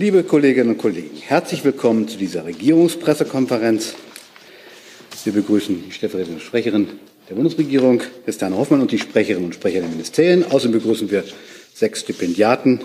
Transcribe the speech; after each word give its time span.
Liebe 0.00 0.24
Kolleginnen 0.24 0.70
und 0.70 0.78
Kollegen, 0.78 1.14
herzlich 1.20 1.62
willkommen 1.62 2.08
zu 2.08 2.16
dieser 2.16 2.46
Regierungspressekonferenz. 2.46 3.94
Wir 5.24 5.34
begrüßen 5.34 5.84
die 5.84 5.92
stellvertretende 5.92 6.40
Sprecherin 6.40 6.88
der 7.28 7.34
Bundesregierung, 7.34 8.00
Christiane 8.24 8.56
Hoffmann, 8.56 8.80
und 8.80 8.92
die 8.92 8.98
Sprecherinnen 8.98 9.44
und 9.44 9.54
Sprecher 9.54 9.80
der 9.80 9.90
Ministerien. 9.90 10.42
Außerdem 10.50 10.72
begrüßen 10.72 11.10
wir 11.10 11.22
sechs 11.74 12.00
Stipendiaten 12.00 12.80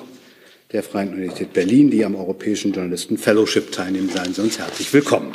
der 0.74 0.84
Freien 0.84 1.14
Universität 1.14 1.54
Berlin, 1.54 1.90
die 1.90 2.04
am 2.04 2.16
Europäischen 2.16 2.74
Journalisten 2.74 3.18
Fellowship 3.18 3.72
teilnehmen. 3.72 4.10
Seien 4.10 4.34
Sie 4.34 4.42
uns 4.42 4.60
herzlich 4.60 4.92
willkommen. 4.92 5.32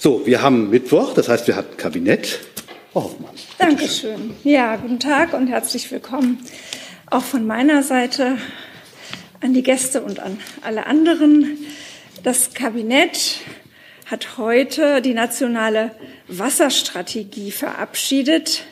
So, 0.00 0.26
wir 0.26 0.42
haben 0.42 0.70
Mittwoch, 0.70 1.14
das 1.14 1.28
heißt, 1.28 1.46
wir 1.46 1.54
hatten 1.54 1.76
Kabinett. 1.76 2.40
Frau 2.92 3.04
Hoffmann. 3.04 3.36
Dankeschön. 3.58 4.32
Ja, 4.42 4.74
guten 4.74 4.98
Tag 4.98 5.32
und 5.32 5.46
herzlich 5.46 5.88
willkommen 5.92 6.40
auch 7.08 7.22
von 7.22 7.46
meiner 7.46 7.82
Seite 7.82 8.36
an 9.40 9.54
die 9.54 9.62
Gäste 9.62 10.02
und 10.02 10.20
an 10.20 10.38
alle 10.62 10.86
anderen. 10.86 11.58
Das 12.22 12.54
Kabinett 12.54 13.40
hat 14.06 14.38
heute 14.38 15.02
die 15.02 15.14
nationale 15.14 15.90
Wasserstrategie 16.28 17.50
verabschiedet. 17.50 18.64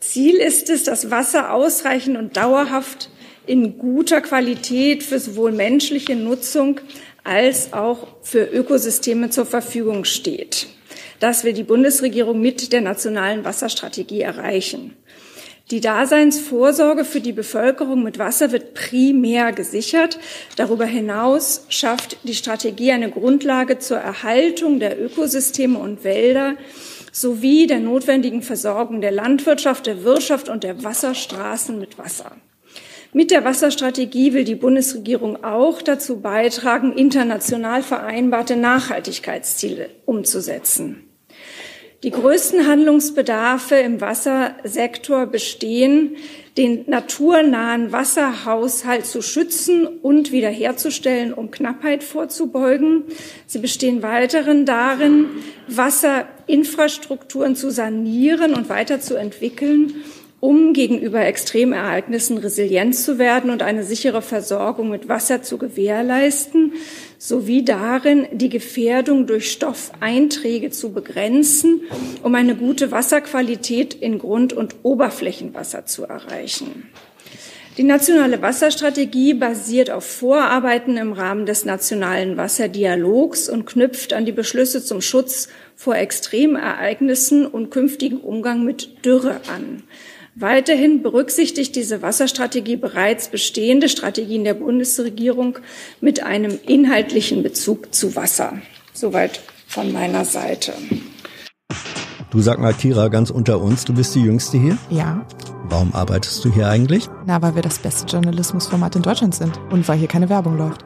Ziel 0.00 0.36
ist 0.36 0.70
es, 0.70 0.84
das 0.84 1.10
Wasser 1.10 1.52
ausreichend 1.52 2.16
und 2.16 2.36
dauerhaft 2.36 3.10
in 3.46 3.78
guter 3.78 4.20
Qualität 4.20 5.02
für 5.02 5.18
sowohl 5.18 5.52
menschliche 5.52 6.14
Nutzung 6.14 6.80
als 7.24 7.72
auch 7.72 8.06
für 8.22 8.44
Ökosysteme 8.44 9.30
zur 9.30 9.46
Verfügung 9.46 10.04
steht. 10.04 10.68
Das 11.18 11.44
will 11.44 11.52
die 11.52 11.64
Bundesregierung 11.64 12.40
mit 12.40 12.72
der 12.72 12.80
nationalen 12.80 13.44
Wasserstrategie 13.44 14.22
erreichen. 14.22 14.96
Die 15.70 15.80
Daseinsvorsorge 15.80 17.04
für 17.04 17.20
die 17.20 17.32
Bevölkerung 17.32 18.02
mit 18.02 18.18
Wasser 18.18 18.50
wird 18.50 18.74
primär 18.74 19.52
gesichert. 19.52 20.18
Darüber 20.56 20.84
hinaus 20.84 21.64
schafft 21.68 22.16
die 22.24 22.34
Strategie 22.34 22.90
eine 22.90 23.10
Grundlage 23.10 23.78
zur 23.78 23.98
Erhaltung 23.98 24.80
der 24.80 25.00
Ökosysteme 25.00 25.78
und 25.78 26.02
Wälder 26.02 26.56
sowie 27.12 27.68
der 27.68 27.78
notwendigen 27.78 28.42
Versorgung 28.42 29.00
der 29.00 29.12
Landwirtschaft, 29.12 29.86
der 29.86 30.02
Wirtschaft 30.02 30.48
und 30.48 30.64
der 30.64 30.82
Wasserstraßen 30.82 31.78
mit 31.78 31.98
Wasser. 31.98 32.32
Mit 33.12 33.30
der 33.30 33.44
Wasserstrategie 33.44 34.32
will 34.32 34.44
die 34.44 34.54
Bundesregierung 34.56 35.42
auch 35.42 35.82
dazu 35.82 36.20
beitragen, 36.20 36.92
international 36.92 37.82
vereinbarte 37.82 38.56
Nachhaltigkeitsziele 38.56 39.90
umzusetzen. 40.04 41.09
Die 42.02 42.10
größten 42.10 42.66
Handlungsbedarfe 42.66 43.74
im 43.74 44.00
Wassersektor 44.00 45.26
bestehen, 45.26 46.16
den 46.56 46.84
naturnahen 46.86 47.92
Wasserhaushalt 47.92 49.04
zu 49.04 49.20
schützen 49.20 49.86
und 49.86 50.32
wiederherzustellen, 50.32 51.34
um 51.34 51.50
Knappheit 51.50 52.02
vorzubeugen. 52.02 53.04
Sie 53.46 53.58
bestehen 53.58 54.02
weiteren 54.02 54.64
darin, 54.64 55.26
Wasserinfrastrukturen 55.68 57.54
zu 57.54 57.70
sanieren 57.70 58.54
und 58.54 58.70
weiterzuentwickeln 58.70 60.02
um 60.40 60.72
gegenüber 60.72 61.20
Extremereignissen 61.20 62.38
resilient 62.38 62.96
zu 62.96 63.18
werden 63.18 63.50
und 63.50 63.62
eine 63.62 63.84
sichere 63.84 64.22
Versorgung 64.22 64.88
mit 64.88 65.06
Wasser 65.06 65.42
zu 65.42 65.58
gewährleisten, 65.58 66.72
sowie 67.20 67.62
darin, 67.66 68.26
die 68.32 68.48
Gefährdung 68.48 69.26
durch 69.26 69.52
Stoffeinträge 69.52 70.70
zu 70.70 70.92
begrenzen, 70.92 71.82
um 72.22 72.34
eine 72.34 72.56
gute 72.56 72.90
Wasserqualität 72.92 73.92
in 73.92 74.18
Grund- 74.18 74.54
und 74.54 74.76
Oberflächenwasser 74.82 75.84
zu 75.84 76.04
erreichen. 76.04 76.88
Die 77.76 77.82
nationale 77.82 78.40
Wasserstrategie 78.40 79.34
basiert 79.34 79.90
auf 79.90 80.04
Vorarbeiten 80.04 80.96
im 80.96 81.12
Rahmen 81.12 81.44
des 81.44 81.66
nationalen 81.66 82.38
Wasserdialogs 82.38 83.50
und 83.50 83.66
knüpft 83.66 84.14
an 84.14 84.24
die 84.24 84.32
Beschlüsse 84.32 84.82
zum 84.82 85.02
Schutz 85.02 85.48
vor 85.76 85.96
Extremereignissen 85.96 87.46
und 87.46 87.70
künftigen 87.70 88.18
Umgang 88.18 88.64
mit 88.64 89.04
Dürre 89.04 89.42
an. 89.54 89.82
Weiterhin 90.36 91.02
berücksichtigt 91.02 91.74
diese 91.74 92.02
Wasserstrategie 92.02 92.76
bereits 92.76 93.28
bestehende 93.28 93.88
Strategien 93.88 94.44
der 94.44 94.54
Bundesregierung 94.54 95.58
mit 96.00 96.22
einem 96.22 96.58
inhaltlichen 96.66 97.42
Bezug 97.42 97.94
zu 97.94 98.14
Wasser. 98.14 98.54
Soweit 98.92 99.40
von 99.66 99.92
meiner 99.92 100.24
Seite. 100.24 100.72
Du 102.30 102.40
sag 102.40 102.60
mal, 102.60 102.72
Kira, 102.72 103.08
ganz 103.08 103.30
unter 103.30 103.60
uns, 103.60 103.84
du 103.84 103.92
bist 103.92 104.14
die 104.14 104.22
Jüngste 104.22 104.58
hier? 104.58 104.78
Ja. 104.88 105.26
Warum 105.64 105.92
arbeitest 105.94 106.44
du 106.44 106.52
hier 106.52 106.68
eigentlich? 106.68 107.08
Na, 107.26 107.42
weil 107.42 107.56
wir 107.56 107.62
das 107.62 107.80
beste 107.80 108.06
Journalismusformat 108.06 108.96
in 108.96 109.02
Deutschland 109.02 109.34
sind 109.34 109.58
und 109.70 109.88
weil 109.88 109.98
hier 109.98 110.08
keine 110.08 110.28
Werbung 110.28 110.56
läuft. 110.56 110.84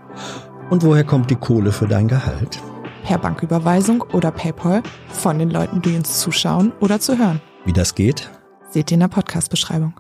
Und 0.71 0.83
woher 0.83 1.05
kommt 1.05 1.31
die 1.31 1.37
Kohle 1.37 1.73
für 1.73 1.87
dein 1.87 2.09
Gehalt? 2.09 2.59
Per 3.05 3.19
Banküberweisung 3.19 4.03
oder 4.13 4.31
PayPal 4.31 4.83
von 5.11 5.39
den 5.39 5.51
Leuten, 5.51 5.83
die 5.83 5.95
uns 5.95 6.21
zuschauen 6.21 6.73
oder 6.81 6.99
zu 6.99 7.19
hören. 7.19 7.43
Wie 7.67 7.73
das 7.75 7.95
geht? 7.95 8.31
Seht 8.75 8.91
ihr 8.91 8.95
in 8.95 9.01
der 9.03 9.07
Podcast-Beschreibung. 9.07 9.95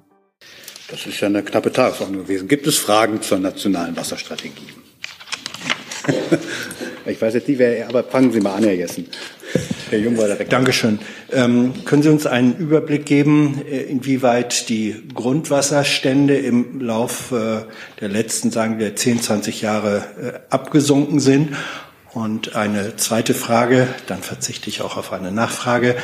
Das 0.88 1.06
ist 1.06 1.20
ja 1.20 1.28
eine 1.28 1.44
knappe 1.44 1.70
Tagesordnung 1.70 2.24
gewesen. 2.24 2.48
Gibt 2.48 2.66
es 2.66 2.76
Fragen 2.76 3.22
zur 3.22 3.38
nationalen 3.38 3.96
Wasserstrategie? 3.96 4.66
ich 7.06 7.22
weiß 7.22 7.34
jetzt 7.34 7.46
nicht, 7.46 7.60
wer, 7.60 7.88
aber 7.88 8.02
fangen 8.02 8.32
Sie 8.32 8.40
mal 8.40 8.56
an, 8.56 8.64
Herr 8.64 8.74
Jessen. 8.74 9.06
Herr 9.90 10.00
Jung 10.00 10.18
war 10.18 10.26
direkt. 10.26 10.52
Dankeschön. 10.52 10.98
Ähm, 11.30 11.84
können 11.84 12.02
Sie 12.02 12.08
uns 12.08 12.26
einen 12.26 12.56
Überblick 12.56 13.06
geben, 13.06 13.62
äh, 13.64 13.82
inwieweit 13.82 14.68
die 14.68 15.04
Grundwasserstände 15.14 16.36
im 16.36 16.80
Lauf 16.80 17.30
äh, 17.30 17.60
der 18.00 18.08
letzten, 18.08 18.50
sagen 18.50 18.80
wir, 18.80 18.96
10, 18.96 19.22
20 19.22 19.62
Jahre 19.62 20.02
äh, 20.20 20.52
abgesunken 20.52 21.20
sind 21.20 21.50
und 22.14 22.54
eine 22.54 22.94
zweite 22.96 23.34
Frage, 23.34 23.88
dann 24.06 24.22
verzichte 24.22 24.70
ich 24.70 24.82
auch 24.82 24.96
auf 24.96 25.12
eine 25.12 25.32
Nachfrage. 25.32 25.96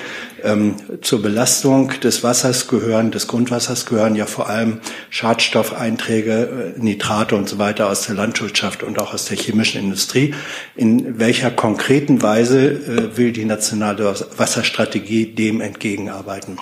Ähm, 0.42 0.74
zur 1.02 1.22
Belastung 1.22 1.92
des 2.00 2.24
Wassers 2.24 2.66
gehören, 2.66 3.12
des 3.12 3.28
Grundwassers 3.28 3.86
gehören 3.86 4.16
ja 4.16 4.26
vor 4.26 4.48
allem 4.48 4.80
Schadstoffeinträge, 5.10 6.74
äh, 6.76 6.80
Nitrate 6.80 7.36
und 7.36 7.48
so 7.48 7.58
weiter 7.58 7.88
aus 7.88 8.06
der 8.06 8.16
Landwirtschaft 8.16 8.82
und 8.82 8.98
auch 8.98 9.14
aus 9.14 9.26
der 9.26 9.36
chemischen 9.36 9.80
Industrie. 9.80 10.34
In 10.74 11.20
welcher 11.20 11.52
konkreten 11.52 12.22
Weise 12.22 12.70
äh, 12.70 13.16
will 13.16 13.32
die 13.32 13.44
nationale 13.44 14.14
Wasserstrategie 14.36 15.26
dem 15.26 15.60
entgegenarbeiten? 15.60 16.58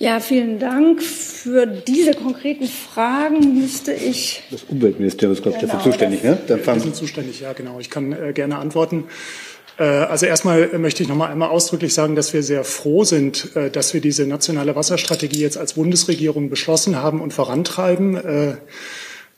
Ja, 0.00 0.20
vielen 0.20 0.60
Dank. 0.60 1.02
Für 1.02 1.66
diese 1.66 2.12
konkreten 2.12 2.68
Fragen 2.68 3.58
müsste 3.60 3.92
ich. 3.92 4.44
Das 4.50 4.62
Umweltministerium 4.64 5.34
ist, 5.34 5.42
glaube 5.42 5.56
ich, 5.56 5.60
genau, 5.60 5.72
dafür 5.72 5.90
zuständig, 5.90 6.22
ne? 6.22 6.38
Dann 6.46 6.60
fangen 6.60 6.78
wir 6.78 6.82
sind 6.84 6.94
zuständig, 6.94 7.40
ja, 7.40 7.52
genau. 7.52 7.80
Ich 7.80 7.90
kann 7.90 8.12
äh, 8.12 8.32
gerne 8.32 8.58
antworten. 8.58 9.04
Äh, 9.78 9.82
also 9.82 10.26
erstmal 10.26 10.78
möchte 10.78 11.02
ich 11.02 11.08
noch 11.08 11.16
mal 11.16 11.30
einmal 11.30 11.48
ausdrücklich 11.48 11.94
sagen, 11.94 12.14
dass 12.14 12.32
wir 12.32 12.44
sehr 12.44 12.62
froh 12.62 13.02
sind, 13.02 13.56
äh, 13.56 13.70
dass 13.70 13.92
wir 13.92 14.00
diese 14.00 14.26
nationale 14.26 14.76
Wasserstrategie 14.76 15.40
jetzt 15.40 15.56
als 15.56 15.72
Bundesregierung 15.72 16.48
beschlossen 16.50 16.96
haben 16.96 17.20
und 17.20 17.32
vorantreiben. 17.32 18.16
Äh, 18.16 18.54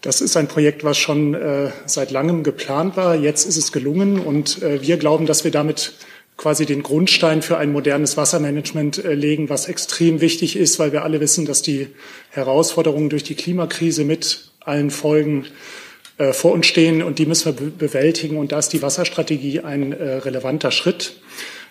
das 0.03 0.21
ist 0.21 0.37
ein 0.39 0.49
Projekt, 0.49 0.83
was 0.83 0.97
schon 0.97 1.37
seit 1.85 2.11
langem 2.11 2.43
geplant 2.43 2.97
war. 2.97 3.15
Jetzt 3.17 3.45
ist 3.45 3.59
es 3.59 3.71
gelungen 3.71 4.19
und 4.19 4.63
wir 4.63 4.97
glauben, 4.97 5.27
dass 5.27 5.45
wir 5.45 5.51
damit 5.51 5.93
quasi 6.41 6.65
den 6.65 6.83
Grundstein 6.83 7.43
für 7.43 7.59
ein 7.59 7.71
modernes 7.71 8.17
Wassermanagement 8.17 9.05
äh, 9.05 9.13
legen, 9.13 9.51
was 9.51 9.69
extrem 9.69 10.23
wichtig 10.23 10.57
ist, 10.57 10.79
weil 10.79 10.91
wir 10.91 11.05
alle 11.05 11.21
wissen, 11.21 11.45
dass 11.45 11.61
die 11.61 11.89
Herausforderungen 12.31 13.11
durch 13.11 13.25
die 13.25 13.35
Klimakrise 13.35 14.05
mit 14.05 14.51
allen 14.61 14.89
Folgen 14.89 15.45
äh, 16.17 16.33
vor 16.33 16.53
uns 16.53 16.67
stehen 16.67 17.03
und 17.03 17.19
die 17.19 17.27
müssen 17.27 17.55
wir 17.55 17.71
bewältigen. 17.71 18.39
Und 18.39 18.53
da 18.53 18.59
ist 18.59 18.71
die 18.71 18.81
Wasserstrategie 18.81 19.61
ein 19.61 19.93
äh, 19.93 20.15
relevanter 20.15 20.71
Schritt. 20.71 21.21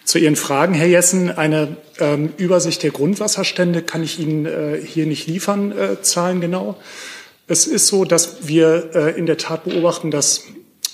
Zu 0.03 0.19
Ihren 0.19 0.35
Fragen, 0.35 0.75
Herr 0.75 0.88
Jessen, 0.88 1.31
eine 1.31 1.78
ähm, 2.00 2.34
Übersicht 2.38 2.84
der 2.84 2.91
Grundwasserstände 2.91 3.81
kann 3.81 4.03
ich 4.03 4.19
Ihnen 4.19 4.46
äh, 4.46 4.80
hier 4.86 5.07
nicht 5.07 5.25
liefern, 5.25 5.72
äh, 5.72 6.01
Zahlen 6.03 6.41
genau. 6.41 6.78
Es 7.47 7.66
ist 7.66 7.88
so, 7.88 8.06
dass 8.06 8.48
wir 8.48 8.92
äh, 8.94 9.18
in 9.18 9.25
der 9.25 9.38
Tat 9.38 9.63
beobachten, 9.63 10.12
dass 10.12 10.44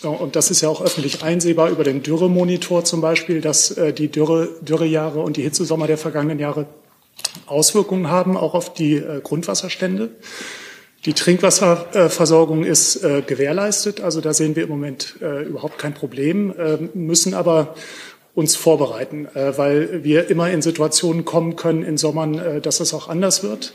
und 0.04 0.36
das 0.36 0.52
ist 0.52 0.62
ja 0.62 0.70
auch 0.70 0.82
öffentlich 0.82 1.24
einsehbar 1.24 1.70
über 1.70 1.84
den 1.84 2.04
Dürremonitor 2.04 2.84
zum 2.84 3.02
Beispiel, 3.02 3.42
dass 3.42 3.72
äh, 3.72 3.94
die 3.94 4.10
Dürre, 4.10 4.50
Dürrejahre 4.62 5.20
und 5.20 5.38
die 5.38 5.44
Hitzesommer 5.44 5.88
der 5.88 5.98
vergangenen 5.98 6.40
Jahre 6.40 6.68
Auswirkungen 7.46 8.10
haben, 8.10 8.38
auch 8.38 8.54
auf 8.54 8.74
die 8.74 8.96
äh, 8.96 9.22
Grundwasserstände. 9.22 10.12
Die 11.06 11.14
Trinkwasserversorgung 11.14 12.64
ist 12.64 13.04
äh, 13.04 13.22
gewährleistet, 13.22 14.02
also 14.02 14.22
da 14.22 14.34
sehen 14.34 14.56
wir 14.56 14.64
im 14.64 14.70
Moment 14.70 15.18
überhaupt 15.22 15.78
kein 15.78 15.94
Problem, 15.94 16.54
müssen 16.96 17.36
aber 17.36 17.76
uns 18.34 18.56
vorbereiten, 18.56 19.28
weil 19.34 20.04
wir 20.04 20.32
immer 20.32 20.50
in 20.50 20.64
Situationen 20.64 21.24
kommen 21.24 21.56
können 21.56 21.84
in 21.84 21.98
Sommern, 21.98 22.60
dass 22.64 22.80
es 22.80 22.92
auch 22.96 23.08
anders 23.08 23.44
wird. 23.44 23.74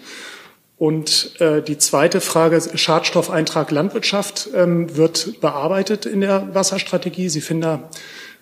Und 0.81 1.38
äh, 1.43 1.61
die 1.61 1.77
zweite 1.77 2.23
Frage, 2.23 2.59
Schadstoffeintrag 2.75 3.71
Landwirtschaft, 3.71 4.49
ähm, 4.55 4.97
wird 4.97 5.38
bearbeitet 5.43 6.06
in 6.06 6.23
der 6.23 6.55
Wasserstrategie. 6.55 7.29
Sie 7.29 7.43
finden 7.43 7.61
da, 7.61 7.91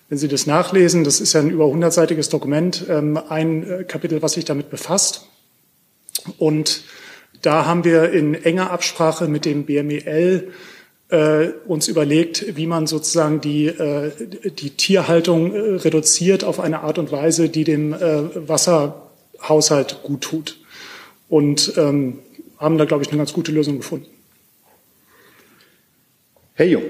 wenn 0.07 0.17
Sie 0.17 0.29
das 0.29 0.47
nachlesen, 0.47 1.03
das 1.03 1.19
ist 1.19 1.33
ja 1.33 1.41
ein 1.41 1.49
über 1.49 1.67
hundertseitiges 1.67 2.29
Dokument, 2.29 2.85
ähm, 2.87 3.19
ein 3.27 3.69
äh, 3.69 3.83
Kapitel, 3.83 4.21
was 4.21 4.31
sich 4.31 4.45
damit 4.45 4.69
befasst. 4.69 5.27
Und 6.37 6.83
da 7.41 7.65
haben 7.65 7.83
wir 7.83 8.13
in 8.13 8.35
enger 8.35 8.71
Absprache 8.71 9.27
mit 9.27 9.43
dem 9.43 9.65
BMEL 9.65 10.53
äh, 11.09 11.47
uns 11.67 11.89
überlegt, 11.89 12.55
wie 12.55 12.67
man 12.67 12.87
sozusagen 12.87 13.41
die, 13.41 13.65
äh, 13.65 14.13
die 14.49 14.69
Tierhaltung 14.69 15.53
äh, 15.53 15.59
reduziert 15.75 16.45
auf 16.45 16.61
eine 16.61 16.83
Art 16.83 16.99
und 16.99 17.11
Weise, 17.11 17.49
die 17.49 17.65
dem 17.65 17.91
äh, 17.91 18.47
Wasserhaushalt 18.47 20.03
gut 20.03 20.21
tut. 20.21 20.55
Und 21.27 21.73
ähm, 21.75 22.19
haben 22.59 22.77
da, 22.77 22.85
glaube 22.85 23.03
ich, 23.03 23.09
eine 23.09 23.17
ganz 23.17 23.33
gute 23.33 23.51
Lösung 23.51 23.77
gefunden. 23.77 24.07
Herr 26.53 26.67
Jung. 26.67 26.83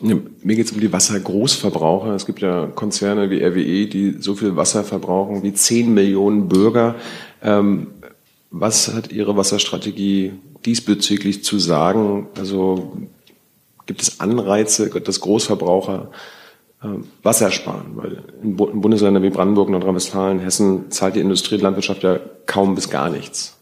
Ja, 0.00 0.16
mir 0.42 0.56
geht 0.56 0.66
es 0.66 0.72
um 0.72 0.80
die 0.80 0.92
Wassergroßverbraucher. 0.92 2.14
Es 2.14 2.26
gibt 2.26 2.40
ja 2.40 2.66
Konzerne 2.66 3.30
wie 3.30 3.42
RWE, 3.44 3.86
die 3.86 4.16
so 4.20 4.34
viel 4.34 4.56
Wasser 4.56 4.84
verbrauchen 4.84 5.42
wie 5.42 5.52
10 5.52 5.92
Millionen 5.92 6.48
Bürger. 6.48 6.96
Ähm, 7.42 7.88
was 8.50 8.92
hat 8.94 9.12
Ihre 9.12 9.36
Wasserstrategie 9.36 10.32
diesbezüglich 10.64 11.44
zu 11.44 11.58
sagen? 11.58 12.28
Also 12.36 12.96
gibt 13.86 14.02
es 14.02 14.20
Anreize, 14.20 14.88
dass 14.88 15.20
Großverbraucher 15.20 16.10
äh, 16.10 16.16
Wasser 17.22 17.50
sparen? 17.50 17.92
Weil 17.94 18.24
in 18.42 18.56
Bundesländern 18.56 19.22
wie 19.22 19.30
Brandenburg, 19.30 19.68
Nordrhein-Westfalen, 19.70 20.40
Hessen 20.40 20.90
zahlt 20.90 21.16
die 21.16 21.20
Industrie 21.20 21.56
und 21.56 21.62
Landwirtschaft 21.62 22.02
ja 22.02 22.18
kaum 22.46 22.74
bis 22.74 22.90
gar 22.90 23.08
nichts. 23.08 23.56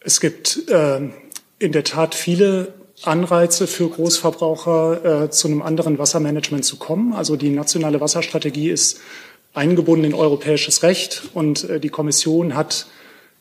Es 0.00 0.20
gibt 0.20 0.68
äh, 0.68 1.10
in 1.58 1.72
der 1.72 1.84
Tat 1.84 2.14
viele 2.14 2.74
Anreize 3.04 3.66
für 3.66 3.88
Großverbraucher, 3.88 5.24
äh, 5.24 5.30
zu 5.30 5.48
einem 5.48 5.62
anderen 5.62 5.98
Wassermanagement 5.98 6.64
zu 6.64 6.76
kommen. 6.76 7.12
Also 7.12 7.36
die 7.36 7.50
nationale 7.50 8.00
Wasserstrategie 8.00 8.70
ist 8.70 9.00
eingebunden 9.54 10.04
in 10.04 10.14
europäisches 10.14 10.82
Recht 10.82 11.22
und 11.34 11.68
äh, 11.68 11.80
die 11.80 11.88
Kommission 11.88 12.54
hat 12.54 12.86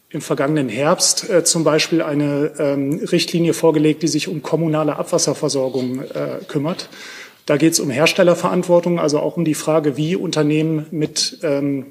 im 0.10 0.22
vergangenen 0.22 0.68
Herbst 0.68 1.30
äh, 1.30 1.44
zum 1.44 1.64
Beispiel 1.64 2.02
eine 2.02 2.52
ähm, 2.60 3.02
Richtlinie 3.12 3.54
vorgelegt, 3.54 4.04
die 4.04 4.08
sich 4.08 4.28
um 4.28 4.42
kommunale 4.42 4.98
Abwasserversorgung 4.98 6.02
äh, 6.02 6.44
kümmert. 6.48 6.90
Da 7.46 7.58
geht 7.58 7.74
es 7.74 7.80
um 7.80 7.90
Herstellerverantwortung, 7.90 9.00
also 9.00 9.20
auch 9.20 9.38
um 9.38 9.46
die 9.46 9.56
Frage, 9.56 9.98
wie 9.98 10.16
Unternehmen 10.16 10.86
mit, 10.92 11.40
ähm, 11.44 11.88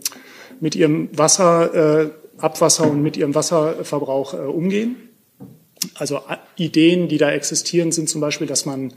mit 0.60 0.76
ihrem 0.76 1.08
Wasser, 1.16 2.02
äh, 2.02 2.10
Abwasser 2.38 2.88
und 2.88 3.02
mit 3.02 3.16
ihrem 3.16 3.34
Wasserverbrauch 3.34 4.34
äh, 4.34 4.38
umgehen. 4.38 4.96
Also 5.94 6.16
äh, 6.16 6.36
Ideen, 6.56 7.08
die 7.08 7.18
da 7.18 7.30
existieren, 7.30 7.92
sind 7.92 8.08
zum 8.08 8.20
Beispiel, 8.20 8.46
dass 8.46 8.66
man 8.66 8.94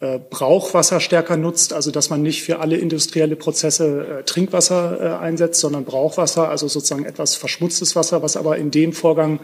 äh, 0.00 0.20
Brauchwasser 0.30 1.00
stärker 1.00 1.36
nutzt, 1.36 1.72
also 1.72 1.90
dass 1.90 2.10
man 2.10 2.22
nicht 2.22 2.42
für 2.42 2.60
alle 2.60 2.76
industrielle 2.76 3.34
Prozesse 3.34 4.20
äh, 4.20 4.24
Trinkwasser 4.24 5.00
äh, 5.00 5.24
einsetzt, 5.24 5.60
sondern 5.60 5.84
Brauchwasser, 5.84 6.48
also 6.48 6.68
sozusagen 6.68 7.04
etwas 7.04 7.34
verschmutztes 7.34 7.96
Wasser, 7.96 8.22
was 8.22 8.36
aber 8.36 8.58
in 8.58 8.70
dem 8.70 8.92
Vorgang 8.92 9.40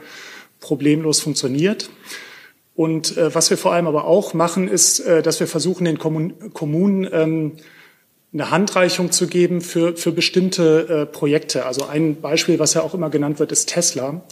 problemlos 0.61 1.21
funktioniert. 1.21 1.91
Und 2.75 3.17
äh, 3.17 3.35
was 3.35 3.51
wir 3.51 3.57
vor 3.57 3.73
allem 3.73 3.87
aber 3.87 4.05
auch 4.05 4.35
machen, 4.35 4.69
ist, 4.69 5.01
äh, 5.01 5.23
dass 5.23 5.41
wir 5.41 5.47
versuchen, 5.47 5.85
den 5.85 5.99
Kommun 5.99 6.53
Kommunen 6.53 7.09
ähm, 7.13 7.53
eine 8.33 8.51
Handreichung 8.51 9.13
zu 9.13 9.29
geben 9.29 9.61
für, 9.61 9.97
für 9.97 10.11
bestimmte 10.11 10.89
äh, 10.89 11.07
Projekte. 11.07 11.67
Also 11.67 11.87
ein 11.87 12.21
Beispiel, 12.21 12.59
was 12.59 12.75
ja 12.75 12.83
auch 12.83 12.93
immer 12.93 13.11
genannt 13.11 13.39
wird, 13.39 13.53
ist 13.53 13.69
Tesla. 13.69 14.23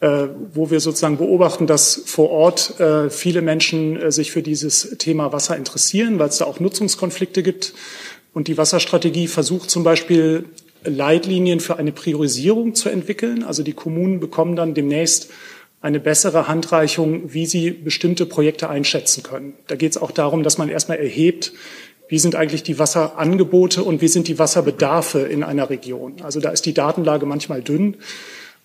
Äh, 0.00 0.28
wo 0.54 0.70
wir 0.70 0.80
sozusagen 0.80 1.18
beobachten, 1.18 1.66
dass 1.66 2.02
vor 2.06 2.30
Ort 2.30 2.80
äh, 2.80 3.10
viele 3.10 3.42
Menschen 3.42 4.00
äh, 4.00 4.10
sich 4.10 4.32
für 4.32 4.40
dieses 4.40 4.96
Thema 4.96 5.30
Wasser 5.34 5.58
interessieren, 5.58 6.18
weil 6.18 6.30
es 6.30 6.38
da 6.38 6.46
auch 6.46 6.58
Nutzungskonflikte 6.58 7.42
gibt. 7.42 7.74
Und 8.32 8.48
die 8.48 8.56
Wasserstrategie 8.56 9.26
versucht 9.26 9.70
zum 9.70 9.84
Beispiel 9.84 10.46
Leitlinien 10.84 11.60
für 11.60 11.76
eine 11.76 11.92
Priorisierung 11.92 12.74
zu 12.74 12.88
entwickeln. 12.88 13.44
Also 13.44 13.62
die 13.62 13.74
Kommunen 13.74 14.20
bekommen 14.20 14.56
dann 14.56 14.72
demnächst 14.72 15.28
eine 15.80 16.00
bessere 16.00 16.46
Handreichung, 16.46 17.32
wie 17.32 17.46
sie 17.46 17.70
bestimmte 17.70 18.26
Projekte 18.26 18.68
einschätzen 18.68 19.22
können. 19.22 19.54
Da 19.66 19.76
geht 19.76 19.92
es 19.92 19.98
auch 19.98 20.10
darum, 20.10 20.42
dass 20.42 20.58
man 20.58 20.68
erstmal 20.68 20.98
erhebt, 20.98 21.52
wie 22.08 22.18
sind 22.18 22.34
eigentlich 22.34 22.62
die 22.62 22.78
Wasserangebote 22.78 23.82
und 23.82 24.00
wie 24.00 24.08
sind 24.08 24.28
die 24.28 24.38
Wasserbedarfe 24.38 25.20
in 25.20 25.42
einer 25.42 25.70
Region. 25.70 26.16
Also 26.22 26.40
da 26.40 26.50
ist 26.50 26.66
die 26.66 26.74
Datenlage 26.74 27.24
manchmal 27.24 27.62
dünn. 27.62 27.96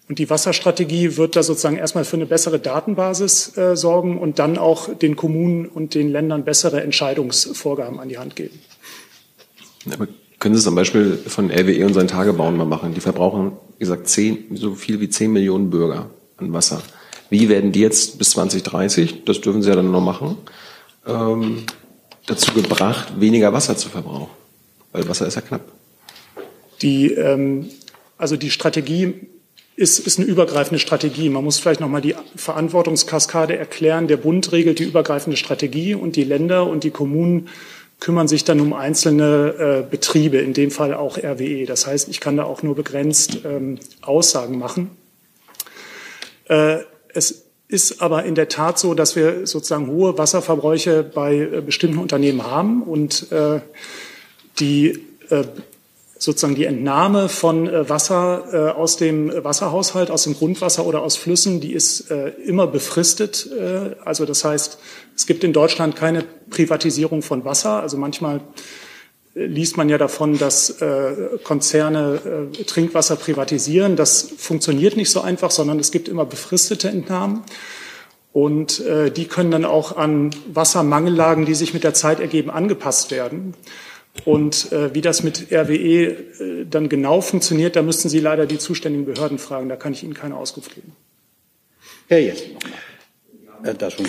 Und 0.07 0.19
die 0.19 0.29
Wasserstrategie 0.29 1.17
wird 1.17 1.35
da 1.35 1.41
sozusagen 1.41 1.77
erstmal 1.77 2.05
für 2.05 2.17
eine 2.17 2.25
bessere 2.25 2.59
Datenbasis 2.59 3.57
äh, 3.57 3.75
sorgen 3.75 4.19
und 4.19 4.37
dann 4.37 4.57
auch 4.57 4.93
den 4.93 5.15
Kommunen 5.15 5.65
und 5.65 5.95
den 5.95 6.11
Ländern 6.11 6.43
bessere 6.43 6.81
Entscheidungsvorgaben 6.81 7.99
an 7.99 8.09
die 8.09 8.17
Hand 8.17 8.35
geben. 8.35 8.59
Aber 9.91 10.07
können 10.39 10.55
Sie 10.55 10.61
zum 10.61 10.75
Beispiel 10.75 11.17
von 11.25 11.49
RWE 11.49 11.85
und 11.85 11.93
seinen 11.93 12.07
Tagebauen 12.07 12.57
mal 12.57 12.65
machen? 12.65 12.93
Die 12.93 13.01
verbrauchen, 13.01 13.53
wie 13.77 13.79
gesagt, 13.79 14.07
zehn, 14.07 14.45
so 14.55 14.75
viel 14.75 14.99
wie 14.99 15.09
10 15.09 15.31
Millionen 15.31 15.69
Bürger 15.69 16.09
an 16.37 16.53
Wasser. 16.53 16.83
Wie 17.35 17.49
werden 17.49 17.73
die 17.73 17.81
jetzt 17.81 18.17
bis 18.17 18.29
2030, 18.29 19.25
das 19.25 19.41
dürfen 19.41 19.61
Sie 19.61 19.67
ja 19.67 19.75
dann 19.75 19.91
noch 19.91 19.99
machen, 19.99 20.37
ähm, 21.05 21.65
dazu 22.27 22.53
gebracht, 22.53 23.19
weniger 23.19 23.51
Wasser 23.51 23.75
zu 23.75 23.89
verbrauchen? 23.89 24.29
Weil 24.93 25.05
Wasser 25.09 25.27
ist 25.27 25.35
ja 25.35 25.41
knapp. 25.41 25.69
Die, 26.81 27.11
ähm, 27.11 27.69
also 28.17 28.37
die 28.37 28.51
Strategie 28.51 29.15
ist, 29.75 29.99
ist 29.99 30.17
eine 30.17 30.25
übergreifende 30.29 30.79
Strategie. 30.79 31.27
Man 31.27 31.43
muss 31.43 31.59
vielleicht 31.59 31.81
noch 31.81 31.89
mal 31.89 31.99
die 31.99 32.15
Verantwortungskaskade 32.37 33.57
erklären. 33.57 34.07
Der 34.07 34.15
Bund 34.15 34.53
regelt 34.53 34.79
die 34.79 34.85
übergreifende 34.85 35.35
Strategie 35.35 35.93
und 35.93 36.15
die 36.15 36.23
Länder 36.23 36.65
und 36.65 36.85
die 36.85 36.91
Kommunen 36.91 37.49
kümmern 37.99 38.29
sich 38.29 38.45
dann 38.45 38.61
um 38.61 38.71
einzelne 38.71 39.83
äh, 39.83 39.91
Betriebe, 39.91 40.37
in 40.37 40.53
dem 40.53 40.71
Fall 40.71 40.93
auch 40.93 41.17
RWE. 41.17 41.65
Das 41.65 41.85
heißt, 41.85 42.07
ich 42.07 42.21
kann 42.21 42.37
da 42.37 42.45
auch 42.45 42.63
nur 42.63 42.75
begrenzt 42.75 43.39
ähm, 43.43 43.77
Aussagen 44.01 44.57
machen. 44.57 44.91
Äh, 46.47 46.77
es 47.15 47.45
ist 47.67 48.01
aber 48.01 48.25
in 48.25 48.35
der 48.35 48.47
Tat 48.47 48.77
so, 48.77 48.93
dass 48.93 49.15
wir 49.15 49.47
sozusagen 49.47 49.87
hohe 49.87 50.17
Wasserverbräuche 50.17 51.03
bei 51.03 51.35
äh, 51.35 51.61
bestimmten 51.61 51.97
Unternehmen 51.97 52.43
haben 52.43 52.83
und 52.83 53.31
äh, 53.31 53.61
die 54.59 55.03
äh, 55.29 55.45
sozusagen 56.17 56.55
die 56.55 56.65
Entnahme 56.65 57.27
von 57.27 57.67
äh, 57.67 57.89
Wasser 57.89 58.45
äh, 58.51 58.71
aus 58.71 58.97
dem 58.97 59.31
Wasserhaushalt, 59.43 60.11
aus 60.11 60.23
dem 60.23 60.35
Grundwasser 60.35 60.85
oder 60.85 61.01
aus 61.01 61.17
Flüssen, 61.17 61.59
die 61.59 61.73
ist 61.73 62.11
äh, 62.11 62.29
immer 62.45 62.67
befristet. 62.67 63.49
Also 64.03 64.25
das 64.25 64.43
heißt, 64.43 64.77
es 65.15 65.25
gibt 65.25 65.43
in 65.43 65.53
Deutschland 65.53 65.95
keine 65.95 66.23
Privatisierung 66.49 67.21
von 67.21 67.45
Wasser. 67.45 67.81
Also 67.81 67.97
manchmal 67.97 68.41
liest 69.35 69.77
man 69.77 69.89
ja 69.89 69.97
davon, 69.97 70.37
dass 70.37 70.77
Konzerne 71.43 72.49
Trinkwasser 72.65 73.17
privatisieren. 73.17 73.95
Das 73.95 74.29
funktioniert 74.37 74.95
nicht 74.95 75.11
so 75.11 75.21
einfach, 75.21 75.51
sondern 75.51 75.77
es 75.77 75.91
gibt 75.91 76.07
immer 76.07 76.25
befristete 76.25 76.87
Entnahmen. 76.87 77.43
Und 78.31 78.81
die 79.15 79.25
können 79.25 79.51
dann 79.51 79.65
auch 79.65 79.97
an 79.97 80.29
Wassermangellagen, 80.53 81.45
die 81.45 81.53
sich 81.53 81.73
mit 81.73 81.83
der 81.83 81.93
Zeit 81.93 82.21
ergeben, 82.21 82.49
angepasst 82.49 83.11
werden. 83.11 83.53
Und 84.23 84.71
äh, 84.71 84.93
wie 84.93 85.01
das 85.01 85.23
mit 85.23 85.51
RWE 85.51 86.05
äh, 86.05 86.65
dann 86.69 86.87
genau 86.87 87.19
funktioniert, 87.19 87.75
da 87.75 87.81
müssten 87.81 88.07
Sie 88.07 88.19
leider 88.19 88.45
die 88.45 88.57
zuständigen 88.57 89.05
Behörden 89.05 89.39
fragen. 89.39 89.67
Da 89.67 89.75
kann 89.75 89.91
ich 89.91 90.03
Ihnen 90.03 90.13
keine 90.13 90.37
Auskunft 90.37 90.73
geben. 90.73 90.95
Herr 92.07 92.19
Jessen. 92.19 92.51
Äh, 93.65 93.75
da 93.75 93.91
schon 93.91 94.05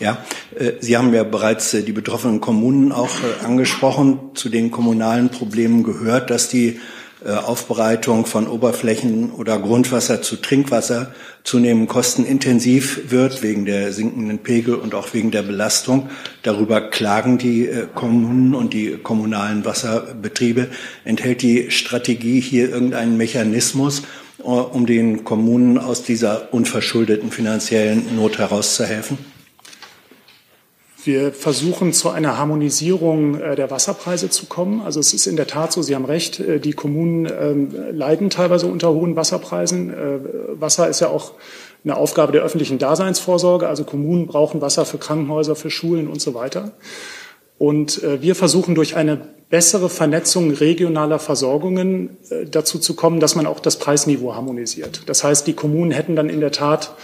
ja, 0.00 0.24
äh, 0.58 0.72
Sie 0.80 0.96
haben 0.96 1.12
ja 1.12 1.24
bereits 1.24 1.74
äh, 1.74 1.82
die 1.82 1.92
betroffenen 1.92 2.40
Kommunen 2.40 2.92
auch 2.92 3.10
angesprochen. 3.44 4.18
Zu 4.34 4.48
den 4.48 4.70
kommunalen 4.70 5.30
Problemen 5.30 5.82
gehört, 5.82 6.30
dass 6.30 6.48
die 6.48 6.78
Aufbereitung 7.22 8.24
von 8.24 8.48
Oberflächen 8.48 9.30
oder 9.32 9.58
Grundwasser 9.58 10.22
zu 10.22 10.36
Trinkwasser 10.36 11.12
zunehmend 11.44 11.86
kostenintensiv 11.90 13.10
wird 13.10 13.42
wegen 13.42 13.66
der 13.66 13.92
sinkenden 13.92 14.38
Pegel 14.38 14.74
und 14.74 14.94
auch 14.94 15.12
wegen 15.12 15.30
der 15.30 15.42
Belastung. 15.42 16.08
Darüber 16.42 16.80
klagen 16.80 17.36
die 17.36 17.68
Kommunen 17.94 18.54
und 18.54 18.72
die 18.72 18.96
kommunalen 18.96 19.66
Wasserbetriebe. 19.66 20.68
Enthält 21.04 21.42
die 21.42 21.70
Strategie 21.70 22.40
hier 22.40 22.70
irgendeinen 22.70 23.18
Mechanismus, 23.18 24.04
um 24.42 24.86
den 24.86 25.24
Kommunen 25.24 25.78
aus 25.78 26.02
dieser 26.02 26.52
unverschuldeten 26.52 27.30
finanziellen 27.30 28.16
Not 28.16 28.38
herauszuhelfen? 28.38 29.18
Wir 31.04 31.32
versuchen 31.32 31.94
zu 31.94 32.10
einer 32.10 32.36
Harmonisierung 32.36 33.40
äh, 33.40 33.56
der 33.56 33.70
Wasserpreise 33.70 34.28
zu 34.28 34.46
kommen. 34.46 34.82
Also 34.82 35.00
es 35.00 35.14
ist 35.14 35.26
in 35.26 35.36
der 35.36 35.46
Tat 35.46 35.72
so, 35.72 35.80
Sie 35.80 35.94
haben 35.94 36.04
recht, 36.04 36.40
äh, 36.40 36.60
die 36.60 36.72
Kommunen 36.72 37.26
ähm, 37.26 37.74
leiden 37.92 38.28
teilweise 38.28 38.66
unter 38.66 38.92
hohen 38.92 39.16
Wasserpreisen. 39.16 39.90
Äh, 39.90 40.18
Wasser 40.60 40.88
ist 40.88 41.00
ja 41.00 41.08
auch 41.08 41.32
eine 41.84 41.96
Aufgabe 41.96 42.32
der 42.32 42.42
öffentlichen 42.42 42.78
Daseinsvorsorge. 42.78 43.66
Also 43.66 43.84
Kommunen 43.84 44.26
brauchen 44.26 44.60
Wasser 44.60 44.84
für 44.84 44.98
Krankenhäuser, 44.98 45.56
für 45.56 45.70
Schulen 45.70 46.06
und 46.06 46.20
so 46.20 46.34
weiter. 46.34 46.72
Und 47.56 48.02
wir 48.02 48.34
versuchen 48.34 48.74
durch 48.74 48.96
eine 48.96 49.20
bessere 49.50 49.90
Vernetzung 49.90 50.52
regionaler 50.52 51.18
Versorgungen 51.18 52.16
dazu 52.50 52.78
zu 52.78 52.94
kommen, 52.94 53.20
dass 53.20 53.34
man 53.34 53.46
auch 53.46 53.60
das 53.60 53.78
Preisniveau 53.78 54.34
harmonisiert. 54.34 55.02
Das 55.06 55.24
heißt, 55.24 55.46
die 55.46 55.54
Kommunen 55.54 55.90
hätten 55.90 56.16
dann 56.16 56.30
in 56.30 56.40
der 56.40 56.52
Tat 56.52 56.94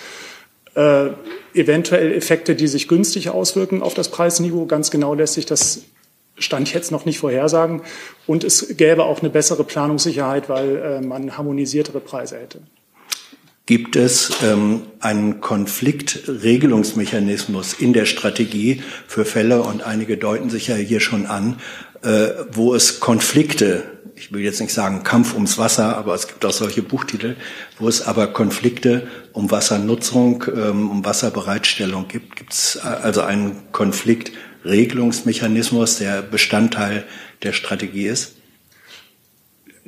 äh, 0.76 1.10
eventuell 1.54 2.12
Effekte, 2.12 2.54
die 2.54 2.68
sich 2.68 2.86
günstig 2.86 3.30
auswirken 3.30 3.82
auf 3.82 3.94
das 3.94 4.10
Preisniveau. 4.10 4.66
Ganz 4.66 4.90
genau 4.90 5.14
lässt 5.14 5.32
sich 5.34 5.46
das 5.46 5.84
Stand 6.38 6.74
jetzt 6.74 6.92
noch 6.92 7.06
nicht 7.06 7.18
vorhersagen. 7.18 7.80
Und 8.26 8.44
es 8.44 8.76
gäbe 8.76 9.04
auch 9.04 9.20
eine 9.20 9.30
bessere 9.30 9.64
Planungssicherheit, 9.64 10.50
weil 10.50 10.76
äh, 10.76 11.00
man 11.00 11.38
harmonisiertere 11.38 12.00
Preise 12.00 12.38
hätte. 12.38 12.60
Gibt 13.64 13.96
es 13.96 14.32
ähm, 14.44 14.82
einen 15.00 15.40
Konfliktregelungsmechanismus 15.40 17.72
in 17.72 17.94
der 17.94 18.04
Strategie 18.04 18.82
für 19.08 19.24
Fälle, 19.24 19.62
und 19.62 19.82
einige 19.82 20.18
deuten 20.18 20.50
sich 20.50 20.68
ja 20.68 20.76
hier 20.76 21.00
schon 21.00 21.26
an, 21.26 21.58
äh, 22.06 22.46
wo 22.52 22.74
es 22.74 23.00
Konflikte, 23.00 23.82
ich 24.14 24.32
will 24.32 24.40
jetzt 24.40 24.60
nicht 24.60 24.72
sagen 24.72 25.02
Kampf 25.02 25.34
ums 25.34 25.58
Wasser, 25.58 25.96
aber 25.96 26.14
es 26.14 26.28
gibt 26.28 26.44
auch 26.44 26.52
solche 26.52 26.82
Buchtitel, 26.82 27.34
wo 27.78 27.88
es 27.88 28.06
aber 28.06 28.28
Konflikte 28.28 29.08
um 29.32 29.50
Wassernutzung, 29.50 30.44
ähm, 30.54 30.88
um 30.88 31.04
Wasserbereitstellung 31.04 32.06
gibt. 32.06 32.36
Gibt 32.36 32.52
es 32.52 32.78
also 32.78 33.22
einen 33.22 33.72
Konfliktregelungsmechanismus, 33.72 35.98
der 35.98 36.22
Bestandteil 36.22 37.02
der 37.42 37.52
Strategie 37.52 38.06
ist? 38.06 38.36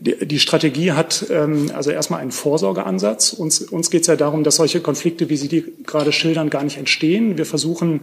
Die 0.01 0.39
Strategie 0.39 0.93
hat 0.93 1.27
ähm, 1.29 1.73
also 1.75 1.91
erstmal 1.91 2.21
einen 2.21 2.31
Vorsorgeansatz. 2.31 3.33
Uns, 3.33 3.63
uns 3.63 3.91
geht 3.91 4.03
es 4.03 4.07
ja 4.07 4.15
darum, 4.15 4.45
dass 4.45 4.57
solche 4.57 4.81
Konflikte, 4.81 5.29
wie 5.29 5.37
Sie 5.37 5.49
die 5.49 5.65
gerade 5.85 6.13
schildern, 6.13 6.51
gar 6.51 6.63
nicht 6.63 6.79
entstehen. 6.79 7.37
Wir 7.37 7.47
versuchen 7.47 8.03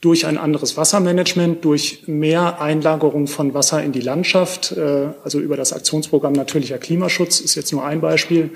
durch 0.00 0.26
ein 0.26 0.38
anderes 0.38 0.76
Wassermanagement, 0.76 1.64
durch 1.64 2.04
mehr 2.06 2.60
Einlagerung 2.60 3.26
von 3.26 3.52
Wasser 3.54 3.82
in 3.82 3.92
die 3.92 4.00
Landschaft, 4.00 4.72
äh, 4.72 5.08
also 5.24 5.40
über 5.40 5.56
das 5.56 5.72
Aktionsprogramm 5.72 6.32
Natürlicher 6.32 6.78
Klimaschutz 6.78 7.40
ist 7.40 7.54
jetzt 7.56 7.72
nur 7.72 7.84
ein 7.84 8.00
Beispiel, 8.00 8.50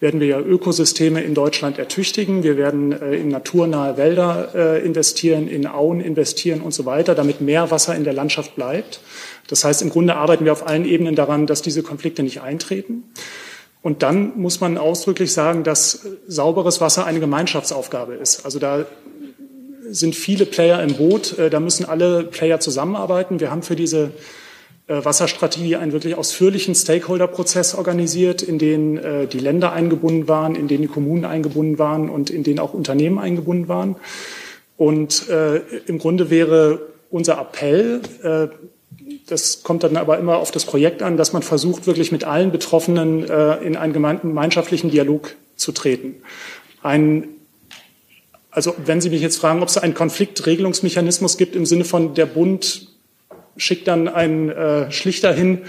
werden 0.00 0.20
wir 0.20 0.26
ja 0.26 0.40
Ökosysteme 0.40 1.22
in 1.22 1.34
Deutschland 1.34 1.78
ertüchtigen. 1.78 2.42
Wir 2.42 2.58
werden 2.58 2.92
äh, 2.92 3.14
in 3.14 3.28
naturnahe 3.28 3.96
Wälder 3.96 4.50
äh, 4.54 4.84
investieren, 4.84 5.48
in 5.48 5.66
Auen 5.66 6.00
investieren 6.00 6.60
und 6.60 6.74
so 6.74 6.84
weiter, 6.84 7.14
damit 7.14 7.40
mehr 7.40 7.70
Wasser 7.70 7.94
in 7.94 8.04
der 8.04 8.12
Landschaft 8.12 8.54
bleibt. 8.54 9.00
Das 9.48 9.64
heißt, 9.64 9.80
im 9.80 9.88
Grunde 9.88 10.16
arbeiten 10.16 10.44
wir 10.44 10.52
auf 10.52 10.66
allen 10.66 10.84
Ebenen 10.84 11.14
daran, 11.14 11.46
dass 11.46 11.62
diese 11.62 11.82
Konflikte 11.82 12.22
nicht 12.22 12.42
eintreten. 12.42 13.04
Und 13.80 14.02
dann 14.02 14.38
muss 14.38 14.60
man 14.60 14.78
ausdrücklich 14.78 15.32
sagen, 15.32 15.62
dass 15.62 16.06
sauberes 16.26 16.80
Wasser 16.80 17.06
eine 17.06 17.20
Gemeinschaftsaufgabe 17.20 18.14
ist. 18.14 18.44
Also 18.44 18.58
da 18.58 18.86
sind 19.90 20.14
viele 20.14 20.46
Player 20.46 20.82
im 20.82 20.94
Boot. 20.94 21.38
Äh, 21.38 21.50
da 21.50 21.60
müssen 21.60 21.84
alle 21.84 22.24
Player 22.24 22.60
zusammenarbeiten. 22.60 23.40
Wir 23.40 23.50
haben 23.50 23.62
für 23.62 23.76
diese 23.76 24.10
äh, 24.86 25.04
Wasserstrategie 25.04 25.76
einen 25.76 25.92
wirklich 25.92 26.16
ausführlichen 26.16 26.74
Stakeholder-Prozess 26.74 27.74
organisiert, 27.74 28.42
in 28.42 28.58
den 28.58 28.98
äh, 28.98 29.26
die 29.26 29.38
Länder 29.38 29.72
eingebunden 29.72 30.28
waren, 30.28 30.54
in 30.54 30.68
den 30.68 30.82
die 30.82 30.88
Kommunen 30.88 31.24
eingebunden 31.24 31.78
waren 31.78 32.08
und 32.08 32.30
in 32.30 32.42
den 32.42 32.58
auch 32.58 32.74
Unternehmen 32.74 33.18
eingebunden 33.18 33.68
waren. 33.68 33.96
Und 34.76 35.28
im 35.86 36.00
Grunde 36.00 36.30
wäre 36.30 36.80
unser 37.08 37.38
Appell, 37.40 38.00
das 39.28 39.62
kommt 39.62 39.84
dann 39.84 39.96
aber 39.96 40.18
immer 40.18 40.38
auf 40.38 40.50
das 40.50 40.64
Projekt 40.64 41.00
an, 41.00 41.16
dass 41.16 41.32
man 41.32 41.42
versucht, 41.42 41.86
wirklich 41.86 42.10
mit 42.10 42.24
allen 42.24 42.50
Betroffenen 42.50 43.22
in 43.22 43.76
einen 43.76 43.92
gemeinschaftlichen 43.92 44.90
Dialog 44.90 45.36
zu 45.54 45.70
treten. 45.70 46.16
Ein, 46.82 47.28
also 48.54 48.74
wenn 48.84 49.00
Sie 49.00 49.10
mich 49.10 49.20
jetzt 49.20 49.36
fragen, 49.36 49.60
ob 49.62 49.68
es 49.68 49.76
einen 49.76 49.94
Konfliktregelungsmechanismus 49.94 51.36
gibt 51.36 51.56
im 51.56 51.66
Sinne 51.66 51.84
von 51.84 52.14
der 52.14 52.26
Bund 52.26 52.88
schickt 53.56 53.88
dann 53.88 54.08
einen 54.08 54.48
äh, 54.48 54.90
Schlichter 54.90 55.32
hin, 55.32 55.62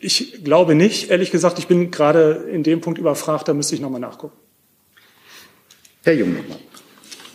ich 0.00 0.42
glaube 0.44 0.74
nicht. 0.74 1.10
Ehrlich 1.10 1.30
gesagt, 1.30 1.58
ich 1.58 1.66
bin 1.66 1.90
gerade 1.90 2.46
in 2.50 2.62
dem 2.62 2.80
Punkt 2.80 2.98
überfragt, 2.98 3.48
da 3.48 3.54
müsste 3.54 3.74
ich 3.74 3.80
nochmal 3.80 4.00
nachgucken. 4.00 4.36
Herr 6.04 6.14
Jung 6.14 6.34
nochmal. 6.34 6.58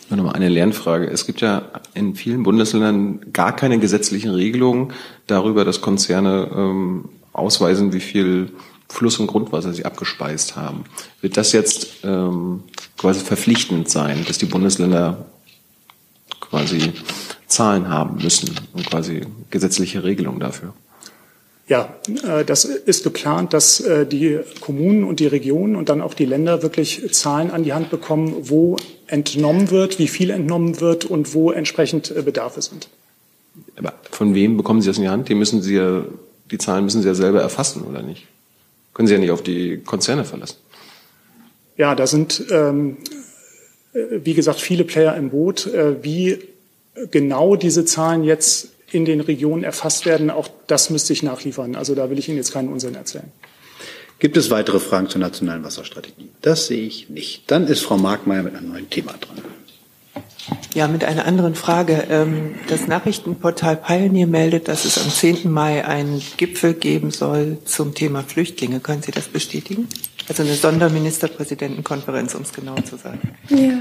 Nochmal 0.09 0.33
eine 0.33 0.49
Lernfrage. 0.49 1.07
Es 1.07 1.27
gibt 1.27 1.41
ja 1.41 1.69
in 1.93 2.15
vielen 2.15 2.41
Bundesländern 2.41 3.31
gar 3.31 3.55
keine 3.55 3.77
gesetzlichen 3.77 4.31
Regelungen 4.31 4.93
darüber, 5.27 5.65
dass 5.65 5.81
Konzerne 5.81 6.49
ähm, 6.51 7.09
ausweisen, 7.31 7.93
wie 7.93 7.99
viel 7.99 8.51
Fluss- 8.89 9.19
und 9.19 9.27
Grundwasser 9.27 9.73
sie 9.73 9.85
abgespeist 9.85 10.55
haben. 10.55 10.83
Wird 11.21 11.37
das 11.37 11.51
jetzt 11.51 12.03
ähm, 12.03 12.63
quasi 12.97 13.21
verpflichtend 13.21 13.89
sein, 13.89 14.25
dass 14.27 14.39
die 14.39 14.45
Bundesländer 14.45 15.25
quasi 16.39 16.93
Zahlen 17.47 17.87
haben 17.89 18.21
müssen 18.21 18.55
und 18.73 18.89
quasi 18.89 19.21
gesetzliche 19.49 20.03
Regelungen 20.03 20.39
dafür? 20.39 20.73
Ja, 21.67 21.93
äh, 22.27 22.43
das 22.43 22.65
ist 22.65 23.03
geplant, 23.03 23.53
dass 23.53 23.79
äh, 23.79 24.07
die 24.07 24.39
Kommunen 24.59 25.03
und 25.03 25.19
die 25.19 25.27
Regionen 25.27 25.75
und 25.75 25.87
dann 25.89 26.01
auch 26.01 26.15
die 26.15 26.25
Länder 26.25 26.63
wirklich 26.63 27.13
Zahlen 27.13 27.51
an 27.51 27.63
die 27.63 27.73
Hand 27.73 27.91
bekommen, 27.91 28.35
wo 28.49 28.75
entnommen 29.05 29.69
wird, 29.69 29.99
wie 29.99 30.07
viel 30.07 30.31
entnommen 30.31 30.81
wird 30.81 31.05
und 31.05 31.35
wo 31.35 31.51
entsprechend 31.51 32.09
äh, 32.09 32.23
Bedarfe 32.23 32.63
sind. 32.63 32.89
Aber 33.77 33.93
von 34.09 34.33
wem 34.33 34.57
bekommen 34.57 34.81
Sie 34.81 34.87
das 34.87 34.97
in 34.97 35.03
die 35.03 35.09
Hand? 35.09 35.29
Die 35.29 35.35
müssen 35.35 35.61
Sie 35.61 35.75
ja, 35.75 36.03
die 36.49 36.57
Zahlen 36.57 36.85
müssen 36.85 37.03
Sie 37.03 37.07
ja 37.07 37.13
selber 37.13 37.41
erfassen, 37.41 37.83
oder 37.83 38.01
nicht? 38.01 38.27
Können 38.99 39.07
Sie 39.07 39.13
ja 39.13 39.19
nicht 39.21 39.31
auf 39.31 39.43
die 39.43 39.77
Konzerne 39.77 40.25
verlassen. 40.25 40.57
Ja, 41.77 41.95
da 41.95 42.05
sind, 42.05 42.43
ähm, 42.51 42.97
wie 43.93 44.33
gesagt, 44.33 44.59
viele 44.59 44.83
Player 44.83 45.15
im 45.15 45.29
Boot. 45.29 45.67
Äh, 45.67 46.03
wie 46.03 46.39
genau 47.09 47.55
diese 47.55 47.85
Zahlen 47.85 48.25
jetzt 48.25 48.71
in 48.91 49.05
den 49.05 49.21
Regionen 49.21 49.63
erfasst 49.63 50.05
werden, 50.05 50.29
auch 50.29 50.49
das 50.67 50.89
müsste 50.89 51.13
ich 51.13 51.23
nachliefern. 51.23 51.77
Also 51.77 51.95
da 51.95 52.09
will 52.09 52.19
ich 52.19 52.27
Ihnen 52.27 52.35
jetzt 52.35 52.51
keinen 52.51 52.67
Unsinn 52.67 52.93
erzählen. 52.93 53.31
Gibt 54.19 54.35
es 54.35 54.51
weitere 54.51 54.81
Fragen 54.81 55.07
zur 55.07 55.21
nationalen 55.21 55.63
Wasserstrategie? 55.63 56.27
Das 56.41 56.67
sehe 56.67 56.85
ich 56.85 57.07
nicht. 57.07 57.49
Dann 57.49 57.67
ist 57.67 57.79
Frau 57.79 57.95
Markmeier 57.95 58.43
mit 58.43 58.53
einem 58.53 58.67
neuen 58.67 58.89
Thema 58.89 59.13
dran. 59.13 59.37
Ja, 60.73 60.87
mit 60.87 61.03
einer 61.03 61.25
anderen 61.25 61.55
Frage. 61.55 62.05
Ähm, 62.09 62.55
das 62.67 62.87
Nachrichtenportal 62.87 63.75
Pioneer 63.75 64.27
meldet, 64.27 64.67
dass 64.67 64.85
es 64.85 64.97
am 64.97 65.09
10. 65.09 65.51
Mai 65.51 65.85
einen 65.85 66.21
Gipfel 66.37 66.73
geben 66.73 67.11
soll 67.11 67.57
zum 67.65 67.95
Thema 67.95 68.23
Flüchtlinge. 68.23 68.79
Können 68.79 69.01
Sie 69.01 69.11
das 69.11 69.27
bestätigen? 69.27 69.87
Also 70.27 70.43
eine 70.43 70.53
Sonderministerpräsidentenkonferenz, 70.53 72.35
um 72.35 72.43
es 72.43 72.53
genau 72.53 72.75
zu 72.75 72.97
sagen. 72.97 73.19
Ja, 73.49 73.79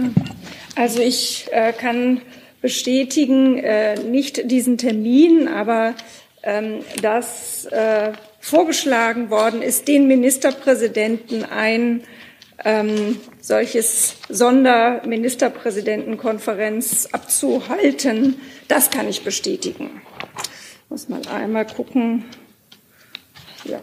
also 0.76 1.00
ich 1.00 1.46
äh, 1.52 1.72
kann 1.72 2.22
bestätigen 2.62 3.58
äh, 3.58 3.98
nicht 4.00 4.50
diesen 4.50 4.78
Termin, 4.78 5.46
aber 5.46 5.94
ähm, 6.42 6.80
dass 7.02 7.66
äh, 7.66 8.12
vorgeschlagen 8.40 9.28
worden 9.30 9.60
ist, 9.60 9.88
den 9.88 10.06
Ministerpräsidenten 10.06 11.44
ein 11.44 12.02
ähm, 12.64 13.20
solches 13.40 14.16
Sonderministerpräsidentenkonferenz 14.28 17.08
abzuhalten. 17.12 18.40
Das 18.66 18.90
kann 18.90 19.08
ich 19.08 19.22
bestätigen. 19.24 20.02
Ich 20.84 20.90
muss 20.90 21.08
mal 21.08 21.22
einmal 21.28 21.66
gucken. 21.66 22.24
Ja. 23.64 23.80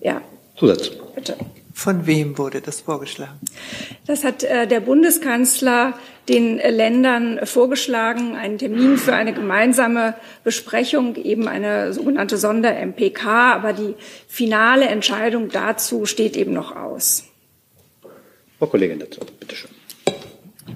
Ja. 0.00 0.22
Zusatz. 0.56 0.90
Bitte. 1.14 1.36
Von 1.76 2.06
wem 2.06 2.38
wurde 2.38 2.62
das 2.62 2.80
vorgeschlagen? 2.80 3.38
Das 4.06 4.24
hat 4.24 4.42
äh, 4.42 4.66
der 4.66 4.80
Bundeskanzler 4.80 5.92
den 6.26 6.58
äh, 6.58 6.70
Ländern 6.70 7.38
vorgeschlagen, 7.44 8.34
einen 8.34 8.56
Termin 8.56 8.96
für 8.96 9.14
eine 9.14 9.34
gemeinsame 9.34 10.14
Besprechung, 10.42 11.16
eben 11.16 11.48
eine 11.48 11.92
sogenannte 11.92 12.38
Sonder-MPK. 12.38 13.26
Aber 13.52 13.74
die 13.74 13.94
finale 14.26 14.86
Entscheidung 14.86 15.50
dazu 15.50 16.06
steht 16.06 16.34
eben 16.38 16.54
noch 16.54 16.74
aus. 16.74 17.24
Frau 18.58 18.68
Kollegin 18.68 18.98
dazu, 18.98 19.20
bitte 19.38 19.54
schön. 19.54 19.70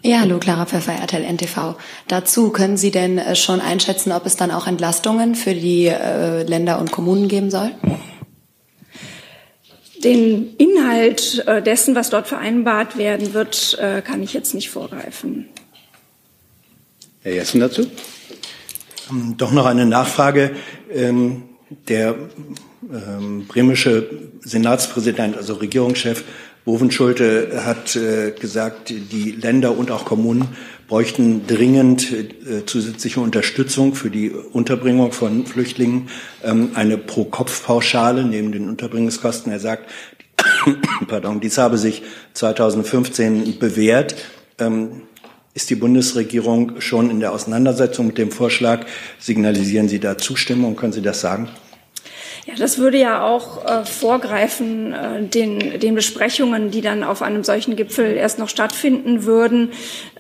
Ja, 0.02 0.20
hallo, 0.20 0.38
Clara 0.38 0.66
Pfeffer, 0.66 0.92
RTL 0.92 1.24
NTV. 1.24 1.76
Dazu 2.08 2.50
können 2.50 2.76
Sie 2.76 2.90
denn 2.90 3.16
äh, 3.16 3.36
schon 3.36 3.62
einschätzen, 3.62 4.12
ob 4.12 4.26
es 4.26 4.36
dann 4.36 4.50
auch 4.50 4.66
Entlastungen 4.66 5.34
für 5.34 5.54
die 5.54 5.86
äh, 5.86 6.42
Länder 6.42 6.78
und 6.78 6.92
Kommunen 6.92 7.28
geben 7.28 7.50
soll? 7.50 7.70
Den 10.02 10.56
Inhalt 10.56 11.44
äh, 11.46 11.62
dessen, 11.62 11.94
was 11.94 12.10
dort 12.10 12.26
vereinbart 12.26 12.96
werden 12.96 13.34
wird, 13.34 13.78
äh, 13.80 14.00
kann 14.00 14.22
ich 14.22 14.32
jetzt 14.32 14.54
nicht 14.54 14.70
vorgreifen. 14.70 15.46
Herr 17.22 17.34
Jessen 17.34 17.60
dazu? 17.60 17.86
Ähm, 19.10 19.34
doch 19.36 19.52
noch 19.52 19.66
eine 19.66 19.84
Nachfrage. 19.84 20.52
Ähm, 20.90 21.42
der 21.88 22.16
ähm, 22.92 23.46
bremische 23.46 24.08
Senatspräsident, 24.40 25.36
also 25.36 25.54
Regierungschef 25.54 26.24
Bovenschulte, 26.64 27.62
hat 27.64 27.94
äh, 27.96 28.32
gesagt, 28.32 28.90
die 28.90 29.32
Länder 29.32 29.76
und 29.76 29.90
auch 29.90 30.04
Kommunen 30.04 30.48
bräuchten 30.90 31.46
dringend 31.46 32.12
äh, 32.12 32.66
zusätzliche 32.66 33.20
Unterstützung 33.20 33.94
für 33.94 34.10
die 34.10 34.32
Unterbringung 34.32 35.12
von 35.12 35.46
Flüchtlingen, 35.46 36.08
ähm, 36.42 36.72
eine 36.74 36.98
Pro-Kopf-Pauschale 36.98 38.24
neben 38.24 38.50
den 38.50 38.68
Unterbringungskosten. 38.68 39.52
Er 39.52 39.60
sagt, 39.60 39.88
pardon, 41.06 41.40
dies 41.40 41.58
habe 41.58 41.78
sich 41.78 42.02
2015 42.34 43.60
bewährt. 43.60 44.16
Ähm, 44.58 45.02
ist 45.54 45.70
die 45.70 45.76
Bundesregierung 45.76 46.80
schon 46.80 47.08
in 47.08 47.20
der 47.20 47.32
Auseinandersetzung 47.32 48.08
mit 48.08 48.18
dem 48.18 48.32
Vorschlag? 48.32 48.84
Signalisieren 49.20 49.88
Sie 49.88 50.00
da 50.00 50.18
Zustimmung? 50.18 50.74
Können 50.74 50.92
Sie 50.92 51.02
das 51.02 51.20
sagen? 51.20 51.48
Ja, 52.50 52.56
das 52.58 52.78
würde 52.78 52.98
ja 52.98 53.22
auch 53.22 53.64
äh, 53.64 53.84
vorgreifen 53.84 54.92
äh, 54.92 55.22
den, 55.22 55.78
den 55.78 55.94
Besprechungen, 55.94 56.70
die 56.70 56.80
dann 56.80 57.04
auf 57.04 57.22
einem 57.22 57.44
solchen 57.44 57.76
Gipfel 57.76 58.16
erst 58.16 58.38
noch 58.38 58.48
stattfinden 58.48 59.24
würden. 59.24 59.70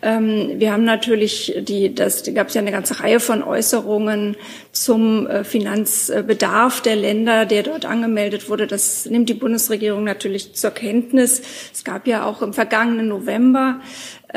Ähm, 0.02 0.52
wir 0.56 0.72
haben 0.72 0.84
natürlich 0.84 1.56
die, 1.60 1.94
das 1.94 2.22
gab 2.34 2.48
es 2.48 2.54
ja 2.54 2.60
eine 2.60 2.70
ganze 2.70 3.00
Reihe 3.00 3.20
von 3.20 3.42
Äußerungen 3.42 4.36
zum 4.70 5.26
äh, 5.26 5.44
Finanzbedarf 5.44 6.80
der 6.82 6.96
Länder, 6.96 7.46
der 7.46 7.64
dort 7.64 7.84
angemeldet 7.84 8.48
wurde. 8.48 8.66
Das 8.66 9.06
nimmt 9.06 9.28
die 9.28 9.34
Bundesregierung 9.34 10.04
natürlich 10.04 10.54
zur 10.54 10.70
Kenntnis. 10.70 11.42
Es 11.72 11.82
gab 11.82 12.06
ja 12.06 12.24
auch 12.24 12.42
im 12.42 12.52
vergangenen 12.52 13.08
November 13.08 13.80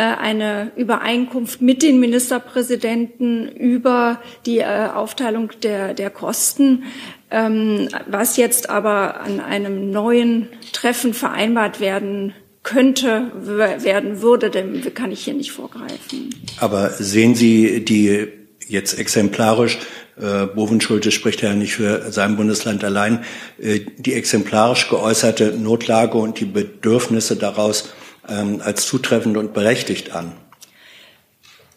eine 0.01 0.71
Übereinkunft 0.75 1.61
mit 1.61 1.83
den 1.83 1.99
Ministerpräsidenten 1.99 3.47
über 3.47 4.19
die 4.45 4.59
äh, 4.59 4.87
Aufteilung 4.93 5.51
der, 5.61 5.93
der 5.93 6.09
Kosten. 6.09 6.83
Ähm, 7.29 7.89
was 8.07 8.37
jetzt 8.37 8.69
aber 8.69 9.21
an 9.21 9.39
einem 9.39 9.91
neuen 9.91 10.47
Treffen 10.71 11.13
vereinbart 11.13 11.79
werden 11.79 12.33
könnte, 12.63 13.31
werden 13.43 14.21
würde, 14.21 14.49
dem 14.49 14.81
kann 14.93 15.11
ich 15.11 15.25
hier 15.25 15.33
nicht 15.33 15.51
vorgreifen. 15.51 16.33
Aber 16.59 16.89
sehen 16.91 17.35
Sie 17.35 17.83
die 17.83 18.27
jetzt 18.67 18.97
exemplarisch, 18.97 19.77
äh, 20.19 20.45
Bovenschulte 20.45 21.11
spricht 21.11 21.41
ja 21.41 21.53
nicht 21.53 21.73
für 21.73 22.11
sein 22.11 22.35
Bundesland 22.37 22.83
allein, 22.83 23.23
äh, 23.59 23.81
die 23.97 24.13
exemplarisch 24.13 24.89
geäußerte 24.89 25.57
Notlage 25.57 26.17
und 26.17 26.39
die 26.39 26.45
Bedürfnisse 26.45 27.35
daraus 27.35 27.89
ähm, 28.27 28.61
als 28.63 28.85
zutreffend 28.85 29.37
und 29.37 29.53
berechtigt 29.53 30.13
an? 30.15 30.33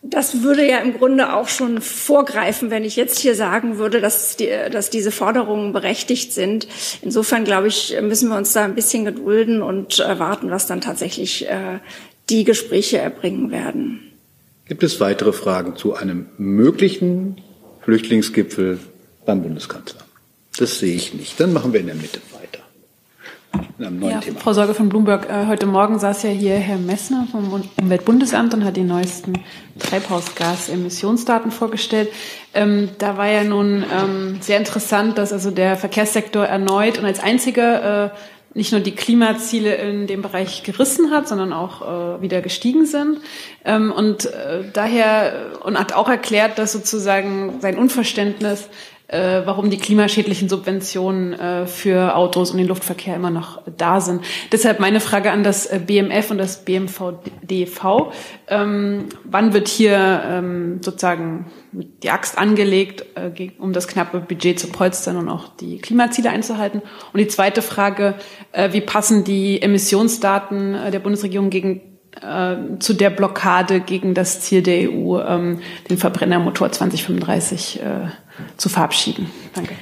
Das 0.03 0.43
würde 0.43 0.67
ja 0.67 0.79
im 0.79 0.97
Grunde 0.97 1.33
auch 1.35 1.49
schon 1.49 1.81
vorgreifen, 1.81 2.71
wenn 2.71 2.85
ich 2.85 2.95
jetzt 2.95 3.19
hier 3.19 3.35
sagen 3.35 3.79
würde, 3.79 4.01
dass, 4.01 4.37
die, 4.37 4.49
dass 4.71 4.89
diese 4.89 5.11
Forderungen 5.11 5.73
berechtigt 5.73 6.33
sind. 6.33 6.69
Insofern, 7.03 7.45
glaube 7.45 7.67
ich, 7.69 7.97
müssen 8.01 8.29
wir 8.29 8.37
uns 8.37 8.53
da 8.53 8.65
ein 8.65 8.77
bisschen 8.77 9.05
gedulden 9.05 9.63
und 9.63 9.99
erwarten, 9.99 10.51
was 10.51 10.67
dann 10.67 10.81
tatsächlich 10.81 11.49
äh, 11.49 11.81
die 12.31 12.45
Gespräche 12.45 12.99
erbringen 12.99 13.51
werden. 13.51 14.13
Gibt 14.69 14.85
es 14.85 15.01
weitere 15.01 15.33
Fragen 15.33 15.77
zu 15.77 15.95
einem 15.95 16.27
möglichen 16.39 17.41
Flüchtlingsgipfel 17.83 18.79
beim 19.25 19.43
Bundeskanzler? 19.43 20.03
Das 20.57 20.79
sehe 20.79 20.95
ich 20.95 21.15
nicht. 21.15 21.41
Dann 21.41 21.53
machen 21.53 21.73
wir 21.73 21.81
in 21.81 21.87
der 21.87 21.97
Mitte 21.97 22.21
weiter 22.33 22.37
in 22.39 22.41
einem 22.41 22.43
neuen 22.43 23.46
ja, 23.79 24.21
Thema. 24.21 24.39
Frau 24.39 24.53
Sorge 24.53 24.75
von 24.75 24.89
Bloomberg, 24.89 25.29
äh, 25.29 25.47
heute 25.47 25.67
Morgen 25.67 25.99
saß 25.99 26.23
ja 26.25 26.31
hier 26.31 26.55
Herr 26.55 26.79
Messner 26.79 27.27
vom 27.31 27.65
Umweltbundesamt 27.81 28.55
und 28.55 28.65
hat 28.65 28.77
die 28.77 28.83
neuesten 28.83 29.35
Treibhausgasemissionsdaten 29.79 31.51
vorgestellt. 31.51 32.09
Ähm, 32.55 32.91
da 32.99 33.17
war 33.19 33.29
ja 33.29 33.45
nun 33.45 33.85
ähm, 33.93 34.39
sehr 34.41 34.59
interessant, 34.59 35.19
dass 35.19 35.33
also 35.33 35.51
der 35.51 35.77
Verkehrssektor 35.77 36.45
erneut 36.45 36.99
und 36.99 37.05
als 37.05 37.21
einziger 37.21 38.07
äh, 38.07 38.11
nicht 38.57 38.73
nur 38.73 38.81
die 38.81 38.95
Klimaziele 38.95 39.75
in 39.75 40.07
dem 40.07 40.23
Bereich 40.23 40.63
gerissen 40.63 41.11
hat, 41.11 41.29
sondern 41.29 41.53
auch 41.53 41.83
äh, 41.83 42.23
wieder 42.23 42.41
gestiegen 42.41 42.87
sind. 42.87 43.19
Ähm, 43.65 43.93
und 43.93 44.25
äh, 44.25 44.65
daher 44.73 45.61
und 45.63 45.79
hat 45.79 45.93
auch 45.93 46.09
erklärt, 46.09 46.59
dass 46.59 46.73
sozusagen 46.73 47.61
sein 47.61 47.77
Unverständnis 47.77 48.69
äh, 49.09 49.43
warum 49.45 49.71
die 49.71 49.79
klimaschädlichen 49.79 50.49
Subventionen 50.49 51.33
äh, 51.33 51.67
für 51.67 52.17
Autos 52.17 52.51
und 52.51 52.59
den 52.59 52.67
Luftverkehr 52.67 53.15
immer 53.15 53.31
noch 53.31 53.63
da 53.77 54.01
sind. 54.01 54.23
Deshalb 54.51 54.81
meine 54.81 55.01
Frage 55.01 55.31
an 55.31 55.45
das 55.45 55.67
äh, 55.67 55.81
BMF 55.85 56.31
und 56.31 56.39
das 56.39 56.65
BMVDV. 56.65 58.13
Ähm, 58.49 59.07
wann 59.25 59.53
wird 59.53 59.69
hier 59.69 60.23
ähm, 60.27 60.81
sozusagen 60.83 61.47
die 61.73 62.11
Axt 62.11 62.37
angelegt, 62.37 63.05
äh, 63.15 63.51
um 63.59 63.73
das 63.73 63.87
knappe 63.87 64.21
Budget 64.21 64.59
zu 64.59 64.69
polstern 64.69 65.17
und 65.17 65.29
auch 65.29 65.49
die 65.57 65.79
Klimaziele 65.79 66.31
einzuhalten? 66.31 66.83
Und 67.13 67.21
die 67.21 67.29
zweite 67.29 67.63
Frage, 67.63 68.15
äh, 68.53 68.73
wie 68.73 68.81
passen 68.81 69.23
die 69.23 69.63
Emissionsdaten 69.63 70.75
äh, 70.75 70.91
der 70.91 70.99
Bundesregierung 70.99 71.51
gegen 71.51 71.96
äh, 72.23 72.79
zu 72.79 72.95
der 72.95 73.11
Blockade 73.11 73.81
gegen 73.81 74.15
das 74.15 74.41
Ziel 74.41 74.63
der 74.63 74.91
EU, 74.91 75.21
ähm, 75.21 75.61
den 75.91 75.99
Verbrennermotor 75.99 76.73
2035 76.73 77.81
äh, 77.81 77.83
zu 78.57 78.69
verabschieden. 78.69 79.31
Danke. 79.55 79.75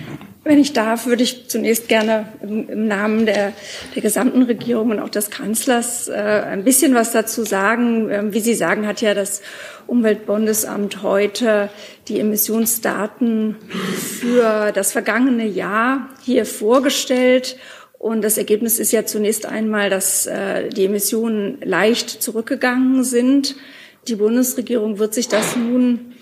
Wenn 0.44 0.58
ich 0.58 0.74
darf, 0.74 1.06
würde 1.06 1.22
ich 1.22 1.48
zunächst 1.48 1.88
gerne 1.88 2.28
im, 2.42 2.68
im 2.68 2.86
Namen 2.86 3.24
der, 3.24 3.54
der, 3.94 4.02
gesamten 4.02 4.42
Regierung 4.42 4.90
und 4.90 5.00
auch 5.00 5.08
des 5.08 5.30
Kanzlers 5.30 6.08
äh, 6.08 6.12
ein 6.12 6.64
bisschen 6.64 6.94
was 6.94 7.12
dazu 7.12 7.44
sagen. 7.44 8.10
Ähm, 8.10 8.34
wie 8.34 8.40
Sie 8.40 8.54
sagen, 8.54 8.86
hat 8.86 9.00
ja 9.00 9.14
das 9.14 9.40
Umweltbundesamt 9.86 11.02
heute 11.02 11.70
die 12.08 12.20
Emissionsdaten 12.20 13.56
für 14.20 14.70
das 14.72 14.92
vergangene 14.92 15.46
Jahr 15.46 16.10
hier 16.22 16.44
vorgestellt. 16.44 17.56
Und 18.04 18.22
das 18.22 18.36
Ergebnis 18.36 18.78
ist 18.78 18.92
ja 18.92 19.06
zunächst 19.06 19.46
einmal, 19.46 19.88
dass 19.88 20.26
äh, 20.26 20.68
die 20.68 20.84
Emissionen 20.84 21.56
leicht 21.64 22.10
zurückgegangen 22.10 23.02
sind. 23.02 23.56
Die 24.08 24.16
Bundesregierung 24.16 24.98
wird 24.98 25.14
sich 25.14 25.26
das 25.26 25.56
nun 25.56 26.12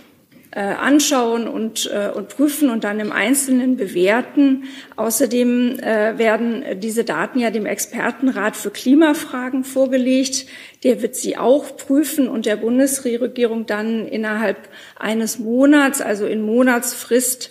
äh, 0.52 0.60
anschauen 0.60 1.48
und, 1.48 1.90
äh, 1.92 2.10
und 2.10 2.28
prüfen 2.28 2.70
und 2.70 2.84
dann 2.84 3.00
im 3.00 3.10
Einzelnen 3.10 3.76
bewerten. 3.76 4.62
Außerdem 4.94 5.78
werden 5.80 6.62
diese 6.78 7.02
Daten 7.02 7.40
ja 7.40 7.50
dem 7.50 7.66
Expertenrat 7.66 8.54
für 8.54 8.70
Klimafragen 8.70 9.64
vorgelegt. 9.64 10.46
Der 10.84 11.02
wird 11.02 11.16
sie 11.16 11.36
auch 11.36 11.76
prüfen 11.76 12.28
und 12.28 12.46
der 12.46 12.58
Bundesregierung 12.58 13.66
dann 13.66 14.06
innerhalb 14.06 14.68
eines 15.00 15.40
Monats, 15.40 16.00
also 16.00 16.26
in 16.26 16.42
Monatsfrist, 16.42 17.50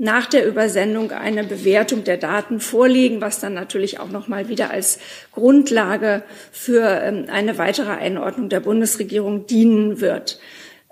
nach 0.00 0.26
der 0.26 0.48
Übersendung 0.48 1.12
eine 1.12 1.44
Bewertung 1.44 2.02
der 2.04 2.16
Daten 2.16 2.58
vorlegen, 2.58 3.20
was 3.20 3.38
dann 3.38 3.52
natürlich 3.52 4.00
auch 4.00 4.08
noch 4.08 4.28
mal 4.28 4.48
wieder 4.48 4.70
als 4.70 4.98
Grundlage 5.32 6.22
für 6.50 7.02
ähm, 7.02 7.26
eine 7.30 7.58
weitere 7.58 7.90
Einordnung 7.90 8.48
der 8.48 8.60
Bundesregierung 8.60 9.46
dienen 9.46 10.00
wird. 10.00 10.40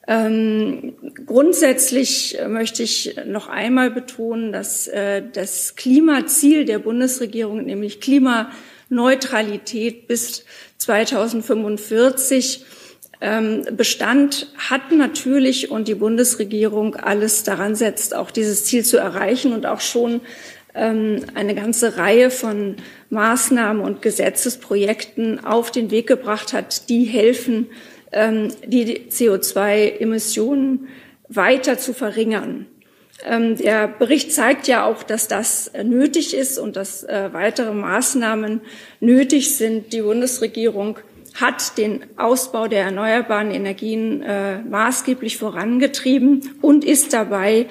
Ähm, 0.07 0.93
grundsätzlich 1.25 2.37
möchte 2.49 2.83
ich 2.83 3.17
noch 3.25 3.49
einmal 3.49 3.91
betonen, 3.91 4.53
dass 4.53 4.89
äh, 4.89 5.23
das 5.33 5.75
Klimaziel 5.75 6.67
der 6.67 6.79
Bundesregierung, 6.79 7.65
nämlich 7.65 8.03
Klimaneutralität 8.03 10.07
bis 10.07 10.45
2045, 10.77 12.59
ähm, 12.59 12.65
Bestand 13.21 14.47
hat 14.57 14.93
natürlich 14.93 15.73
und 15.73 15.89
die 15.89 15.97
Bundesregierung 15.97 16.95
alles 16.95 17.43
daran 17.43 17.75
setzt, 17.75 18.15
auch 18.15 18.31
dieses 18.31 18.65
Ziel 18.65 18.85
zu 18.85 18.97
erreichen 18.97 19.53
und 19.53 19.67
auch 19.67 19.81
schon 19.81 20.21
ähm, 20.79 21.25
eine 21.35 21.55
ganze 21.55 21.97
Reihe 21.97 22.31
von 22.31 22.77
Maßnahmen 23.11 23.83
und 23.83 24.03
Gesetzesprojekten 24.03 25.45
auf 25.45 25.71
den 25.71 25.91
Weg 25.91 26.07
gebracht 26.07 26.53
hat, 26.53 26.89
die 26.89 27.05
helfen, 27.05 27.67
ähm, 28.13 28.49
die 28.65 29.09
CO2-Emissionen 29.11 30.89
weiter 31.29 31.79
zu 31.79 31.93
verringern. 31.95 32.67
Ähm, 33.27 33.57
der 33.57 33.89
Bericht 33.89 34.33
zeigt 34.33 34.69
ja 34.69 34.85
auch, 34.85 35.03
dass 35.03 35.27
das 35.27 35.73
nötig 35.83 36.35
ist 36.35 36.59
und 36.59 36.77
dass 36.77 37.03
äh, 37.03 37.31
weitere 37.33 37.75
Maßnahmen 37.75 38.61
nötig 39.01 39.57
sind. 39.57 39.93
Die 39.93 40.03
Bundesregierung 40.03 40.99
hat 41.41 41.79
den 41.79 42.05
Ausbau 42.17 42.69
der 42.69 42.85
erneuerbaren 42.85 43.51
Energien 43.51 44.23
äh, 44.23 44.59
maßgeblich 44.59 45.37
vorangetrieben 45.37 46.59
und 46.61 46.85
ist 46.85 47.13
dabei, 47.13 47.67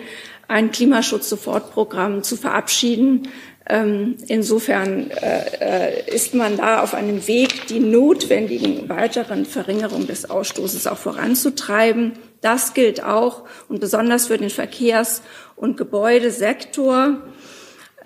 ein 0.48 0.72
Klimaschutz-Sofortprogramm 0.72 2.24
zu 2.24 2.38
verabschieden, 2.38 3.28
ähm, 3.70 4.16
insofern 4.28 5.12
äh, 5.12 5.42
äh, 5.60 6.16
ist 6.16 6.34
man 6.34 6.56
da 6.56 6.82
auf 6.82 6.94
einem 6.94 7.28
Weg, 7.28 7.68
die 7.68 7.82
notwendigen 7.82 8.88
weiteren 8.88 9.46
Verringerungen 9.46 10.08
des 10.08 10.30
Ausstoßes 10.30 10.88
auch 10.88 10.98
voranzutreiben. 10.98 12.14
Das 12.40 12.74
gilt 12.74 13.04
auch 13.04 13.44
und 13.68 13.82
besonders 13.82 14.28
für 14.28 14.38
den 14.38 14.50
Verkehrs- 14.50 15.22
und 15.58 15.76
Gebäudesektor. 15.76 17.18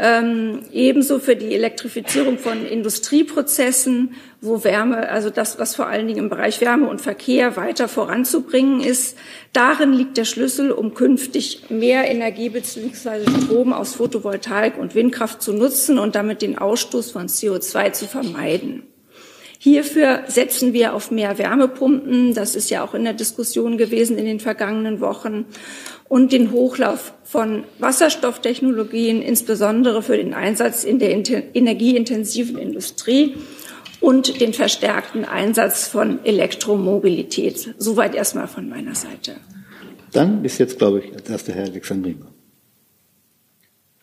Ähm, 0.03 0.61
ebenso 0.71 1.19
für 1.19 1.35
die 1.35 1.53
Elektrifizierung 1.53 2.39
von 2.39 2.65
Industrieprozessen, 2.65 4.15
wo 4.41 4.63
Wärme, 4.63 5.07
also 5.09 5.29
das, 5.29 5.59
was 5.59 5.75
vor 5.75 5.85
allen 5.85 6.07
Dingen 6.07 6.17
im 6.17 6.29
Bereich 6.29 6.59
Wärme 6.59 6.89
und 6.89 7.01
Verkehr 7.01 7.55
weiter 7.55 7.87
voranzubringen 7.87 8.81
ist. 8.81 9.15
Darin 9.53 9.93
liegt 9.93 10.17
der 10.17 10.25
Schlüssel, 10.25 10.71
um 10.71 10.95
künftig 10.95 11.69
mehr 11.69 12.09
Energie 12.09 12.49
bzw. 12.49 13.29
Strom 13.43 13.73
aus 13.73 13.93
Photovoltaik 13.93 14.79
und 14.79 14.95
Windkraft 14.95 15.43
zu 15.43 15.53
nutzen 15.53 15.99
und 15.99 16.15
damit 16.15 16.41
den 16.41 16.57
Ausstoß 16.57 17.11
von 17.11 17.27
CO2 17.27 17.91
zu 17.91 18.07
vermeiden. 18.07 18.81
Hierfür 19.59 20.23
setzen 20.25 20.73
wir 20.73 20.95
auf 20.95 21.11
mehr 21.11 21.37
Wärmepumpen. 21.37 22.33
Das 22.33 22.55
ist 22.55 22.71
ja 22.71 22.83
auch 22.83 22.95
in 22.95 23.03
der 23.03 23.13
Diskussion 23.13 23.77
gewesen 23.77 24.17
in 24.17 24.25
den 24.25 24.39
vergangenen 24.39 24.99
Wochen 24.99 25.45
und 26.11 26.33
den 26.33 26.51
Hochlauf 26.51 27.13
von 27.23 27.63
Wasserstofftechnologien, 27.79 29.21
insbesondere 29.21 30.03
für 30.03 30.17
den 30.17 30.33
Einsatz 30.33 30.83
in 30.83 30.99
der 30.99 31.11
energieintensiven 31.11 32.57
Industrie 32.57 33.35
und 34.01 34.41
den 34.41 34.51
verstärkten 34.51 35.23
Einsatz 35.23 35.87
von 35.87 36.19
Elektromobilität. 36.25 37.75
Soweit 37.77 38.13
erstmal 38.13 38.49
von 38.49 38.67
meiner 38.67 38.93
Seite. 38.93 39.37
Dann 40.11 40.43
ist 40.43 40.57
jetzt, 40.57 40.77
glaube 40.77 40.99
ich, 40.99 41.13
als 41.15 41.29
erster 41.29 41.53
Herr 41.53 41.63
Alexandrino. 41.63 42.25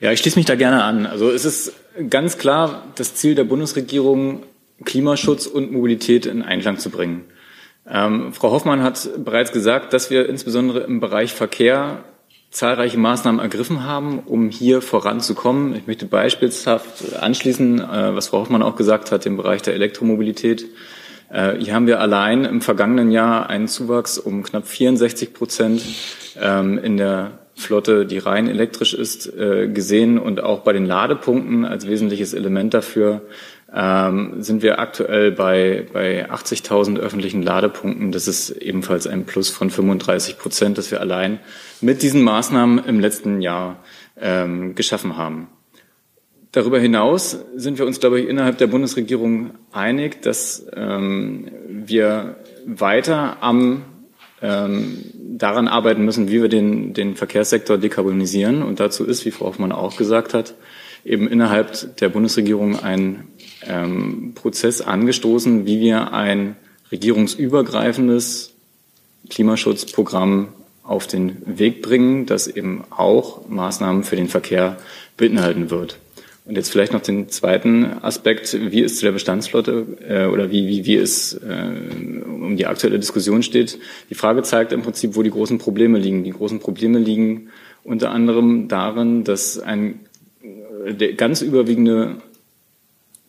Ja, 0.00 0.10
ich 0.10 0.20
schließe 0.20 0.38
mich 0.38 0.46
da 0.46 0.54
gerne 0.54 0.84
an. 0.84 1.04
Also 1.04 1.30
es 1.30 1.44
ist 1.44 1.74
ganz 2.08 2.38
klar 2.38 2.90
das 2.94 3.16
Ziel 3.16 3.34
der 3.34 3.44
Bundesregierung, 3.44 4.44
Klimaschutz 4.82 5.46
und 5.46 5.72
Mobilität 5.72 6.24
in 6.24 6.40
Einklang 6.40 6.78
zu 6.78 6.88
bringen. 6.88 7.24
Ähm, 7.90 8.33
Frau 8.33 8.51
Hoffmann 8.51 8.83
hat 8.83 9.09
bereits 9.24 9.53
gesagt, 9.53 9.92
dass 9.92 10.11
wir 10.11 10.29
insbesondere 10.29 10.81
im 10.81 11.01
Bereich 11.01 11.33
Verkehr 11.33 12.05
zahlreiche 12.51 12.98
Maßnahmen 12.98 13.40
ergriffen 13.40 13.85
haben, 13.85 14.20
um 14.20 14.48
hier 14.48 14.81
voranzukommen. 14.81 15.74
Ich 15.74 15.87
möchte 15.87 16.07
beispielshaft 16.07 17.16
anschließen, 17.20 17.81
äh, 17.81 18.14
was 18.14 18.29
Frau 18.29 18.40
Hoffmann 18.40 18.62
auch 18.62 18.77
gesagt 18.77 19.12
hat, 19.12 19.27
im 19.27 19.37
Bereich 19.37 19.62
der 19.62 19.74
Elektromobilität. 19.74 20.66
Äh, 21.31 21.57
hier 21.59 21.74
haben 21.74 21.87
wir 21.87 22.01
allein 22.01 22.44
im 22.44 22.61
vergangenen 22.61 23.11
Jahr 23.11 23.51
einen 23.51 23.68
Zuwachs 23.68 24.18
um 24.18 24.42
knapp 24.42 24.66
64 24.66 25.35
Prozent 25.35 25.83
ähm, 26.40 26.79
in 26.79 26.96
der 26.96 27.33
Flotte, 27.55 28.07
die 28.07 28.18
rein 28.18 28.48
elektrisch 28.48 28.94
ist, 28.94 29.27
äh, 29.35 29.68
gesehen 29.68 30.18
und 30.18 30.42
auch 30.42 30.61
bei 30.61 30.72
den 30.72 30.87
Ladepunkten 30.87 31.64
als 31.64 31.87
wesentliches 31.87 32.33
Element 32.33 32.72
dafür 32.72 33.22
ähm, 33.74 34.42
sind 34.42 34.62
wir 34.62 34.78
aktuell 34.78 35.33
bei, 35.33 35.87
bei 35.92 36.31
80.000 36.31 36.98
öffentlichen 36.98 37.42
Ladepunkten. 37.42 38.12
Das 38.12 38.26
ist 38.26 38.50
ebenfalls 38.50 39.07
ein 39.07 39.24
Plus 39.24 39.50
von 39.50 39.70
35 39.70 40.38
Prozent, 40.38 40.78
das 40.78 40.90
wir 40.90 41.00
allein 41.00 41.40
mit 41.81 42.02
diesen 42.02 42.22
Maßnahmen 42.22 42.85
im 42.85 43.00
letzten 43.00 43.42
Jahr 43.42 43.83
ähm, 44.20 44.74
geschaffen 44.74 45.16
haben. 45.16 45.48
Darüber 46.52 46.78
hinaus 46.78 47.44
sind 47.57 47.78
wir 47.78 47.87
uns, 47.87 48.00
glaube 48.00 48.20
ich, 48.20 48.28
innerhalb 48.28 48.57
der 48.57 48.68
Bundesregierung 48.68 49.50
einig, 49.70 50.22
dass 50.22 50.66
ähm, 50.74 51.50
wir 51.68 52.37
weiter 52.64 53.37
am 53.42 53.85
ähm, 54.40 55.04
daran 55.14 55.68
arbeiten 55.68 56.04
müssen, 56.04 56.28
wie 56.28 56.40
wir 56.40 56.48
den, 56.48 56.94
den 56.94 57.16
Verkehrssektor 57.16 57.76
dekarbonisieren. 57.76 58.62
Und 58.62 58.81
dazu 58.81 59.04
ist, 59.04 59.26
wie 59.26 59.31
Frau 59.31 59.46
Hoffmann 59.46 59.72
auch 59.72 59.96
gesagt 59.96 60.33
hat, 60.33 60.54
eben 61.04 61.28
innerhalb 61.28 61.96
der 61.98 62.09
Bundesregierung 62.09 62.78
ein 62.81 63.28
ähm, 63.68 64.33
Prozess 64.35 64.81
angestoßen, 64.81 65.66
wie 65.66 65.81
wir 65.81 66.12
ein 66.12 66.57
regierungsübergreifendes 66.90 68.54
Klimaschutzprogramm 69.28 70.48
auf 70.83 71.07
den 71.07 71.37
Weg 71.44 71.83
bringen, 71.83 72.26
das 72.26 72.46
eben 72.48 72.85
auch 72.90 73.46
Maßnahmen 73.48 74.04
für 74.04 74.16
den 74.16 74.28
Verkehr 74.28 74.78
beinhalten 75.16 75.70
wird. 75.70 75.98
Und 76.46 76.57
jetzt 76.57 76.70
vielleicht 76.70 76.94
noch 76.94 77.02
den 77.02 77.28
zweiten 77.28 77.85
Aspekt, 78.00 78.57
wie 78.59 78.83
es 78.83 78.96
zu 78.96 79.04
der 79.04 79.12
Bestandsflotte 79.12 79.87
äh, 80.09 80.26
oder 80.33 80.50
wie, 80.50 80.66
wie, 80.66 80.87
wie 80.87 80.96
es 80.96 81.35
äh, 81.35 82.24
um 82.24 82.57
die 82.57 82.66
aktuelle 82.66 82.98
Diskussion 82.98 83.42
steht. 83.42 83.78
Die 84.09 84.14
Frage 84.14 84.42
zeigt 84.42 84.72
im 84.72 84.81
Prinzip, 84.81 85.14
wo 85.14 85.22
die 85.22 85.31
großen 85.31 85.59
Probleme 85.59 85.98
liegen. 85.98 86.24
Die 86.24 86.31
großen 86.31 86.59
Probleme 86.59 86.98
liegen 86.98 87.48
unter 87.85 88.12
anderem 88.12 88.66
darin, 88.68 89.24
dass 89.24 89.59
ein 89.59 90.00
der 90.87 91.12
ganz 91.14 91.42
überwiegende 91.42 92.16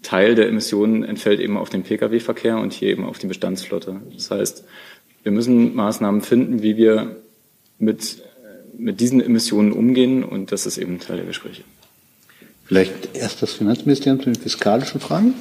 Teil 0.01 0.35
der 0.35 0.47
Emissionen 0.47 1.03
entfällt 1.03 1.39
eben 1.39 1.57
auf 1.57 1.69
den 1.69 1.83
Pkw-Verkehr 1.83 2.57
und 2.57 2.73
hier 2.73 2.89
eben 2.89 3.05
auf 3.05 3.19
die 3.19 3.27
Bestandsflotte. 3.27 4.01
Das 4.13 4.31
heißt, 4.31 4.63
wir 5.23 5.31
müssen 5.31 5.75
Maßnahmen 5.75 6.21
finden, 6.21 6.63
wie 6.63 6.77
wir 6.77 7.17
mit, 7.77 8.21
mit 8.77 8.99
diesen 8.99 9.21
Emissionen 9.21 9.71
umgehen 9.71 10.23
und 10.23 10.51
das 10.51 10.65
ist 10.65 10.77
eben 10.77 10.99
Teil 10.99 11.17
der 11.17 11.25
Gespräche. 11.25 11.63
Vielleicht 12.65 13.15
erst 13.15 13.41
das 13.41 13.53
Finanzministerium 13.53 14.19
zu 14.19 14.31
den 14.31 14.35
fiskalischen 14.35 15.01
Fragen. 15.01 15.33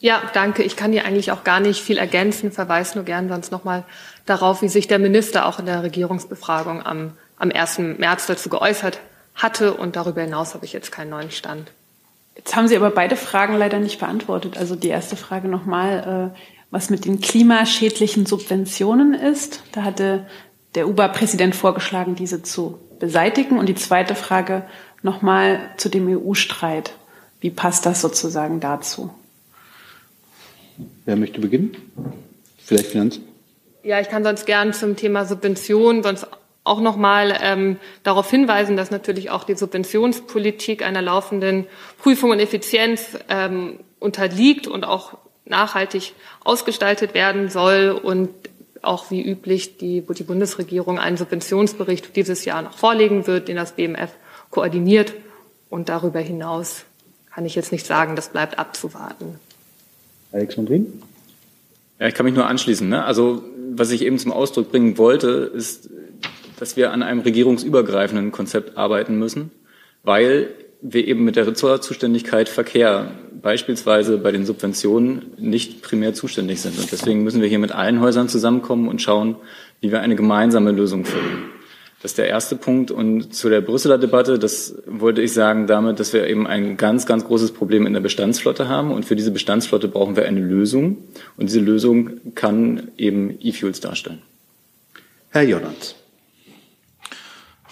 Ja, 0.00 0.22
danke. 0.34 0.62
Ich 0.62 0.76
kann 0.76 0.92
hier 0.92 1.04
eigentlich 1.04 1.32
auch 1.32 1.44
gar 1.44 1.60
nicht 1.60 1.80
viel 1.80 1.98
ergänzen, 1.98 2.50
verweise 2.50 2.96
nur 2.96 3.04
gern 3.04 3.28
sonst 3.28 3.52
nochmal 3.52 3.84
darauf, 4.26 4.60
wie 4.62 4.68
sich 4.68 4.86
der 4.86 4.98
Minister 4.98 5.46
auch 5.46 5.58
in 5.58 5.66
der 5.66 5.82
Regierungsbefragung 5.82 6.84
am, 6.84 7.12
am 7.36 7.50
1. 7.50 7.78
März 7.98 8.26
dazu 8.26 8.48
geäußert 8.48 9.00
hatte. 9.34 9.74
Und 9.74 9.96
darüber 9.96 10.22
hinaus 10.22 10.54
habe 10.54 10.64
ich 10.64 10.72
jetzt 10.72 10.92
keinen 10.92 11.10
neuen 11.10 11.30
Stand. 11.30 11.70
Jetzt 12.36 12.56
haben 12.56 12.68
Sie 12.68 12.76
aber 12.76 12.90
beide 12.90 13.16
Fragen 13.16 13.56
leider 13.56 13.78
nicht 13.78 14.00
beantwortet. 14.00 14.56
Also 14.56 14.74
die 14.76 14.88
erste 14.88 15.16
Frage 15.16 15.48
nochmal, 15.48 16.32
äh, 16.34 16.38
was 16.70 16.90
mit 16.90 17.04
den 17.04 17.20
klimaschädlichen 17.20 18.26
Subventionen 18.26 19.14
ist. 19.14 19.62
Da 19.72 19.84
hatte 19.84 20.26
der 20.74 20.88
UBA-Präsident 20.88 21.54
vorgeschlagen, 21.54 22.16
diese 22.16 22.42
zu 22.42 22.78
beseitigen. 22.98 23.58
Und 23.58 23.68
die 23.68 23.76
zweite 23.76 24.14
Frage 24.14 24.64
nochmal 25.02 25.60
zu 25.76 25.88
dem 25.88 26.08
EU-Streit. 26.08 26.94
Wie 27.40 27.50
passt 27.50 27.86
das 27.86 28.00
sozusagen 28.00 28.58
dazu? 28.60 29.10
Wer 31.04 31.16
möchte 31.16 31.40
beginnen? 31.40 31.76
Vielleicht 32.58 32.86
Finanzen? 32.86 33.28
Ja, 33.82 34.00
ich 34.00 34.08
kann 34.08 34.24
sonst 34.24 34.46
gern 34.46 34.72
zum 34.72 34.96
Thema 34.96 35.26
Subventionen 35.26 36.02
sonst 36.02 36.26
auch 36.64 36.80
nochmal 36.80 37.38
ähm, 37.42 37.76
darauf 38.02 38.30
hinweisen, 38.30 38.76
dass 38.76 38.90
natürlich 38.90 39.30
auch 39.30 39.44
die 39.44 39.54
Subventionspolitik 39.54 40.82
einer 40.82 41.02
laufenden 41.02 41.66
Prüfung 41.98 42.30
und 42.30 42.40
Effizienz 42.40 43.18
ähm, 43.28 43.80
unterliegt 44.00 44.66
und 44.66 44.84
auch 44.84 45.18
nachhaltig 45.44 46.14
ausgestaltet 46.42 47.12
werden 47.12 47.50
soll 47.50 47.90
und 47.90 48.30
auch 48.80 49.10
wie 49.10 49.22
üblich 49.22 49.76
die, 49.78 50.02
die 50.02 50.22
Bundesregierung 50.22 50.98
einen 50.98 51.16
Subventionsbericht 51.16 52.16
dieses 52.16 52.44
Jahr 52.44 52.62
noch 52.62 52.76
vorlegen 52.76 53.26
wird, 53.26 53.48
den 53.48 53.56
das 53.56 53.72
BMF 53.72 54.10
koordiniert. 54.50 55.14
Und 55.70 55.88
darüber 55.88 56.20
hinaus 56.20 56.84
kann 57.32 57.46
ich 57.46 57.54
jetzt 57.54 57.72
nicht 57.72 57.86
sagen, 57.86 58.16
das 58.16 58.28
bleibt 58.28 58.58
abzuwarten. 58.58 59.38
Alexandrin? 60.32 61.02
Ja, 61.98 62.08
ich 62.08 62.14
kann 62.14 62.26
mich 62.26 62.34
nur 62.34 62.46
anschließen. 62.46 62.88
Ne? 62.88 63.04
Also 63.04 63.42
was 63.72 63.90
ich 63.90 64.02
eben 64.02 64.18
zum 64.18 64.32
Ausdruck 64.32 64.70
bringen 64.70 64.98
wollte, 64.98 65.28
ist, 65.54 65.88
dass 66.58 66.76
wir 66.76 66.92
an 66.92 67.02
einem 67.02 67.20
regierungsübergreifenden 67.20 68.32
Konzept 68.32 68.76
arbeiten 68.76 69.18
müssen, 69.18 69.50
weil 70.02 70.48
wir 70.80 71.06
eben 71.06 71.24
mit 71.24 71.36
der 71.36 71.46
Ressortzuständigkeit 71.46 72.48
Verkehr 72.48 73.10
beispielsweise 73.40 74.18
bei 74.18 74.32
den 74.32 74.44
Subventionen 74.44 75.32
nicht 75.38 75.82
primär 75.82 76.12
zuständig 76.12 76.60
sind. 76.60 76.78
Und 76.78 76.92
deswegen 76.92 77.22
müssen 77.22 77.40
wir 77.40 77.48
hier 77.48 77.58
mit 77.58 77.72
allen 77.72 78.00
Häusern 78.00 78.28
zusammenkommen 78.28 78.88
und 78.88 79.00
schauen, 79.00 79.36
wie 79.80 79.90
wir 79.90 80.00
eine 80.00 80.14
gemeinsame 80.14 80.72
Lösung 80.72 81.04
finden. 81.04 81.50
Das 82.02 82.10
ist 82.10 82.18
der 82.18 82.28
erste 82.28 82.56
Punkt. 82.56 82.90
Und 82.90 83.34
zu 83.34 83.48
der 83.48 83.62
Brüsseler 83.62 83.96
Debatte, 83.96 84.38
das 84.38 84.74
wollte 84.86 85.22
ich 85.22 85.32
sagen 85.32 85.66
damit, 85.66 86.00
dass 86.00 86.12
wir 86.12 86.26
eben 86.26 86.46
ein 86.46 86.76
ganz, 86.76 87.06
ganz 87.06 87.24
großes 87.24 87.52
Problem 87.52 87.86
in 87.86 87.94
der 87.94 88.00
Bestandsflotte 88.00 88.68
haben. 88.68 88.92
Und 88.92 89.06
für 89.06 89.16
diese 89.16 89.30
Bestandsflotte 89.30 89.88
brauchen 89.88 90.14
wir 90.14 90.26
eine 90.26 90.40
Lösung. 90.40 90.98
Und 91.38 91.48
diese 91.48 91.60
Lösung 91.60 92.20
kann 92.34 92.88
eben 92.98 93.38
E-Fuels 93.40 93.80
darstellen. 93.80 94.20
Herr 95.30 95.44
Jordans. 95.44 95.94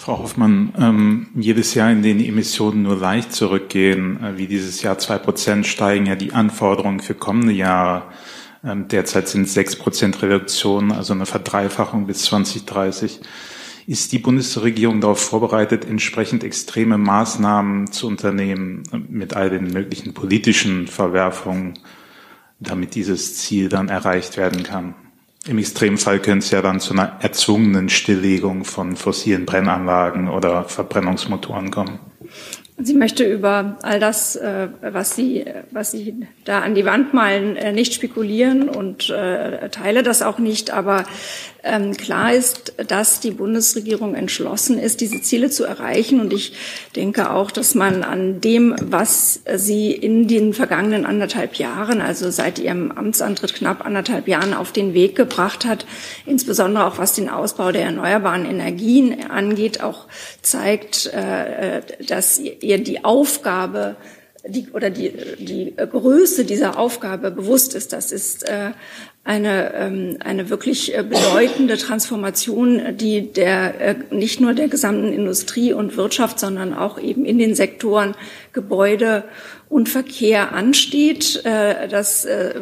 Frau 0.03 0.19
Hoffmann, 0.19 0.75
ähm, 0.77 1.29
jedes 1.37 1.75
Jahr, 1.75 1.93
in 1.93 2.03
dem 2.03 2.19
die 2.19 2.29
Emissionen 2.29 2.83
nur 2.83 2.97
leicht 2.97 3.33
zurückgehen, 3.33 4.21
äh, 4.21 4.37
wie 4.37 4.49
dieses 4.49 4.83
Jahr 4.83 4.99
zwei 4.99 5.17
Prozent, 5.17 5.65
steigen 5.65 6.07
ja 6.07 6.17
die 6.17 6.33
Anforderungen 6.33 6.99
für 6.99 7.15
kommende 7.15 7.53
Jahre. 7.53 8.07
Ähm, 8.65 8.89
derzeit 8.89 9.29
sind 9.29 9.43
es 9.43 9.55
sechs 9.55 9.77
Prozent 9.77 10.21
Reduktion, 10.21 10.91
also 10.91 11.13
eine 11.13 11.25
Verdreifachung 11.25 12.09
bis 12.09 12.25
2030. 12.25 13.21
Ist 13.87 14.11
die 14.11 14.19
Bundesregierung 14.19 15.01
darauf 15.01 15.21
vorbereitet, 15.21 15.85
entsprechend 15.85 16.43
extreme 16.43 16.99
Maßnahmen 16.99 17.93
zu 17.93 18.09
unternehmen 18.09 18.83
äh, 18.91 18.97
mit 18.97 19.37
all 19.37 19.51
den 19.51 19.73
möglichen 19.73 20.15
politischen 20.15 20.89
Verwerfungen, 20.89 21.79
damit 22.59 22.97
dieses 22.97 23.37
Ziel 23.37 23.69
dann 23.69 23.89
erreicht 23.89 24.37
werden 24.37 24.65
kann? 24.65 24.97
Im 25.47 25.59
Extremfall 25.59 26.21
könnte 26.21 26.45
es 26.45 26.51
ja 26.53 26.63
dann 26.63 26.79
zu 26.79 26.93
einer 26.93 27.19
erzwungenen 27.21 27.89
Stilllegung 27.89 28.65
von 28.65 28.95
fossilen 28.95 29.45
Brennanlagen 29.45 30.29
oder 30.29 30.65
Verbrennungsmotoren 30.65 31.71
kommen. 31.73 31.99
Sie 32.79 32.95
möchte 32.95 33.25
über 33.25 33.77
all 33.83 34.01
das, 34.01 34.35
äh, 34.37 34.69
was 34.81 35.15
Sie, 35.15 35.45
was 35.71 35.91
Sie 35.91 36.27
da 36.45 36.61
an 36.61 36.75
die 36.75 36.85
Wand 36.85 37.13
malen, 37.13 37.57
äh, 37.57 37.73
nicht 37.73 37.93
spekulieren 37.93 38.69
und 38.69 39.11
äh, 39.11 39.69
teile 39.69 40.03
das 40.03 40.23
auch 40.23 40.39
nicht. 40.39 40.71
Aber 40.71 41.05
ähm, 41.65 41.97
klar 41.97 42.33
ist, 42.33 42.75
dass 42.89 43.21
die 43.21 43.31
Bundesregierung 43.31 44.15
entschlossen 44.15 44.79
ist, 44.79 45.01
diese 45.01 45.21
Ziele 45.23 45.51
zu 45.51 45.65
erreichen. 45.65 46.21
Und 46.21 46.33
ich 46.33 46.55
denke 46.97 47.31
auch, 47.31 47.51
dass 47.51 47.75
man 47.75 48.03
an 48.03 48.41
dem, 48.41 48.75
was 48.81 49.41
sie 49.55 49.93
in 49.93 50.27
den 50.27 50.55
vergangenen 50.55 51.07
anderthalb 51.07 51.55
Jahren, 51.57 52.01
also 52.01 52.31
seit 52.31 52.59
ihrem 52.59 52.91
Amtsantritt 52.91 53.55
knapp 53.55 53.85
anderthalb 53.85 54.29
Jahren 54.29 54.55
auf 54.55 54.73
den 54.73 54.95
Weg 54.95 55.15
gebracht 55.15 55.65
hat, 55.65 55.87
insbesondere 56.27 56.87
auch 56.87 56.99
was 56.99 57.15
den 57.15 57.29
Ausbau 57.29 57.73
der 57.73 57.85
erneuerbaren 57.85 58.45
Energien 58.45 59.31
angeht, 59.31 59.83
auch 59.83 60.09
zeigt, 60.43 61.07
äh, 61.07 61.83
dass 62.07 62.39
ihr 62.39 62.83
die 62.83 63.05
Aufgabe 63.05 63.97
die, 64.47 64.69
oder 64.73 64.91
die, 64.91 65.13
die 65.39 65.75
Größe 65.77 66.45
dieser 66.45 66.79
Aufgabe 66.79 67.31
bewusst 67.31 67.75
ist. 67.75 67.93
Das 67.93 68.13
ist 68.13 68.49
äh, 68.49 68.73
eine, 69.25 69.73
ähm, 69.75 70.17
eine 70.21 70.51
wirklich 70.51 70.97
äh, 70.97 71.05
bedeutende 71.05 71.77
Transformation, 71.77 72.97
die 72.97 73.33
der, 73.33 73.81
äh, 73.81 73.95
nicht 74.11 74.41
nur 74.41 74.53
der 74.53 74.67
gesamten 74.67 75.13
Industrie 75.13 75.73
und 75.73 75.97
Wirtschaft, 75.97 76.41
sondern 76.41 76.75
auch 76.75 76.99
eben 76.99 77.25
in 77.25 77.39
den 77.39 77.55
Sektoren 77.55 78.17
Gebäude 78.53 79.25
und 79.69 79.89
Verkehr 79.89 80.53
ansteht. 80.53 81.45
Äh, 81.45 81.87
das 81.87 82.25
äh, 82.25 82.55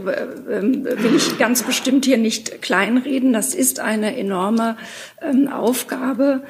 ähm, 0.50 0.84
will 0.84 1.16
ich 1.16 1.38
ganz 1.38 1.62
bestimmt 1.62 2.04
hier 2.04 2.18
nicht 2.18 2.60
kleinreden. 2.60 3.32
Das 3.32 3.54
ist 3.54 3.80
eine 3.80 4.16
enorme 4.18 4.76
ähm, 5.22 5.48
Aufgabe. 5.48 6.42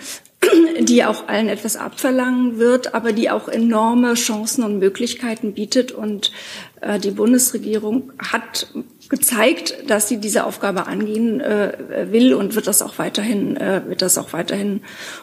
die 0.80 1.04
auch 1.04 1.28
allen 1.28 1.48
etwas 1.48 1.76
abverlangen 1.76 2.58
wird, 2.58 2.94
aber 2.94 3.12
die 3.12 3.28
auch 3.28 3.46
enorme 3.46 4.14
Chancen 4.14 4.64
und 4.64 4.78
Möglichkeiten 4.78 5.52
bietet. 5.52 5.92
Und 5.92 6.32
äh, 6.80 6.98
die 6.98 7.10
Bundesregierung 7.10 8.12
hat 8.18 8.68
gezeigt, 9.10 9.74
dass 9.88 10.08
sie 10.08 10.18
diese 10.18 10.46
Aufgabe 10.46 10.86
angehen 10.86 11.40
äh, 11.40 12.06
will 12.10 12.32
und 12.32 12.54
wird 12.54 12.68
das 12.68 12.80
auch 12.80 12.98
weiterhin, 12.98 13.56
äh, 13.56 13.82
wird 13.86 14.02
das 14.02 14.16
auch 14.16 14.32
weiterhin 14.32 14.82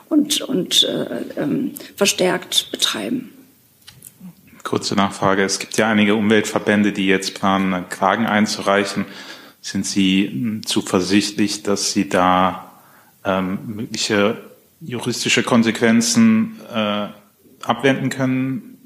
und, 0.10 0.42
und 0.42 0.84
äh, 0.84 1.42
ähm, 1.42 1.72
verstärkt 1.96 2.70
betreiben. 2.72 3.32
Kurze 4.64 4.96
Nachfrage. 4.96 5.44
Es 5.44 5.60
gibt 5.60 5.78
ja 5.78 5.90
einige 5.90 6.16
Umweltverbände, 6.16 6.92
die 6.92 7.08
jetzt 7.08 7.34
planen, 7.34 7.88
Klagen 7.90 8.26
einzureichen. 8.26 9.06
Sind 9.62 9.86
Sie 9.86 10.30
hm, 10.30 10.66
zuversichtlich, 10.66 11.64
dass 11.64 11.94
Sie 11.94 12.10
da 12.10 12.70
ähm, 13.24 13.60
mögliche 13.68 14.38
juristische 14.82 15.44
Konsequenzen 15.44 16.60
äh, 16.74 17.08
abwenden 17.64 18.10
können, 18.10 18.78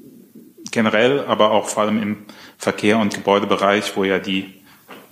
generell, 0.70 1.24
aber 1.26 1.50
auch 1.50 1.68
vor 1.68 1.82
allem 1.82 2.00
im 2.00 2.16
Verkehr- 2.56 2.98
und 2.98 3.14
Gebäudebereich, 3.14 3.96
wo 3.96 4.04
ja 4.04 4.20
die 4.20 4.61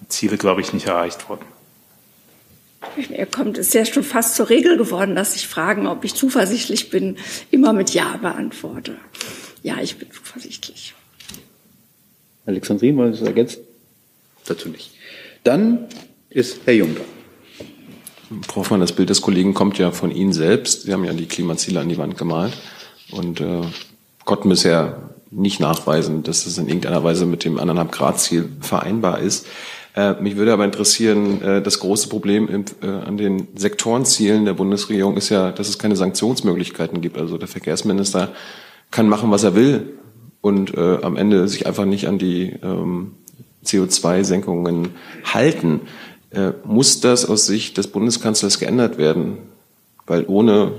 Ziele, 0.08 0.36
glaube 0.36 0.60
ich, 0.60 0.72
nicht 0.72 0.86
erreicht 0.86 1.28
wurden. 1.28 1.44
Mir 3.08 3.26
kommt 3.26 3.58
es 3.58 3.72
ja 3.72 3.84
schon 3.84 4.02
fast 4.02 4.36
zur 4.36 4.48
Regel 4.48 4.76
geworden, 4.76 5.14
dass 5.14 5.36
ich 5.36 5.46
Fragen, 5.46 5.86
ob 5.86 6.04
ich 6.04 6.14
zuversichtlich 6.14 6.90
bin, 6.90 7.16
immer 7.50 7.72
mit 7.72 7.90
Ja 7.90 8.16
beantworte. 8.16 8.96
Ja, 9.62 9.76
ich 9.80 9.98
bin 9.98 10.10
zuversichtlich. 10.10 10.94
Alexandrin, 12.46 12.96
wollen 12.96 13.12
Sie 13.12 13.20
das 13.20 13.28
ergänzen? 13.28 13.60
Dazu 14.46 14.68
nicht. 14.68 14.92
Dann 15.44 15.86
ist 16.30 16.60
Herr 16.64 16.74
Jung. 16.74 16.96
Frau 18.46 18.60
Hoffmann, 18.60 18.80
das 18.80 18.92
Bild 18.92 19.10
des 19.10 19.22
Kollegen 19.22 19.54
kommt 19.54 19.78
ja 19.78 19.90
von 19.90 20.10
Ihnen 20.10 20.32
selbst. 20.32 20.82
Sie 20.82 20.92
haben 20.92 21.04
ja 21.04 21.12
die 21.12 21.26
Klimaziele 21.26 21.80
an 21.80 21.88
die 21.88 21.98
Wand 21.98 22.16
gemalt 22.16 22.56
und 23.10 23.40
äh, 23.40 23.62
konnten 24.24 24.48
bisher 24.48 25.10
nicht 25.30 25.60
nachweisen, 25.60 26.22
dass 26.22 26.46
es 26.46 26.58
in 26.58 26.66
irgendeiner 26.66 27.04
Weise 27.04 27.26
mit 27.26 27.44
dem 27.44 27.58
anderthalb 27.58 27.92
Grad 27.92 28.20
Ziel 28.20 28.48
vereinbar 28.60 29.20
ist. 29.20 29.46
Äh, 29.94 30.14
mich 30.20 30.36
würde 30.36 30.52
aber 30.52 30.64
interessieren, 30.64 31.42
äh, 31.42 31.62
das 31.62 31.80
große 31.80 32.08
Problem 32.08 32.48
äh, 32.48 32.86
an 32.86 33.16
den 33.16 33.48
Sektorenzielen 33.56 34.44
der 34.44 34.54
Bundesregierung 34.54 35.16
ist 35.16 35.30
ja, 35.30 35.50
dass 35.50 35.68
es 35.68 35.78
keine 35.78 35.96
Sanktionsmöglichkeiten 35.96 37.00
gibt. 37.00 37.18
Also 37.18 37.38
der 37.38 37.48
Verkehrsminister 37.48 38.30
kann 38.90 39.08
machen, 39.08 39.30
was 39.30 39.44
er 39.44 39.54
will 39.54 39.94
und 40.40 40.76
am 40.76 41.16
Ende 41.16 41.46
sich 41.46 41.66
einfach 41.66 41.84
nicht 41.84 42.08
an 42.08 42.18
die 42.18 42.56
ähm, 42.62 43.12
CO2-Senkungen 43.64 44.88
halten. 45.22 45.82
Muss 46.64 47.00
das 47.00 47.24
aus 47.26 47.46
Sicht 47.46 47.76
des 47.76 47.88
Bundeskanzlers 47.88 48.58
geändert 48.58 48.98
werden? 48.98 49.38
Weil 50.06 50.24
ohne 50.26 50.72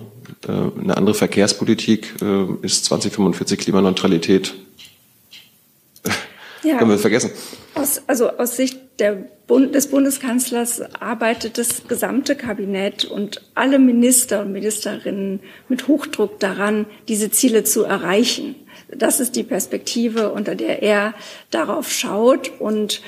eine 0.45 0.97
andere 0.97 1.13
Verkehrspolitik 1.13 2.15
ist 2.63 2.85
2045 2.85 3.59
Klimaneutralität, 3.59 4.55
ja. 6.63 6.77
können 6.77 6.91
wir 6.91 6.97
vergessen. 6.97 7.31
Aus, 7.75 8.01
also 8.07 8.29
aus 8.29 8.55
Sicht 8.55 8.79
Bund, 9.47 9.73
des 9.73 9.87
Bundeskanzlers 9.87 10.81
arbeitet 10.99 11.57
das 11.57 11.87
gesamte 11.87 12.35
Kabinett 12.35 13.05
und 13.05 13.41
alle 13.55 13.79
Minister 13.79 14.41
und 14.41 14.51
Ministerinnen 14.51 15.39
mit 15.69 15.87
Hochdruck 15.87 16.39
daran, 16.39 16.85
diese 17.07 17.31
Ziele 17.31 17.63
zu 17.63 17.83
erreichen. 17.83 18.55
Das 18.89 19.19
ist 19.19 19.35
die 19.35 19.43
Perspektive, 19.43 20.31
unter 20.31 20.55
der 20.55 20.83
er 20.83 21.13
darauf 21.49 21.91
schaut 21.91 22.51
und 22.59 23.01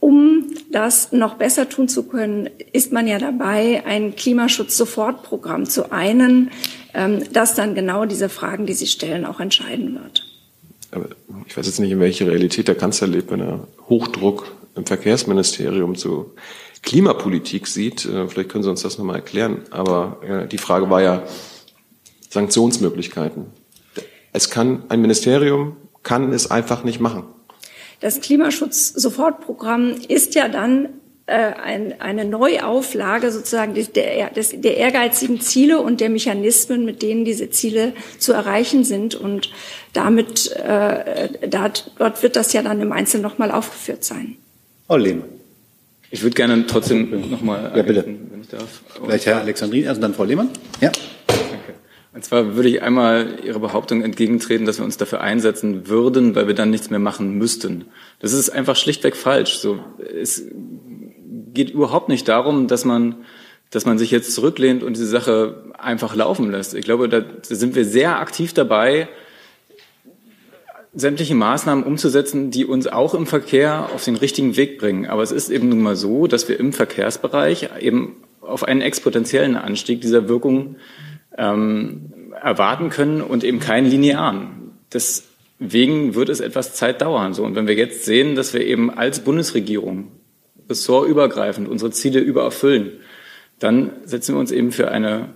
um 0.00 0.46
das 0.72 1.12
noch 1.12 1.34
besser 1.34 1.68
tun 1.68 1.86
zu 1.86 2.04
können, 2.04 2.48
ist 2.72 2.90
man 2.90 3.06
ja 3.06 3.18
dabei, 3.18 3.82
ein 3.84 4.16
Klimaschutz-Sofortprogramm 4.16 5.66
zu 5.66 5.92
einen, 5.92 6.50
ähm, 6.94 7.22
das 7.32 7.54
dann 7.54 7.74
genau 7.74 8.06
diese 8.06 8.30
Fragen, 8.30 8.64
die 8.64 8.72
Sie 8.72 8.86
stellen, 8.86 9.26
auch 9.26 9.40
entscheiden 9.40 9.94
wird. 9.94 10.29
Ich 11.46 11.56
weiß 11.56 11.66
jetzt 11.66 11.80
nicht, 11.80 11.90
in 11.90 12.00
welcher 12.00 12.26
Realität 12.26 12.68
der 12.68 12.74
Kanzler 12.74 13.08
lebt, 13.08 13.30
wenn 13.30 13.40
er 13.40 13.68
Hochdruck 13.88 14.50
im 14.74 14.86
Verkehrsministerium 14.86 15.94
zu 15.94 16.32
Klimapolitik 16.82 17.66
sieht. 17.66 18.04
Äh, 18.06 18.28
vielleicht 18.28 18.48
können 18.48 18.64
Sie 18.64 18.70
uns 18.70 18.82
das 18.82 18.98
nochmal 18.98 19.16
erklären. 19.16 19.62
Aber 19.70 20.46
die 20.50 20.58
Frage 20.58 20.90
war 20.90 21.02
ja 21.02 21.22
Sanktionsmöglichkeiten. 22.28 23.46
Es 24.32 24.50
kann 24.50 24.84
ein 24.88 25.00
Ministerium 25.00 25.76
kann 26.02 26.32
es 26.32 26.50
einfach 26.50 26.84
nicht 26.84 27.00
machen. 27.00 27.24
Das 28.00 28.20
Klimaschutz-Sofortprogramm 28.20 29.96
ist 30.08 30.34
ja 30.34 30.48
dann 30.48 30.84
äh, 30.84 30.88
ein, 31.32 32.00
eine 32.00 32.24
Neuauflage 32.24 33.30
sozusagen 33.30 33.74
der, 33.74 34.30
des, 34.30 34.60
der 34.60 34.76
ehrgeizigen 34.76 35.40
Ziele 35.40 35.80
und 35.80 36.00
der 36.00 36.10
Mechanismen, 36.10 36.84
mit 36.84 37.02
denen 37.02 37.24
diese 37.24 37.50
Ziele 37.50 37.92
zu 38.18 38.32
erreichen 38.32 38.84
sind. 38.84 39.14
Und 39.14 39.50
damit, 39.92 40.50
äh, 40.56 41.28
da, 41.48 41.70
dort 41.98 42.22
wird 42.22 42.36
das 42.36 42.52
ja 42.52 42.62
dann 42.62 42.80
im 42.80 42.92
Einzelnen 42.92 43.22
nochmal 43.22 43.50
aufgeführt 43.50 44.04
sein. 44.04 44.36
Frau 44.86 44.96
Lehmann. 44.96 45.28
Ich 46.10 46.22
würde 46.22 46.34
gerne 46.34 46.66
trotzdem 46.66 47.30
nochmal, 47.30 47.72
ja, 47.76 47.82
bitte. 47.82 48.04
wenn 48.04 48.42
ich 48.42 48.48
darf. 48.48 48.80
Vielleicht 49.00 49.26
Herr 49.26 49.40
Alexandrin, 49.40 49.84
erst 49.84 50.02
dann 50.02 50.14
Frau 50.14 50.24
Lehmann. 50.24 50.50
Ja. 50.80 50.90
Und 52.12 52.24
zwar 52.24 52.56
würde 52.56 52.68
ich 52.68 52.82
einmal 52.82 53.38
Ihrer 53.44 53.60
Behauptung 53.60 54.02
entgegentreten, 54.02 54.66
dass 54.66 54.78
wir 54.78 54.84
uns 54.84 54.96
dafür 54.96 55.20
einsetzen 55.20 55.86
würden, 55.86 56.34
weil 56.34 56.48
wir 56.48 56.54
dann 56.54 56.70
nichts 56.70 56.90
mehr 56.90 56.98
machen 56.98 57.38
müssten. 57.38 57.84
Das 58.18 58.32
ist 58.32 58.50
einfach 58.50 58.74
schlichtweg 58.74 59.14
falsch. 59.14 59.58
So, 59.58 59.78
es 60.20 60.42
geht 61.54 61.70
überhaupt 61.70 62.08
nicht 62.08 62.28
darum, 62.28 62.66
dass 62.66 62.84
man, 62.84 63.16
dass 63.70 63.86
man 63.86 63.98
sich 63.98 64.10
jetzt 64.10 64.34
zurücklehnt 64.34 64.82
und 64.82 64.96
diese 64.96 65.06
Sache 65.06 65.64
einfach 65.78 66.14
laufen 66.14 66.50
lässt. 66.50 66.74
Ich 66.74 66.84
glaube, 66.84 67.08
da 67.08 67.22
sind 67.42 67.74
wir 67.74 67.84
sehr 67.84 68.18
aktiv 68.18 68.52
dabei, 68.52 69.08
sämtliche 70.92 71.34
Maßnahmen 71.34 71.84
umzusetzen, 71.84 72.50
die 72.50 72.64
uns 72.64 72.86
auch 72.88 73.14
im 73.14 73.26
Verkehr 73.26 73.90
auf 73.94 74.04
den 74.04 74.16
richtigen 74.16 74.56
Weg 74.56 74.78
bringen. 74.78 75.06
Aber 75.06 75.22
es 75.22 75.30
ist 75.30 75.50
eben 75.50 75.68
nun 75.68 75.82
mal 75.82 75.96
so, 75.96 76.26
dass 76.26 76.48
wir 76.48 76.58
im 76.58 76.72
Verkehrsbereich 76.72 77.68
eben 77.80 78.16
auf 78.40 78.64
einen 78.64 78.80
exponentiellen 78.80 79.56
Anstieg 79.56 80.00
dieser 80.00 80.28
Wirkung 80.28 80.76
ähm, 81.38 82.12
erwarten 82.42 82.90
können 82.90 83.20
und 83.20 83.44
eben 83.44 83.60
keinen 83.60 83.88
linearen. 83.88 84.72
Deswegen 84.92 86.14
wird 86.14 86.28
es 86.28 86.40
etwas 86.40 86.74
Zeit 86.74 87.02
dauern. 87.02 87.34
So. 87.34 87.44
Und 87.44 87.54
wenn 87.54 87.68
wir 87.68 87.76
jetzt 87.76 88.04
sehen, 88.04 88.34
dass 88.34 88.52
wir 88.52 88.66
eben 88.66 88.90
als 88.90 89.20
Bundesregierung 89.20 90.08
ressortübergreifend 90.70 91.68
unsere 91.68 91.90
Ziele 91.90 92.20
übererfüllen, 92.20 92.92
dann 93.58 93.92
setzen 94.04 94.34
wir 94.34 94.40
uns 94.40 94.52
eben 94.52 94.72
für 94.72 94.90
eine 94.90 95.34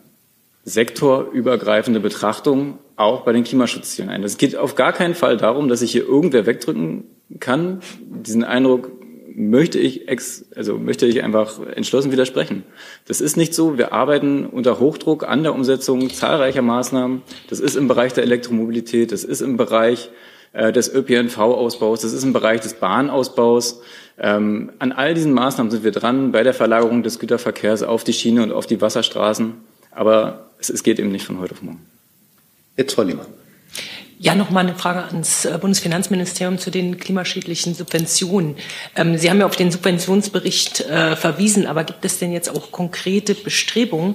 sektorübergreifende 0.64 2.00
Betrachtung 2.00 2.78
auch 2.96 3.22
bei 3.22 3.32
den 3.32 3.44
Klimaschutzzielen 3.44 4.10
ein. 4.10 4.22
Es 4.22 4.38
geht 4.38 4.56
auf 4.56 4.76
gar 4.76 4.92
keinen 4.92 5.14
Fall 5.14 5.36
darum, 5.36 5.68
dass 5.68 5.82
ich 5.82 5.92
hier 5.92 6.06
irgendwer 6.06 6.46
wegdrücken 6.46 7.04
kann. 7.40 7.80
Diesen 8.00 8.44
Eindruck 8.44 8.90
möchte 9.34 9.78
ich 9.78 10.08
ex, 10.08 10.46
also 10.54 10.78
möchte 10.78 11.06
ich 11.06 11.22
einfach 11.22 11.60
entschlossen 11.74 12.12
widersprechen. 12.12 12.62
Das 13.06 13.20
ist 13.20 13.36
nicht 13.36 13.52
so. 13.52 13.76
Wir 13.76 13.92
arbeiten 13.92 14.46
unter 14.46 14.78
Hochdruck 14.78 15.28
an 15.28 15.42
der 15.42 15.54
Umsetzung 15.54 16.08
zahlreicher 16.08 16.62
Maßnahmen. 16.62 17.22
Das 17.50 17.60
ist 17.60 17.76
im 17.76 17.88
Bereich 17.88 18.12
der 18.12 18.24
Elektromobilität, 18.24 19.12
das 19.12 19.24
ist 19.24 19.40
im 19.40 19.56
Bereich 19.56 20.10
äh, 20.54 20.72
des 20.72 20.92
ÖPNV-Ausbaus, 20.92 22.00
das 22.00 22.12
ist 22.12 22.24
im 22.24 22.32
Bereich 22.32 22.60
des 22.60 22.74
Bahnausbaus. 22.74 23.80
Ähm, 24.18 24.72
an 24.78 24.92
all 24.92 25.14
diesen 25.14 25.32
Maßnahmen 25.32 25.70
sind 25.70 25.84
wir 25.84 25.90
dran 25.90 26.32
bei 26.32 26.42
der 26.42 26.54
Verlagerung 26.54 27.02
des 27.02 27.18
Güterverkehrs 27.18 27.82
auf 27.82 28.04
die 28.04 28.12
Schiene 28.12 28.42
und 28.42 28.52
auf 28.52 28.66
die 28.66 28.80
Wasserstraßen. 28.80 29.54
Aber 29.90 30.50
es, 30.58 30.70
es 30.70 30.82
geht 30.82 30.98
eben 30.98 31.10
nicht 31.10 31.26
von 31.26 31.40
heute 31.40 31.54
auf 31.54 31.62
morgen. 31.62 31.84
Jetzt 32.76 32.94
Frau 32.94 33.02
Lehmann. 33.02 33.26
Ja, 34.18 34.34
noch 34.34 34.50
mal 34.50 34.60
eine 34.60 34.74
Frage 34.74 35.04
ans 35.04 35.44
äh, 35.44 35.58
Bundesfinanzministerium 35.60 36.58
zu 36.58 36.70
den 36.70 36.98
klimaschädlichen 36.98 37.74
Subventionen. 37.74 38.56
Ähm, 38.94 39.18
Sie 39.18 39.28
haben 39.28 39.40
ja 39.40 39.46
auf 39.46 39.56
den 39.56 39.72
Subventionsbericht 39.72 40.82
äh, 40.82 41.16
verwiesen, 41.16 41.66
aber 41.66 41.84
gibt 41.84 42.04
es 42.04 42.20
denn 42.20 42.32
jetzt 42.32 42.48
auch 42.48 42.70
konkrete 42.70 43.34
Bestrebungen 43.34 44.14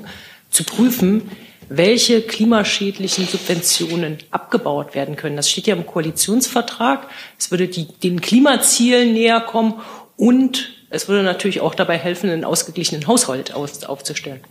zu 0.50 0.64
prüfen, 0.64 1.30
welche 1.70 2.22
klimaschädlichen 2.22 3.28
Subventionen 3.28 4.18
abgebaut 4.32 4.96
werden 4.96 5.16
können? 5.16 5.36
Das 5.36 5.50
steht 5.50 5.68
ja 5.68 5.76
im 5.76 5.86
Koalitionsvertrag. 5.86 7.08
Es 7.38 7.52
würde 7.52 7.68
die, 7.68 7.86
den 7.86 8.22
Klimazielen 8.22 9.14
näher 9.14 9.40
kommen 9.40 9.76
und 10.18 10.72
es 10.90 11.08
würde 11.08 11.24
natürlich 11.24 11.62
auch 11.62 11.76
dabei 11.76 11.98
helfen, 11.98 12.30
einen 12.30 12.44
ausgeglichenen 12.44 13.08
Haushalt 13.08 13.54
aus, 13.54 13.84
aufzustellen. 13.84 14.42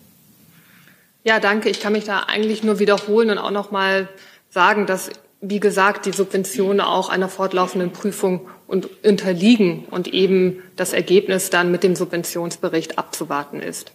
Ja, 1.25 1.41
danke. 1.41 1.69
Ich 1.69 1.81
kann 1.81 1.93
mich 1.93 2.05
da 2.05 2.21
eigentlich 2.21 2.63
nur 2.63 2.79
wiederholen 2.79 3.31
und 3.31 3.39
auch 3.39 3.51
noch 3.51 3.73
mal 3.73 4.09
sagen, 4.51 4.87
dass 4.87 5.11
wie 5.41 5.61
gesagt, 5.61 6.07
die 6.07 6.13
Subventionen 6.13 6.81
auch 6.81 7.09
einer 7.09 7.29
fortlaufenden 7.29 7.93
Prüfung 7.93 8.49
und 8.67 9.05
unterliegen 9.05 9.85
und 9.85 10.09
eben 10.09 10.63
das 10.77 10.93
Ergebnis 10.93 11.51
dann 11.51 11.71
mit 11.71 11.85
dem 11.85 11.95
Subventionsbericht 11.95 12.99
abzuwarten 12.99 13.61
ist. 13.61 13.93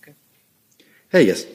Okay. 0.00 0.14
Herr 1.08 1.20
Jess. 1.20 1.46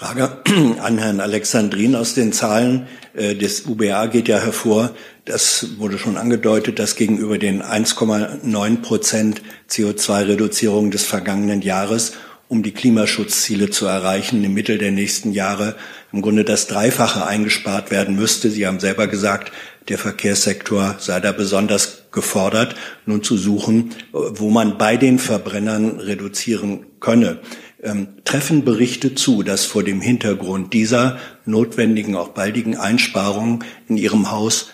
Frage 0.00 0.30
an 0.80 0.96
Herrn 0.96 1.20
Alexandrin. 1.20 1.94
Aus 1.94 2.14
den 2.14 2.32
Zahlen 2.32 2.86
äh, 3.12 3.34
des 3.34 3.66
UBA 3.66 4.06
geht 4.06 4.28
ja 4.28 4.38
hervor, 4.38 4.94
das 5.26 5.76
wurde 5.76 5.98
schon 5.98 6.16
angedeutet, 6.16 6.78
dass 6.78 6.96
gegenüber 6.96 7.36
den 7.36 7.62
1,9 7.62 8.76
Prozent 8.80 9.42
CO2-Reduzierung 9.68 10.90
des 10.90 11.04
vergangenen 11.04 11.60
Jahres 11.60 12.14
um 12.48 12.62
die 12.64 12.72
Klimaschutzziele 12.72 13.70
zu 13.70 13.86
erreichen, 13.86 14.42
im 14.42 14.54
Mittel 14.54 14.78
der 14.78 14.90
nächsten 14.90 15.32
Jahre 15.32 15.76
im 16.12 16.20
Grunde 16.20 16.44
das 16.44 16.66
Dreifache 16.66 17.24
eingespart 17.26 17.92
werden 17.92 18.16
müsste. 18.16 18.50
Sie 18.50 18.66
haben 18.66 18.80
selber 18.80 19.06
gesagt, 19.06 19.52
der 19.88 19.98
Verkehrssektor 19.98 20.96
sei 20.98 21.20
da 21.20 21.30
besonders 21.30 22.04
gefordert, 22.10 22.74
nun 23.06 23.22
zu 23.22 23.36
suchen, 23.36 23.90
wo 24.12 24.50
man 24.50 24.78
bei 24.78 24.96
den 24.96 25.20
Verbrennern 25.20 26.00
reduzieren 26.00 26.86
könne. 26.98 27.38
Ähm, 27.82 28.08
treffen 28.24 28.64
Berichte 28.64 29.14
zu, 29.14 29.42
dass 29.42 29.64
vor 29.64 29.82
dem 29.82 30.00
Hintergrund 30.02 30.74
dieser 30.74 31.18
notwendigen, 31.46 32.14
auch 32.14 32.28
baldigen 32.28 32.76
Einsparungen 32.76 33.64
in 33.88 33.96
Ihrem 33.96 34.30
Haus 34.30 34.70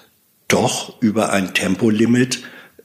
doch 0.49 1.01
über 1.01 1.33
ein 1.33 1.55
Tempolimit 1.55 2.42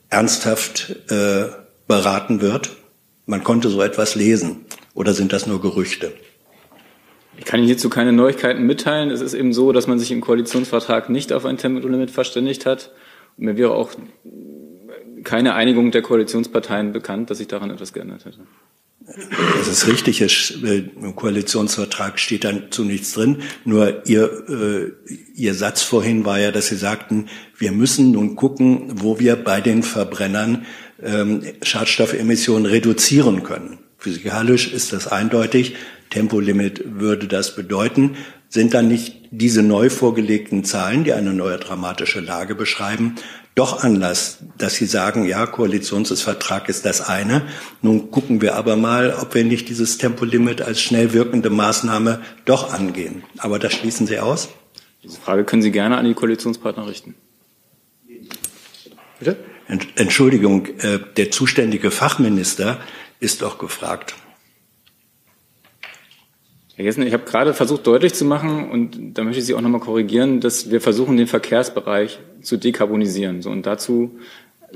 ernsthaft 0.09 0.95
äh, 1.09 1.45
beraten 1.87 2.41
wird? 2.41 2.71
Man 3.25 3.43
konnte 3.43 3.69
so 3.69 3.81
etwas 3.81 4.15
lesen. 4.15 4.65
Oder 4.93 5.13
sind 5.13 5.33
das 5.33 5.47
nur 5.47 5.61
Gerüchte? 5.61 6.13
Ich 7.37 7.45
kann 7.45 7.59
Ihnen 7.59 7.67
hierzu 7.67 7.89
keine 7.89 8.13
Neuigkeiten 8.13 8.63
mitteilen. 8.67 9.09
Es 9.09 9.21
ist 9.21 9.33
eben 9.33 9.53
so, 9.53 9.71
dass 9.71 9.87
man 9.87 9.97
sich 9.97 10.11
im 10.11 10.21
Koalitionsvertrag 10.21 11.09
nicht 11.09 11.33
auf 11.33 11.45
ein 11.45 11.57
Tempolimit 11.57 12.11
verständigt 12.11 12.65
hat. 12.65 12.91
Und 13.37 13.45
mir 13.45 13.57
wäre 13.57 13.73
auch 13.73 13.91
keine 15.23 15.55
Einigung 15.55 15.91
der 15.91 16.01
Koalitionsparteien 16.01 16.91
bekannt, 16.91 17.29
dass 17.29 17.39
sich 17.39 17.47
daran 17.47 17.71
etwas 17.71 17.93
geändert 17.93 18.25
hätte. 18.25 18.39
Das 19.05 19.67
ist 19.67 19.87
richtig. 19.87 20.21
Äh, 20.21 20.83
Im 21.01 21.15
Koalitionsvertrag 21.15 22.19
steht 22.19 22.43
dazu 22.43 22.83
nichts 22.83 23.13
drin. 23.13 23.37
Nur 23.65 24.05
Ihr, 24.07 24.31
äh, 24.49 25.11
Ihr 25.35 25.53
Satz 25.53 25.81
vorhin 25.81 26.25
war 26.25 26.39
ja, 26.39 26.51
dass 26.51 26.67
Sie 26.67 26.75
sagten, 26.75 27.27
wir 27.57 27.71
müssen 27.71 28.11
nun 28.11 28.35
gucken, 28.35 28.91
wo 28.95 29.19
wir 29.19 29.35
bei 29.35 29.61
den 29.61 29.83
Verbrennern 29.83 30.65
ähm, 31.01 31.41
Schadstoffemissionen 31.63 32.65
reduzieren 32.65 33.43
können. 33.43 33.79
Physikalisch 33.97 34.71
ist 34.71 34.93
das 34.93 35.07
eindeutig. 35.07 35.75
Tempolimit 36.09 36.83
würde 36.99 37.27
das 37.27 37.55
bedeuten. 37.55 38.15
Sind 38.49 38.73
dann 38.73 38.87
nicht 38.87 39.15
diese 39.31 39.63
neu 39.63 39.89
vorgelegten 39.89 40.63
Zahlen, 40.63 41.03
die 41.03 41.13
eine 41.13 41.33
neue 41.33 41.57
dramatische 41.57 42.19
Lage 42.19 42.53
beschreiben, 42.53 43.15
doch 43.55 43.83
Anlass, 43.83 44.39
dass 44.57 44.75
Sie 44.75 44.85
sagen, 44.85 45.25
ja, 45.25 45.45
Koalitionsvertrag 45.45 46.69
ist 46.69 46.85
das 46.85 47.01
eine. 47.01 47.47
Nun 47.81 48.09
gucken 48.09 48.41
wir 48.41 48.55
aber 48.55 48.77
mal, 48.77 49.13
ob 49.21 49.35
wir 49.35 49.43
nicht 49.43 49.67
dieses 49.67 49.97
Tempolimit 49.97 50.61
als 50.61 50.81
schnell 50.81 51.11
wirkende 51.13 51.49
Maßnahme 51.49 52.21
doch 52.45 52.73
angehen. 52.73 53.23
Aber 53.37 53.59
das 53.59 53.73
schließen 53.73 54.07
Sie 54.07 54.19
aus? 54.19 54.49
Diese 55.03 55.19
Frage 55.19 55.43
können 55.43 55.61
Sie 55.61 55.71
gerne 55.71 55.97
an 55.97 56.05
die 56.05 56.13
Koalitionspartner 56.13 56.87
richten. 56.87 57.15
Bitte? 59.19 59.37
Entschuldigung, 59.95 60.67
äh, 60.79 60.99
der 61.17 61.31
zuständige 61.31 61.91
Fachminister 61.91 62.79
ist 63.19 63.41
doch 63.41 63.57
gefragt. 63.57 64.15
Herr 66.81 66.85
Jessen, 66.85 67.05
ich 67.05 67.13
habe 67.13 67.25
gerade 67.25 67.53
versucht 67.53 67.85
deutlich 67.85 68.15
zu 68.15 68.25
machen, 68.25 68.71
und 68.71 69.15
da 69.15 69.23
möchte 69.23 69.39
ich 69.39 69.45
Sie 69.45 69.53
auch 69.53 69.61
nochmal 69.61 69.81
korrigieren, 69.81 70.39
dass 70.39 70.71
wir 70.71 70.81
versuchen, 70.81 71.15
den 71.15 71.27
Verkehrsbereich 71.27 72.17
zu 72.41 72.57
dekarbonisieren. 72.57 73.43
So, 73.43 73.51
und 73.51 73.67
dazu 73.67 74.17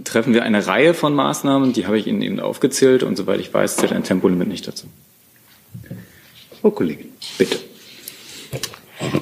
treffen 0.04 0.36
wir 0.36 0.44
eine 0.44 0.68
Reihe 0.68 0.94
von 0.94 1.16
Maßnahmen, 1.16 1.74
die 1.74 1.88
habe 1.88 1.98
ich 1.98 2.06
Ihnen 2.06 2.22
eben 2.22 2.40
aufgezählt, 2.40 3.02
und 3.02 3.16
soweit 3.16 3.40
ich 3.40 3.52
weiß, 3.52 3.78
zählt 3.78 3.92
ein 3.92 4.04
Tempolimit 4.04 4.48
nicht 4.48 4.68
dazu. 4.68 4.86
Frau 6.62 6.70
Kollegin, 6.70 7.08
bitte. 7.40 7.58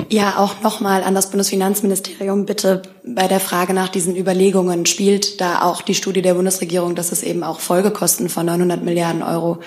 Ja, 0.10 0.40
auch 0.40 0.62
nochmal 0.62 1.04
an 1.04 1.16
das 1.16 1.30
Bundesfinanzministerium 1.30 2.46
bitte 2.46 2.82
bei 3.06 3.30
der 3.30 3.40
Frage 3.40 3.74
nach 3.74 3.88
diesen 3.88 4.18
Überlegungen. 4.18 4.86
Spielt 4.86 5.40
da 5.40 5.62
auch 5.62 5.82
die 5.82 5.96
Studie 5.96 6.22
der 6.22 6.34
Bundesregierung, 6.34 6.96
dass 6.96 7.14
es 7.14 7.24
eben 7.24 7.44
auch 7.44 7.62
Folgekosten 7.62 8.28
von 8.28 8.46
900 8.46 8.84
Milliarden 8.84 9.24
Euro 9.24 9.60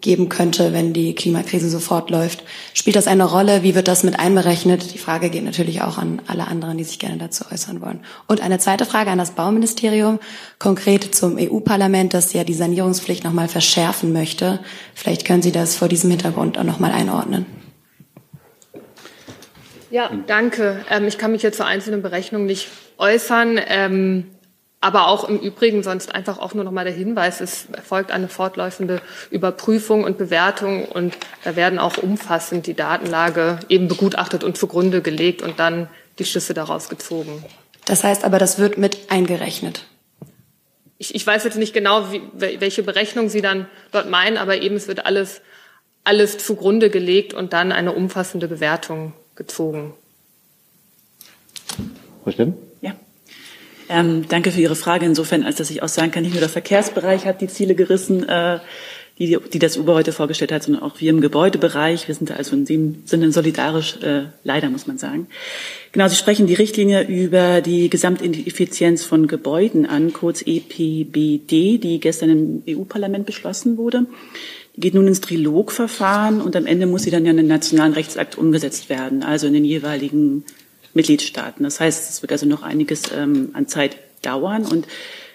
geben 0.00 0.28
könnte, 0.28 0.72
wenn 0.72 0.92
die 0.92 1.14
Klimakrise 1.14 1.68
so 1.70 1.78
fortläuft? 1.78 2.44
Spielt 2.74 2.96
das 2.96 3.06
eine 3.06 3.24
Rolle? 3.24 3.62
Wie 3.62 3.74
wird 3.74 3.88
das 3.88 4.02
mit 4.02 4.18
einberechnet? 4.18 4.92
Die 4.92 4.98
Frage 4.98 5.30
geht 5.30 5.44
natürlich 5.44 5.82
auch 5.82 5.98
an 5.98 6.20
alle 6.26 6.46
anderen, 6.46 6.76
die 6.76 6.84
sich 6.84 6.98
gerne 6.98 7.16
dazu 7.16 7.44
äußern 7.50 7.80
wollen. 7.80 8.00
Und 8.26 8.40
eine 8.40 8.58
zweite 8.58 8.84
Frage 8.84 9.10
an 9.10 9.18
das 9.18 9.32
Bauministerium, 9.32 10.18
konkret 10.58 11.14
zum 11.14 11.36
EU-Parlament, 11.38 12.14
das 12.14 12.32
ja 12.32 12.44
die 12.44 12.54
Sanierungspflicht 12.54 13.24
nochmal 13.24 13.48
verschärfen 13.48 14.12
möchte. 14.12 14.60
Vielleicht 14.94 15.24
können 15.24 15.42
Sie 15.42 15.52
das 15.52 15.74
vor 15.74 15.88
diesem 15.88 16.10
Hintergrund 16.10 16.58
auch 16.58 16.64
nochmal 16.64 16.92
einordnen. 16.92 17.46
Ja, 19.94 20.10
danke. 20.26 20.84
Ähm, 20.90 21.06
ich 21.06 21.18
kann 21.18 21.30
mich 21.30 21.42
jetzt 21.42 21.56
zu 21.56 21.64
einzelnen 21.64 22.02
Berechnungen 22.02 22.46
nicht 22.46 22.68
äußern. 22.98 23.60
Ähm, 23.68 24.33
aber 24.84 25.08
auch 25.08 25.26
im 25.26 25.38
Übrigen 25.38 25.82
sonst 25.82 26.14
einfach 26.14 26.38
auch 26.38 26.52
nur 26.52 26.62
noch 26.62 26.70
mal 26.70 26.84
der 26.84 26.92
Hinweis, 26.92 27.40
es 27.40 27.68
erfolgt 27.72 28.10
eine 28.10 28.28
fortlaufende 28.28 29.00
Überprüfung 29.30 30.04
und 30.04 30.18
Bewertung 30.18 30.84
und 30.84 31.16
da 31.42 31.56
werden 31.56 31.78
auch 31.78 31.96
umfassend 31.96 32.66
die 32.66 32.74
Datenlage 32.74 33.60
eben 33.70 33.88
begutachtet 33.88 34.44
und 34.44 34.58
zugrunde 34.58 35.00
gelegt 35.00 35.40
und 35.40 35.58
dann 35.58 35.88
die 36.18 36.26
Schlüsse 36.26 36.52
daraus 36.52 36.90
gezogen. 36.90 37.42
Das 37.86 38.04
heißt 38.04 38.24
aber, 38.24 38.38
das 38.38 38.58
wird 38.58 38.76
mit 38.76 39.10
eingerechnet. 39.10 39.86
Ich, 40.98 41.14
ich 41.14 41.26
weiß 41.26 41.44
jetzt 41.44 41.56
nicht 41.56 41.72
genau, 41.72 42.12
wie, 42.12 42.20
welche 42.34 42.82
Berechnung 42.82 43.30
Sie 43.30 43.40
dann 43.40 43.66
dort 43.90 44.10
meinen, 44.10 44.36
aber 44.36 44.60
eben 44.60 44.76
es 44.76 44.86
wird 44.86 45.06
alles, 45.06 45.40
alles 46.04 46.36
zugrunde 46.36 46.90
gelegt 46.90 47.32
und 47.32 47.54
dann 47.54 47.72
eine 47.72 47.92
umfassende 47.92 48.48
Bewertung 48.48 49.14
gezogen. 49.34 49.94
Frau? 52.26 52.32
Ja. 52.32 52.46
Ähm, 53.88 54.26
danke 54.28 54.50
für 54.50 54.60
Ihre 54.60 54.76
Frage. 54.76 55.06
Insofern, 55.06 55.44
als 55.44 55.56
dass 55.56 55.70
ich 55.70 55.82
auch 55.82 55.88
sagen 55.88 56.10
kann, 56.10 56.22
nicht 56.22 56.32
nur 56.32 56.40
der 56.40 56.48
Verkehrsbereich 56.48 57.26
hat 57.26 57.40
die 57.40 57.48
Ziele 57.48 57.74
gerissen, 57.74 58.28
äh, 58.28 58.58
die, 59.18 59.38
die 59.52 59.58
das 59.60 59.76
Uber 59.76 59.94
heute 59.94 60.12
vorgestellt 60.12 60.50
hat, 60.50 60.64
sondern 60.64 60.82
auch 60.82 61.00
wir 61.00 61.10
im 61.10 61.20
Gebäudebereich. 61.20 62.08
Wir 62.08 62.14
sind 62.14 62.32
also 62.32 62.56
in 62.56 62.64
dem 62.64 63.02
Sinne 63.04 63.30
solidarisch, 63.30 63.98
äh, 64.02 64.24
leider 64.42 64.70
muss 64.70 64.86
man 64.86 64.98
sagen. 64.98 65.28
Genau, 65.92 66.08
Sie 66.08 66.16
sprechen 66.16 66.46
die 66.46 66.54
Richtlinie 66.54 67.02
über 67.06 67.60
die 67.60 67.88
Gesamteffizienz 67.90 69.04
von 69.04 69.28
Gebäuden 69.28 69.86
an, 69.86 70.12
kurz 70.12 70.42
EPBD, 70.42 71.78
die 71.78 72.00
gestern 72.00 72.30
im 72.30 72.62
EU-Parlament 72.68 73.26
beschlossen 73.26 73.76
wurde 73.76 74.06
geht 74.76 74.94
nun 74.94 75.06
ins 75.06 75.20
Trilogverfahren 75.20 76.40
und 76.40 76.56
am 76.56 76.66
Ende 76.66 76.86
muss 76.86 77.04
sie 77.04 77.10
dann 77.10 77.24
ja 77.24 77.30
in 77.30 77.36
den 77.36 77.46
nationalen 77.46 77.92
Rechtsakt 77.92 78.36
umgesetzt 78.36 78.88
werden, 78.88 79.22
also 79.22 79.46
in 79.46 79.52
den 79.52 79.64
jeweiligen 79.64 80.44
Mitgliedstaaten. 80.94 81.64
Das 81.64 81.80
heißt, 81.80 82.10
es 82.10 82.22
wird 82.22 82.32
also 82.32 82.46
noch 82.46 82.62
einiges 82.62 83.02
ähm, 83.14 83.50
an 83.52 83.66
Zeit 83.66 83.96
dauern 84.22 84.64
und 84.64 84.86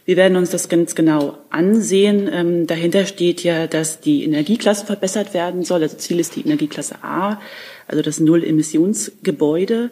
wir 0.05 0.17
werden 0.17 0.37
uns 0.37 0.49
das 0.49 0.69
ganz 0.69 0.95
genau 0.95 1.37
ansehen. 1.51 2.27
Ähm, 2.33 2.65
dahinter 2.65 3.05
steht 3.05 3.43
ja, 3.43 3.67
dass 3.67 3.99
die 3.99 4.23
Energieklasse 4.23 4.85
verbessert 4.85 5.35
werden 5.35 5.63
soll. 5.63 5.83
Also 5.83 5.97
Ziel 5.97 6.19
ist 6.19 6.35
die 6.35 6.41
Energieklasse 6.41 7.03
A, 7.03 7.39
also 7.87 8.01
das 8.01 8.19
Null-Emissionsgebäude. 8.19 9.91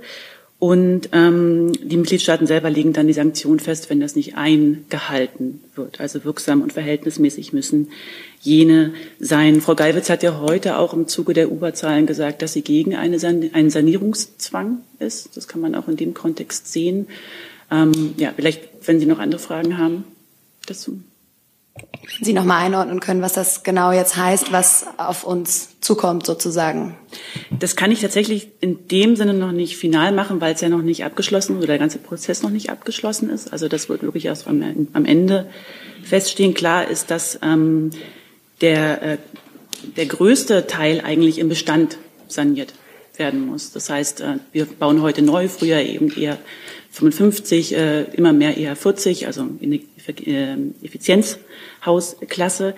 Und 0.59 1.09
ähm, 1.11 1.71
die 1.83 1.97
Mitgliedstaaten 1.97 2.47
selber 2.47 2.71
legen 2.71 2.91
dann 2.91 3.05
die 3.05 3.13
Sanktion 3.13 3.59
fest, 3.59 3.91
wenn 3.91 3.99
das 3.99 4.15
nicht 4.15 4.37
eingehalten 4.37 5.61
wird. 5.75 5.99
Also 5.99 6.23
wirksam 6.23 6.61
und 6.61 6.73
verhältnismäßig 6.73 7.53
müssen 7.53 7.89
jene 8.41 8.93
sein. 9.19 9.61
Frau 9.61 9.75
Geiwitz 9.75 10.09
hat 10.09 10.23
ja 10.23 10.39
heute 10.39 10.79
auch 10.79 10.95
im 10.95 11.07
Zuge 11.07 11.33
der 11.33 11.51
Uber-Zahlen 11.51 12.07
gesagt, 12.07 12.41
dass 12.41 12.53
sie 12.53 12.63
gegen 12.63 12.95
eine 12.95 13.19
San 13.19 13.51
einen 13.53 13.69
Sanierungszwang 13.69 14.79
ist. 14.97 15.37
Das 15.37 15.47
kann 15.47 15.61
man 15.61 15.75
auch 15.75 15.87
in 15.87 15.97
dem 15.97 16.15
Kontext 16.15 16.71
sehen. 16.71 17.07
Ähm, 17.69 18.15
ja, 18.17 18.33
vielleicht, 18.35 18.67
wenn 18.87 18.99
Sie 18.99 19.05
noch 19.05 19.19
andere 19.19 19.39
Fragen 19.39 19.77
haben 19.77 20.05
dazu. 20.65 21.01
Sie 22.21 22.33
noch 22.33 22.45
mal 22.45 22.57
einordnen 22.57 22.99
können, 22.99 23.21
was 23.21 23.33
das 23.33 23.63
genau 23.63 23.91
jetzt 23.91 24.15
heißt, 24.15 24.51
was 24.51 24.85
auf 24.97 25.23
uns 25.23 25.79
zukommt 25.81 26.25
sozusagen. 26.25 26.95
Das 27.59 27.75
kann 27.75 27.91
ich 27.91 28.01
tatsächlich 28.01 28.49
in 28.61 28.87
dem 28.87 29.15
Sinne 29.15 29.33
noch 29.33 29.51
nicht 29.51 29.77
final 29.77 30.11
machen, 30.11 30.41
weil 30.41 30.53
es 30.53 30.61
ja 30.61 30.69
noch 30.69 30.81
nicht 30.81 31.03
abgeschlossen 31.03 31.57
oder 31.57 31.67
der 31.67 31.79
ganze 31.79 31.99
Prozess 31.99 32.43
noch 32.43 32.49
nicht 32.49 32.69
abgeschlossen 32.69 33.29
ist. 33.29 33.51
Also 33.51 33.67
das 33.67 33.89
wird 33.89 34.03
wirklich 34.03 34.25
erst 34.25 34.47
am, 34.47 34.87
am 34.93 35.05
Ende 35.05 35.47
feststehen. 36.03 36.53
Klar 36.53 36.87
ist, 36.87 37.11
dass 37.11 37.39
ähm, 37.43 37.91
der, 38.61 39.01
äh, 39.01 39.17
der 39.97 40.05
größte 40.05 40.65
Teil 40.65 41.01
eigentlich 41.01 41.39
im 41.39 41.49
Bestand 41.49 41.97
saniert 42.27 42.73
werden 43.17 43.45
muss. 43.45 43.71
Das 43.71 43.89
heißt, 43.89 44.21
äh, 44.21 44.37
wir 44.51 44.65
bauen 44.65 45.01
heute 45.01 45.21
neu, 45.21 45.47
früher 45.47 45.79
eben 45.79 46.11
eher 46.17 46.37
55, 46.91 47.75
äh, 47.75 48.03
immer 48.13 48.33
mehr 48.33 48.57
eher 48.57 48.75
40, 48.75 49.27
also 49.27 49.47
in 49.59 49.71
die 49.71 49.87
Effizienzhausklasse. 50.09 52.75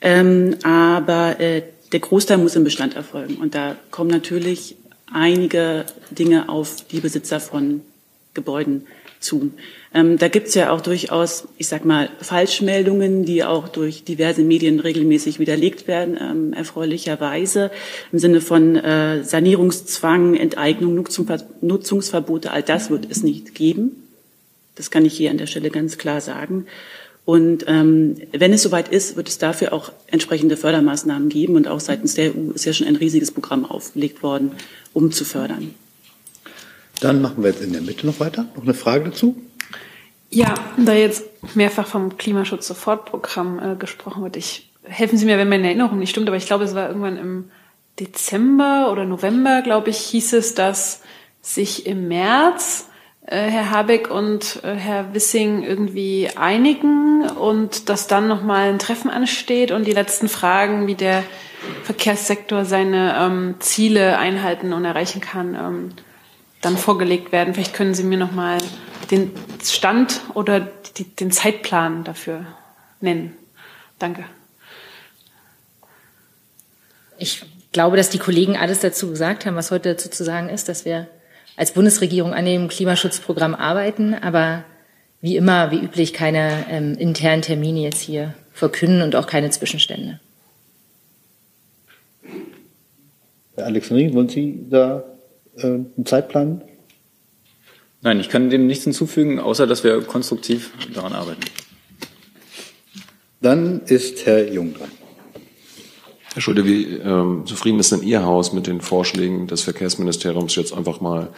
Ähm, 0.00 0.56
aber 0.62 1.38
äh, 1.40 1.62
der 1.92 2.00
Großteil 2.00 2.38
muss 2.38 2.56
im 2.56 2.64
Bestand 2.64 2.96
erfolgen. 2.96 3.36
Und 3.36 3.54
da 3.54 3.76
kommen 3.90 4.10
natürlich 4.10 4.76
einige 5.12 5.84
Dinge 6.10 6.48
auf 6.48 6.76
die 6.90 7.00
Besitzer 7.00 7.40
von 7.40 7.82
Gebäuden 8.34 8.86
zu. 9.18 9.50
Ähm, 9.92 10.18
da 10.18 10.28
gibt's 10.28 10.54
ja 10.54 10.70
auch 10.70 10.80
durchaus, 10.80 11.48
ich 11.58 11.66
sag 11.66 11.84
mal, 11.84 12.08
Falschmeldungen, 12.20 13.24
die 13.24 13.44
auch 13.44 13.68
durch 13.68 14.04
diverse 14.04 14.42
Medien 14.42 14.80
regelmäßig 14.80 15.38
widerlegt 15.38 15.88
werden, 15.88 16.16
ähm, 16.20 16.52
erfreulicherweise 16.52 17.70
im 18.12 18.18
Sinne 18.18 18.40
von 18.40 18.76
äh, 18.76 19.22
Sanierungszwang, 19.22 20.36
Enteignung, 20.36 20.94
Nutzungsver 20.94 21.42
Nutzungsverbote. 21.60 22.50
All 22.50 22.62
das 22.62 22.90
wird 22.90 23.10
es 23.10 23.22
nicht 23.22 23.54
geben. 23.54 24.09
Das 24.80 24.90
kann 24.90 25.04
ich 25.04 25.14
hier 25.14 25.30
an 25.30 25.36
der 25.36 25.46
Stelle 25.46 25.68
ganz 25.68 25.98
klar 25.98 26.22
sagen. 26.22 26.64
Und 27.26 27.66
ähm, 27.68 28.16
wenn 28.32 28.54
es 28.54 28.62
soweit 28.62 28.88
ist, 28.88 29.14
wird 29.14 29.28
es 29.28 29.36
dafür 29.36 29.74
auch 29.74 29.92
entsprechende 30.06 30.56
Fördermaßnahmen 30.56 31.28
geben. 31.28 31.56
Und 31.56 31.68
auch 31.68 31.80
seitens 31.80 32.14
der 32.14 32.34
EU 32.34 32.52
ist 32.54 32.64
ja 32.64 32.72
schon 32.72 32.86
ein 32.86 32.96
riesiges 32.96 33.30
Programm 33.30 33.66
aufgelegt 33.66 34.22
worden, 34.22 34.52
um 34.94 35.12
zu 35.12 35.26
fördern. 35.26 35.74
Dann 37.00 37.20
machen 37.20 37.42
wir 37.42 37.50
jetzt 37.50 37.62
in 37.62 37.74
der 37.74 37.82
Mitte 37.82 38.06
noch 38.06 38.20
weiter. 38.20 38.46
Noch 38.56 38.62
eine 38.62 38.72
Frage 38.72 39.10
dazu? 39.10 39.36
Ja, 40.30 40.54
da 40.78 40.94
jetzt 40.94 41.24
mehrfach 41.54 41.86
vom 41.86 42.16
Klimaschutz-Sofortprogramm 42.16 43.72
äh, 43.72 43.76
gesprochen 43.76 44.22
wird, 44.22 44.38
ich, 44.38 44.70
helfen 44.84 45.18
Sie 45.18 45.26
mir, 45.26 45.36
wenn 45.36 45.50
meine 45.50 45.66
Erinnerung 45.66 45.98
nicht 45.98 46.10
stimmt, 46.10 46.28
aber 46.28 46.38
ich 46.38 46.46
glaube, 46.46 46.64
es 46.64 46.74
war 46.74 46.88
irgendwann 46.88 47.18
im 47.18 47.50
Dezember 47.98 48.90
oder 48.90 49.04
November, 49.04 49.60
glaube 49.60 49.90
ich, 49.90 49.98
hieß 49.98 50.32
es, 50.32 50.54
dass 50.54 51.02
sich 51.42 51.84
im 51.84 52.08
März 52.08 52.86
Herr 53.26 53.70
Habeck 53.70 54.10
und 54.10 54.60
äh, 54.64 54.74
Herr 54.74 55.14
Wissing 55.14 55.62
irgendwie 55.62 56.30
einigen 56.36 57.28
und 57.28 57.88
dass 57.88 58.06
dann 58.06 58.28
nochmal 58.28 58.70
ein 58.70 58.78
Treffen 58.78 59.10
ansteht 59.10 59.70
und 59.70 59.86
die 59.86 59.92
letzten 59.92 60.28
Fragen, 60.28 60.86
wie 60.86 60.94
der 60.94 61.22
Verkehrssektor 61.84 62.64
seine 62.64 63.16
ähm, 63.18 63.54
Ziele 63.60 64.18
einhalten 64.18 64.72
und 64.72 64.84
erreichen 64.84 65.20
kann, 65.20 65.54
ähm, 65.54 65.92
dann 66.62 66.76
vorgelegt 66.76 67.30
werden. 67.30 67.54
Vielleicht 67.54 67.74
können 67.74 67.94
Sie 67.94 68.04
mir 68.04 68.18
nochmal 68.18 68.58
den 69.10 69.32
Stand 69.62 70.22
oder 70.34 70.60
die, 70.96 71.04
den 71.04 71.30
Zeitplan 71.30 72.04
dafür 72.04 72.46
nennen. 73.00 73.36
Danke. 73.98 74.24
Ich 77.18 77.44
glaube, 77.72 77.96
dass 77.96 78.10
die 78.10 78.18
Kollegen 78.18 78.56
alles 78.56 78.80
dazu 78.80 79.10
gesagt 79.10 79.44
haben, 79.44 79.56
was 79.56 79.70
heute 79.70 79.90
dazu 79.90 80.08
zu 80.08 80.24
sagen 80.24 80.48
ist, 80.48 80.68
dass 80.68 80.84
wir 80.84 81.06
als 81.60 81.72
Bundesregierung 81.72 82.32
an 82.32 82.46
dem 82.46 82.68
Klimaschutzprogramm 82.68 83.54
arbeiten, 83.54 84.14
aber 84.14 84.64
wie 85.20 85.36
immer, 85.36 85.70
wie 85.70 85.78
üblich, 85.78 86.14
keine 86.14 86.64
ähm, 86.70 86.94
internen 86.94 87.42
Termine 87.42 87.82
jetzt 87.82 88.00
hier 88.00 88.34
verkünden 88.54 89.02
und 89.02 89.14
auch 89.14 89.26
keine 89.26 89.50
Zwischenstände. 89.50 90.20
Herr 93.56 93.66
Alexandrin, 93.66 94.14
wollen 94.14 94.30
Sie 94.30 94.64
da 94.70 95.04
äh, 95.58 95.66
einen 95.66 96.06
Zeitplan? 96.06 96.62
Nein, 98.00 98.20
ich 98.20 98.30
kann 98.30 98.48
dem 98.48 98.66
nichts 98.66 98.84
hinzufügen, 98.84 99.38
außer 99.38 99.66
dass 99.66 99.84
wir 99.84 100.00
konstruktiv 100.00 100.70
daran 100.94 101.12
arbeiten. 101.12 101.42
Dann 103.42 103.82
ist 103.82 104.24
Herr 104.24 104.50
Jung 104.50 104.72
dran. 104.72 104.88
Herr 106.32 106.42
Schulte, 106.42 106.64
wie 106.64 106.84
ähm, 106.84 107.44
zufrieden 107.44 107.80
ist 107.80 107.90
denn 107.90 108.02
Ihr 108.02 108.24
Haus 108.24 108.52
mit 108.52 108.68
den 108.68 108.80
Vorschlägen 108.80 109.48
des 109.48 109.62
Verkehrsministeriums, 109.62 110.54
jetzt 110.54 110.72
einfach 110.72 111.00
mal 111.00 111.30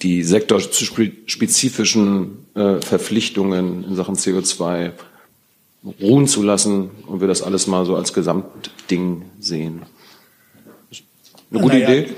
die 0.00 0.22
sektorspezifischen 0.22 2.46
äh, 2.54 2.80
Verpflichtungen 2.80 3.84
in 3.84 3.94
Sachen 3.96 4.16
CO2 4.16 4.92
ruhen 6.00 6.26
zu 6.26 6.42
lassen 6.42 6.90
und 7.06 7.20
wir 7.20 7.28
das 7.28 7.42
alles 7.42 7.66
mal 7.66 7.84
so 7.84 7.96
als 7.96 8.14
Gesamtding 8.14 9.26
sehen? 9.38 9.82
Eine 11.50 11.60
gute 11.60 11.78
naja, 11.78 11.90
Idee? 11.90 12.08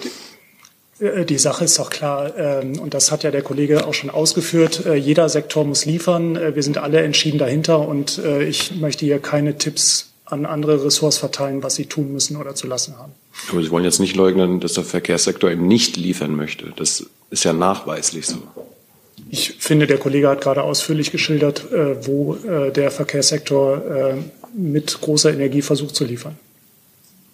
Äh, 1.00 1.24
Die 1.24 1.38
Sache 1.38 1.64
ist 1.64 1.76
doch 1.78 1.88
klar, 1.90 2.36
ähm, 2.36 2.78
und 2.78 2.94
das 2.94 3.10
hat 3.10 3.24
ja 3.24 3.32
der 3.32 3.42
Kollege 3.42 3.84
auch 3.86 3.94
schon 3.94 4.10
ausgeführt, 4.10 4.86
äh, 4.86 4.94
jeder 4.94 5.28
Sektor 5.28 5.64
muss 5.64 5.86
liefern. 5.86 6.36
Äh, 6.36 6.54
Wir 6.54 6.62
sind 6.62 6.78
alle 6.78 7.02
entschieden 7.02 7.38
dahinter 7.38 7.80
und 7.80 8.20
ich 8.46 8.76
möchte 8.76 9.04
hier 9.04 9.18
keine 9.18 9.58
Tipps 9.58 10.11
an 10.32 10.46
andere 10.46 10.84
Ressorts 10.84 11.18
verteilen, 11.18 11.62
was 11.62 11.74
sie 11.74 11.86
tun 11.86 12.12
müssen 12.12 12.36
oder 12.36 12.54
zu 12.54 12.66
lassen 12.66 12.98
haben. 12.98 13.12
Aber 13.50 13.62
Sie 13.62 13.70
wollen 13.70 13.84
jetzt 13.84 14.00
nicht 14.00 14.16
leugnen, 14.16 14.60
dass 14.60 14.74
der 14.74 14.84
Verkehrssektor 14.84 15.50
eben 15.50 15.66
nicht 15.66 15.96
liefern 15.96 16.34
möchte. 16.34 16.72
Das 16.76 17.06
ist 17.30 17.44
ja 17.44 17.52
nachweislich 17.52 18.26
so. 18.26 18.38
Ich 19.30 19.54
finde, 19.58 19.86
der 19.86 19.98
Kollege 19.98 20.28
hat 20.28 20.40
gerade 20.40 20.62
ausführlich 20.62 21.10
geschildert, 21.10 21.66
wo 22.02 22.34
der 22.34 22.90
Verkehrssektor 22.90 24.18
mit 24.54 25.00
großer 25.00 25.32
Energie 25.32 25.62
versucht 25.62 25.94
zu 25.94 26.04
liefern. 26.04 26.36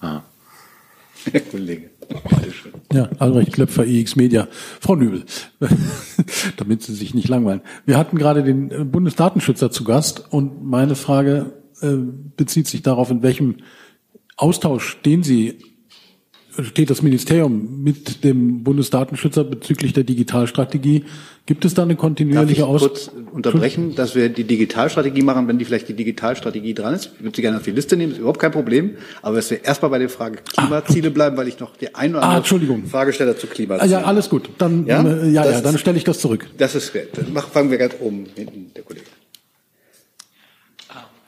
Ah. 0.00 0.20
Herr 1.32 1.40
Kollege. 1.40 1.90
Ja, 2.92 3.08
Albrecht 3.18 3.52
Klöpfer, 3.52 3.86
EX 3.86 4.16
Media. 4.16 4.48
Frau 4.80 4.96
Nübel, 4.96 5.24
damit 6.56 6.82
Sie 6.82 6.94
sich 6.94 7.14
nicht 7.14 7.28
langweilen. 7.28 7.60
Wir 7.84 7.98
hatten 7.98 8.16
gerade 8.16 8.42
den 8.42 8.90
Bundesdatenschützer 8.90 9.70
zu 9.70 9.84
Gast 9.84 10.24
und 10.30 10.64
meine 10.64 10.94
Frage 10.94 11.52
äh, 11.80 11.96
bezieht 12.36 12.66
sich 12.66 12.82
darauf, 12.82 13.10
in 13.10 13.22
welchem 13.22 13.56
Austausch 14.36 14.88
stehen 14.90 15.22
Sie, 15.22 15.58
steht 16.62 16.90
das 16.90 17.02
Ministerium 17.02 17.82
mit 17.82 18.24
dem 18.24 18.64
Bundesdatenschützer 18.64 19.44
bezüglich 19.44 19.92
der 19.92 20.04
Digitalstrategie? 20.04 21.04
Gibt 21.46 21.64
es 21.64 21.72
da 21.74 21.82
eine 21.82 21.96
kontinuierliche 21.96 22.62
ich 22.62 22.66
kurz 22.68 23.10
unterbrechen, 23.32 23.94
dass 23.94 24.14
wir 24.14 24.28
die 24.28 24.44
Digitalstrategie 24.44 25.22
machen, 25.22 25.48
wenn 25.48 25.58
die 25.58 25.64
vielleicht 25.64 25.88
die 25.88 25.94
Digitalstrategie 25.94 26.74
dran 26.74 26.94
ist? 26.94 27.12
Ich 27.16 27.22
würde 27.22 27.34
sie 27.36 27.42
gerne 27.42 27.56
auf 27.58 27.62
die 27.62 27.70
Liste 27.70 27.96
nehmen, 27.96 28.12
ist 28.12 28.18
überhaupt 28.18 28.40
kein 28.40 28.50
Problem. 28.52 28.96
Aber 29.22 29.36
dass 29.36 29.50
wir 29.50 29.64
erstmal 29.64 29.90
bei 29.90 29.98
der 29.98 30.08
Frage 30.08 30.38
Klimaziele 30.42 31.10
bleiben, 31.10 31.36
weil 31.36 31.48
ich 31.48 31.58
noch 31.58 31.76
die 31.76 31.94
ein 31.94 32.10
oder 32.10 32.20
Ah, 32.22 32.24
andere 32.26 32.38
Entschuldigung. 32.38 32.84
Fragesteller 32.86 33.36
zu 33.36 33.46
Ah, 33.46 33.50
Klimazielen 33.54 33.90
Ja, 33.92 34.02
alles 34.02 34.28
gut. 34.28 34.50
Dann, 34.58 34.84
Ja? 34.86 35.02
äh, 35.02 35.30
ja, 35.30 35.48
ja, 35.50 35.60
dann 35.60 35.78
stelle 35.78 35.96
ich 35.96 36.04
das 36.04 36.18
zurück. 36.18 36.46
Das 36.58 36.74
ist. 36.74 36.92
Dann 37.14 37.34
fangen 37.44 37.70
wir 37.70 37.78
ganz 37.78 37.94
oben 38.00 38.26
hinten, 38.34 38.72
der 38.74 38.82
Kollege. 38.82 39.06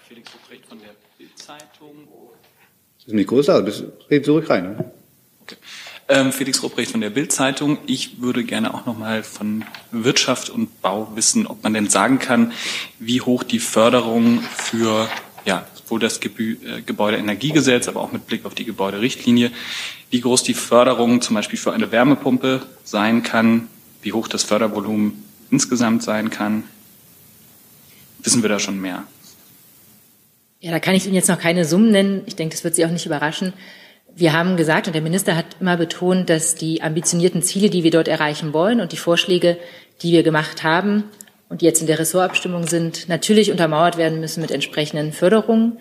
Felix 0.06 0.30
Ruprecht 0.34 0.66
von 0.66 0.78
der 0.80 0.90
Bild-Zeitung. 1.18 1.94
Das 3.10 3.16
Mikro 3.16 3.40
ist 3.40 3.48
da, 3.48 3.60
bis 3.60 3.82
red 4.08 4.24
zurück 4.24 4.48
rein. 4.50 4.76
Ne? 4.76 4.84
Ähm, 6.08 6.30
Felix 6.30 6.62
Ruprecht 6.62 6.92
von 6.92 7.00
der 7.00 7.10
Bild-Zeitung. 7.10 7.78
Ich 7.86 8.22
würde 8.22 8.44
gerne 8.44 8.72
auch 8.72 8.86
nochmal 8.86 9.24
von 9.24 9.64
Wirtschaft 9.90 10.48
und 10.48 10.80
Bau 10.80 11.10
wissen, 11.16 11.48
ob 11.48 11.64
man 11.64 11.74
denn 11.74 11.90
sagen 11.90 12.20
kann, 12.20 12.52
wie 13.00 13.20
hoch 13.20 13.42
die 13.42 13.58
Förderung 13.58 14.42
für 14.56 15.08
ja, 15.44 15.66
sowohl 15.74 15.98
das 15.98 16.20
Gebü 16.20 16.58
äh, 16.64 16.82
Gebäudeenergiegesetz, 16.82 17.88
aber 17.88 18.00
auch 18.00 18.12
mit 18.12 18.28
Blick 18.28 18.44
auf 18.44 18.54
die 18.54 18.64
Gebäuderichtlinie, 18.64 19.50
wie 20.10 20.20
groß 20.20 20.44
die 20.44 20.54
Förderung 20.54 21.20
zum 21.20 21.34
Beispiel 21.34 21.58
für 21.58 21.72
eine 21.72 21.90
Wärmepumpe 21.90 22.62
sein 22.84 23.24
kann, 23.24 23.66
wie 24.02 24.12
hoch 24.12 24.28
das 24.28 24.44
Fördervolumen 24.44 25.24
insgesamt 25.50 26.04
sein 26.04 26.30
kann. 26.30 26.62
Wissen 28.20 28.42
wir 28.42 28.50
da 28.50 28.60
schon 28.60 28.80
mehr? 28.80 29.02
Ja, 30.62 30.70
da 30.72 30.78
kann 30.78 30.94
ich 30.94 31.06
Ihnen 31.06 31.14
jetzt 31.14 31.28
noch 31.28 31.40
keine 31.40 31.64
Summen 31.64 31.90
nennen. 31.90 32.22
Ich 32.26 32.36
denke, 32.36 32.54
das 32.54 32.64
wird 32.64 32.74
Sie 32.74 32.84
auch 32.84 32.90
nicht 32.90 33.06
überraschen. 33.06 33.54
Wir 34.14 34.34
haben 34.34 34.58
gesagt, 34.58 34.86
und 34.86 34.92
der 34.92 35.00
Minister 35.00 35.34
hat 35.34 35.46
immer 35.58 35.78
betont, 35.78 36.28
dass 36.28 36.54
die 36.54 36.82
ambitionierten 36.82 37.40
Ziele, 37.42 37.70
die 37.70 37.82
wir 37.82 37.90
dort 37.90 38.08
erreichen 38.08 38.52
wollen 38.52 38.82
und 38.82 38.92
die 38.92 38.98
Vorschläge, 38.98 39.56
die 40.02 40.12
wir 40.12 40.22
gemacht 40.22 40.62
haben 40.62 41.04
und 41.48 41.62
die 41.62 41.64
jetzt 41.64 41.80
in 41.80 41.86
der 41.86 41.98
Ressortabstimmung 41.98 42.66
sind, 42.66 43.08
natürlich 43.08 43.50
untermauert 43.50 43.96
werden 43.96 44.20
müssen 44.20 44.42
mit 44.42 44.50
entsprechenden 44.50 45.12
Förderungen, 45.12 45.78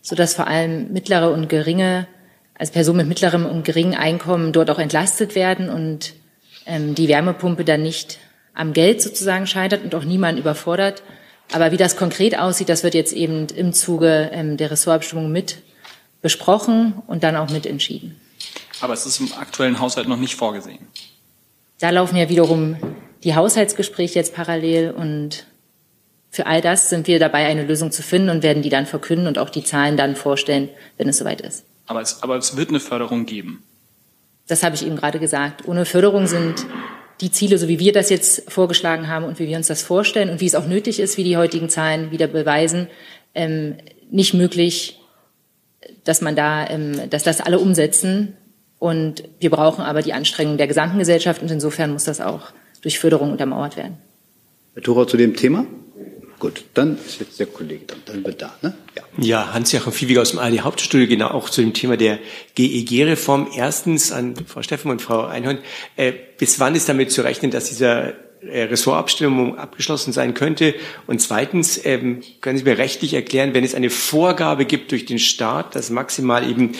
sodass 0.00 0.34
vor 0.34 0.46
allem 0.46 0.90
mittlere 0.90 1.30
und 1.30 1.50
geringe, 1.50 2.06
also 2.56 2.72
Personen 2.72 2.98
mit 2.98 3.08
mittlerem 3.08 3.44
und 3.44 3.64
geringem 3.66 3.98
Einkommen 3.98 4.52
dort 4.52 4.70
auch 4.70 4.78
entlastet 4.78 5.34
werden 5.34 5.68
und 5.68 6.14
ähm, 6.64 6.94
die 6.94 7.08
Wärmepumpe 7.08 7.64
dann 7.64 7.82
nicht 7.82 8.18
am 8.54 8.72
Geld 8.72 9.02
sozusagen 9.02 9.46
scheitert 9.46 9.84
und 9.84 9.94
auch 9.94 10.04
niemand 10.04 10.38
überfordert. 10.38 11.02
Aber 11.54 11.70
wie 11.70 11.76
das 11.76 11.96
konkret 11.96 12.36
aussieht, 12.36 12.68
das 12.68 12.82
wird 12.82 12.94
jetzt 12.94 13.12
eben 13.12 13.46
im 13.46 13.72
Zuge 13.72 14.28
ähm, 14.32 14.56
der 14.56 14.72
Ressortabstimmung 14.72 15.30
mit 15.30 15.58
besprochen 16.20 16.94
und 17.06 17.22
dann 17.22 17.36
auch 17.36 17.48
mit 17.48 17.64
entschieden. 17.64 18.20
Aber 18.80 18.92
es 18.92 19.06
ist 19.06 19.20
im 19.20 19.32
aktuellen 19.34 19.78
Haushalt 19.78 20.08
noch 20.08 20.16
nicht 20.16 20.34
vorgesehen. 20.34 20.80
Da 21.78 21.90
laufen 21.90 22.16
ja 22.16 22.28
wiederum 22.28 22.76
die 23.22 23.36
Haushaltsgespräche 23.36 24.16
jetzt 24.16 24.34
parallel 24.34 24.90
und 24.90 25.46
für 26.28 26.46
all 26.46 26.60
das 26.60 26.90
sind 26.90 27.06
wir 27.06 27.20
dabei, 27.20 27.46
eine 27.46 27.62
Lösung 27.62 27.92
zu 27.92 28.02
finden 28.02 28.30
und 28.30 28.42
werden 28.42 28.64
die 28.64 28.68
dann 28.68 28.86
verkünden 28.86 29.28
und 29.28 29.38
auch 29.38 29.48
die 29.48 29.62
Zahlen 29.62 29.96
dann 29.96 30.16
vorstellen, 30.16 30.70
wenn 30.96 31.08
es 31.08 31.18
soweit 31.18 31.40
ist. 31.40 31.64
Aber 31.86 32.00
es, 32.00 32.20
aber 32.20 32.36
es 32.36 32.56
wird 32.56 32.70
eine 32.70 32.80
Förderung 32.80 33.26
geben. 33.26 33.62
Das 34.48 34.64
habe 34.64 34.74
ich 34.74 34.84
eben 34.84 34.96
gerade 34.96 35.20
gesagt. 35.20 35.68
Ohne 35.68 35.84
Förderung 35.84 36.26
sind 36.26 36.66
die 37.24 37.30
Ziele, 37.30 37.56
so 37.56 37.68
wie 37.68 37.78
wir 37.78 37.92
das 37.92 38.10
jetzt 38.10 38.50
vorgeschlagen 38.50 39.08
haben 39.08 39.24
und 39.24 39.38
wie 39.38 39.48
wir 39.48 39.56
uns 39.56 39.66
das 39.66 39.82
vorstellen 39.82 40.28
und 40.28 40.40
wie 40.40 40.46
es 40.46 40.54
auch 40.54 40.66
nötig 40.66 41.00
ist, 41.00 41.16
wie 41.16 41.24
die 41.24 41.38
heutigen 41.38 41.70
Zahlen 41.70 42.10
wieder 42.10 42.26
beweisen, 42.26 42.88
ähm, 43.34 43.76
nicht 44.10 44.34
möglich, 44.34 45.00
dass 46.04 46.20
man 46.20 46.36
da, 46.36 46.68
ähm, 46.68 47.08
dass 47.08 47.22
das 47.22 47.40
alle 47.40 47.58
umsetzen. 47.58 48.36
Und 48.78 49.24
wir 49.40 49.48
brauchen 49.48 49.82
aber 49.82 50.02
die 50.02 50.12
Anstrengung 50.12 50.58
der 50.58 50.66
gesamten 50.66 50.98
Gesellschaft 50.98 51.40
und 51.40 51.50
insofern 51.50 51.92
muss 51.92 52.04
das 52.04 52.20
auch 52.20 52.52
durch 52.82 52.98
Förderung 52.98 53.32
untermauert 53.32 53.78
werden. 53.78 53.96
Herr 54.74 54.82
Thorau 54.82 55.06
zu 55.06 55.16
dem 55.16 55.34
Thema? 55.34 55.66
Gut, 56.38 56.64
dann 56.74 56.98
ist 56.98 57.20
jetzt 57.20 57.40
der 57.40 57.46
Kollege 57.46 57.86
dran. 57.86 58.02
Dann 58.04 58.24
wird 58.24 58.42
da, 58.42 58.54
ne? 58.60 58.74
Ja. 58.96 59.02
Ja, 59.18 59.54
Hans-Joachim 59.54 59.92
Viehweger 59.92 60.22
aus 60.22 60.30
dem 60.30 60.38
ARD 60.38 60.60
Hauptstudio, 60.60 61.06
genau 61.06 61.28
auch 61.28 61.50
zu 61.50 61.60
dem 61.60 61.72
Thema 61.72 61.96
der 61.96 62.18
GEG-Reform. 62.54 63.48
Erstens 63.54 64.12
an 64.12 64.34
Frau 64.46 64.62
Steffen 64.62 64.90
und 64.90 65.02
Frau 65.02 65.24
Einhorn. 65.24 65.58
Äh, 65.96 66.12
bis 66.38 66.60
wann 66.60 66.74
ist 66.74 66.88
damit 66.88 67.10
zu 67.10 67.22
rechnen, 67.22 67.50
dass 67.50 67.68
dieser 67.68 68.14
äh, 68.42 68.62
Ressortabstimmung 68.64 69.58
abgeschlossen 69.58 70.12
sein 70.12 70.34
könnte? 70.34 70.74
Und 71.06 71.20
zweitens, 71.20 71.80
ähm, 71.84 72.22
können 72.40 72.58
Sie 72.58 72.64
mir 72.64 72.78
rechtlich 72.78 73.14
erklären, 73.14 73.54
wenn 73.54 73.64
es 73.64 73.74
eine 73.74 73.90
Vorgabe 73.90 74.64
gibt 74.64 74.92
durch 74.92 75.06
den 75.06 75.18
Staat, 75.18 75.74
dass 75.74 75.90
maximal 75.90 76.48
eben 76.48 76.72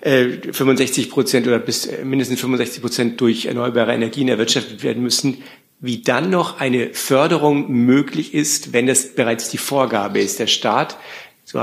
äh, 0.00 0.28
65 0.52 1.10
Prozent 1.10 1.46
oder 1.46 1.58
bis 1.58 1.86
äh, 1.86 2.04
mindestens 2.04 2.40
65 2.40 2.82
Prozent 2.82 3.20
durch 3.20 3.46
erneuerbare 3.46 3.94
Energien 3.94 4.28
erwirtschaftet 4.28 4.82
werden 4.82 5.02
müssen, 5.02 5.42
wie 5.80 6.02
dann 6.02 6.30
noch 6.30 6.60
eine 6.60 6.92
Förderung 6.92 7.70
möglich 7.70 8.34
ist, 8.34 8.72
wenn 8.72 8.88
es 8.88 9.14
bereits 9.14 9.48
die 9.50 9.58
Vorgabe 9.58 10.20
ist. 10.20 10.40
Der 10.40 10.48
Staat, 10.48 10.96
so 11.48 11.58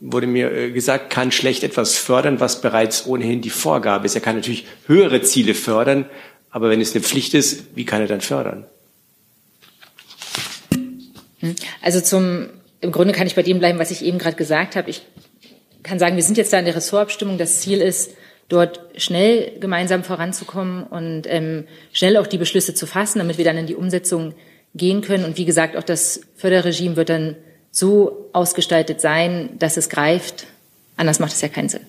wurde 0.00 0.26
mir 0.26 0.52
äh, 0.52 0.70
gesagt, 0.70 1.08
kann 1.08 1.32
schlecht 1.32 1.64
etwas 1.64 1.96
fördern, 1.96 2.40
was 2.40 2.60
bereits 2.60 3.06
ohnehin 3.06 3.40
die 3.40 3.48
Vorgabe 3.48 4.04
ist. 4.04 4.14
Er 4.14 4.20
kann 4.20 4.36
natürlich 4.36 4.66
höhere 4.86 5.22
Ziele 5.22 5.54
fördern, 5.54 6.04
aber 6.50 6.68
wenn 6.68 6.78
es 6.78 6.94
eine 6.94 7.02
Pflicht 7.02 7.32
ist, 7.32 7.74
wie 7.74 7.86
kann 7.86 8.02
er 8.02 8.06
dann 8.06 8.20
fördern? 8.20 8.66
Hm. 11.38 11.56
Also 11.80 12.02
zum, 12.02 12.50
im 12.82 12.92
Grunde 12.92 13.14
kann 13.14 13.26
ich 13.26 13.34
bei 13.34 13.42
dem 13.42 13.60
bleiben, 13.60 13.78
was 13.78 13.90
ich 13.90 14.04
eben 14.04 14.18
gerade 14.18 14.36
gesagt 14.36 14.76
habe. 14.76 14.90
Ich 14.90 15.06
kann 15.82 15.98
sagen, 15.98 16.16
wir 16.16 16.22
sind 16.22 16.36
jetzt 16.36 16.52
da 16.52 16.58
in 16.58 16.66
der 16.66 16.76
Ressortabstimmung. 16.76 17.38
Das 17.38 17.62
Ziel 17.62 17.80
ist, 17.80 18.10
dort 18.50 18.80
schnell 18.96 19.58
gemeinsam 19.58 20.04
voranzukommen 20.04 20.82
und 20.82 21.22
ähm, 21.28 21.64
schnell 21.94 22.18
auch 22.18 22.26
die 22.26 22.36
Beschlüsse 22.36 22.74
zu 22.74 22.86
fassen, 22.86 23.20
damit 23.20 23.38
wir 23.38 23.46
dann 23.46 23.56
in 23.56 23.66
die 23.66 23.76
Umsetzung 23.76 24.34
gehen 24.74 25.00
können. 25.00 25.24
Und 25.24 25.38
wie 25.38 25.46
gesagt, 25.46 25.78
auch 25.78 25.82
das 25.82 26.20
Förderregime 26.36 26.96
wird 26.96 27.08
dann 27.08 27.36
so 27.70 28.28
ausgestaltet 28.32 29.00
sein, 29.00 29.50
dass 29.58 29.76
es 29.76 29.88
greift. 29.88 30.46
Anders 30.96 31.18
macht 31.18 31.32
es 31.32 31.40
ja 31.40 31.48
keinen 31.48 31.68
Sinn. 31.68 31.82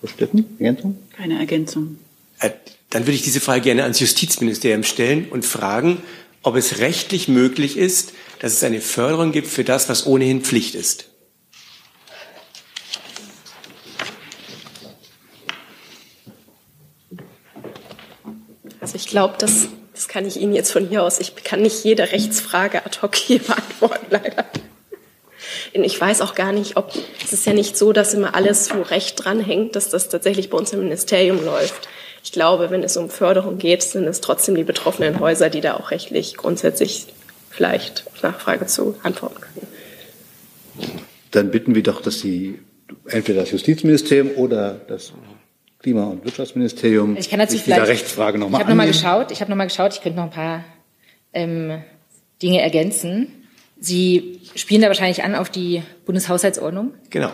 Frau 0.00 0.08
Steffen, 0.08 0.56
Ergänzung? 0.58 0.98
Keine 1.16 1.38
Ergänzung. 1.38 1.98
Äh, 2.40 2.50
dann 2.90 3.02
würde 3.02 3.12
ich 3.12 3.22
diese 3.22 3.40
Frage 3.40 3.62
gerne 3.62 3.82
ans 3.82 4.00
Justizministerium 4.00 4.84
stellen 4.84 5.28
und 5.30 5.44
fragen, 5.44 6.02
ob 6.42 6.54
es 6.56 6.78
rechtlich 6.78 7.28
möglich 7.28 7.76
ist, 7.76 8.12
dass 8.38 8.52
es 8.52 8.62
eine 8.62 8.80
Förderung 8.80 9.32
gibt 9.32 9.48
für 9.48 9.64
das, 9.64 9.88
was 9.88 10.06
ohnehin 10.06 10.42
Pflicht 10.42 10.74
ist. 10.74 11.06
Also 18.80 18.94
ich 18.94 19.08
glaube, 19.08 19.34
das, 19.38 19.66
das 19.96 20.08
kann 20.08 20.26
ich 20.26 20.36
Ihnen 20.36 20.54
jetzt 20.54 20.72
von 20.72 20.86
hier 20.86 21.02
aus, 21.02 21.18
ich 21.20 21.34
kann 21.36 21.62
nicht 21.62 21.82
jede 21.82 22.12
Rechtsfrage 22.12 22.84
ad 22.84 22.98
hoc 23.00 23.16
hier 23.16 23.38
beantworten, 23.46 24.06
leider. 24.10 24.44
Und 25.74 25.84
ich 25.84 25.98
weiß 25.98 26.20
auch 26.20 26.34
gar 26.34 26.52
nicht, 26.52 26.76
ob, 26.76 26.92
es 27.24 27.32
ist 27.32 27.46
ja 27.46 27.54
nicht 27.54 27.76
so, 27.76 27.92
dass 27.92 28.12
immer 28.12 28.34
alles, 28.34 28.74
wo 28.74 28.82
Recht 28.82 29.24
dranhängt, 29.24 29.74
dass 29.74 29.88
das 29.88 30.08
tatsächlich 30.08 30.50
bei 30.50 30.58
uns 30.58 30.72
im 30.72 30.80
Ministerium 30.80 31.42
läuft. 31.44 31.88
Ich 32.22 32.32
glaube, 32.32 32.70
wenn 32.70 32.82
es 32.82 32.96
um 32.96 33.08
Förderung 33.08 33.56
geht, 33.56 33.82
sind 33.82 34.04
es 34.04 34.20
trotzdem 34.20 34.54
die 34.54 34.64
betroffenen 34.64 35.18
Häuser, 35.18 35.48
die 35.48 35.60
da 35.60 35.74
auch 35.74 35.90
rechtlich 35.90 36.36
grundsätzlich 36.36 37.06
vielleicht 37.50 38.04
Nachfrage 38.22 38.66
zu 38.66 38.96
antworten 39.02 39.40
können. 39.40 40.98
Dann 41.30 41.50
bitten 41.50 41.74
wir 41.74 41.82
doch, 41.82 42.02
dass 42.02 42.20
Sie 42.20 42.58
entweder 43.06 43.40
das 43.40 43.50
Justizministerium 43.50 44.32
oder 44.36 44.80
das 44.88 45.12
Klima- 45.78 46.04
und 46.04 46.24
Wirtschaftsministerium 46.24 47.16
ich 47.16 47.28
kann 47.30 47.38
dazu 47.38 47.52
sich 47.52 47.64
dieser 47.64 47.76
vielleicht, 47.76 47.90
Rechtsfrage 47.90 48.38
nochmal 48.38 48.60
Ich 48.60 48.64
habe 48.64 48.70
nochmal 48.70 48.86
geschaut, 48.86 49.30
ich 49.30 49.40
habe 49.40 49.50
nochmal 49.50 49.66
geschaut, 49.66 49.92
ich 49.92 50.00
könnte 50.00 50.18
noch 50.18 50.24
ein 50.24 50.30
paar 50.30 50.64
ähm, 51.32 51.82
Dinge 52.42 52.60
ergänzen. 52.62 53.28
Sie 53.78 54.40
spielen 54.54 54.80
da 54.80 54.88
wahrscheinlich 54.88 55.22
an 55.22 55.34
auf 55.34 55.50
die 55.50 55.82
Bundeshaushaltsordnung. 56.06 56.94
Genau. 57.10 57.30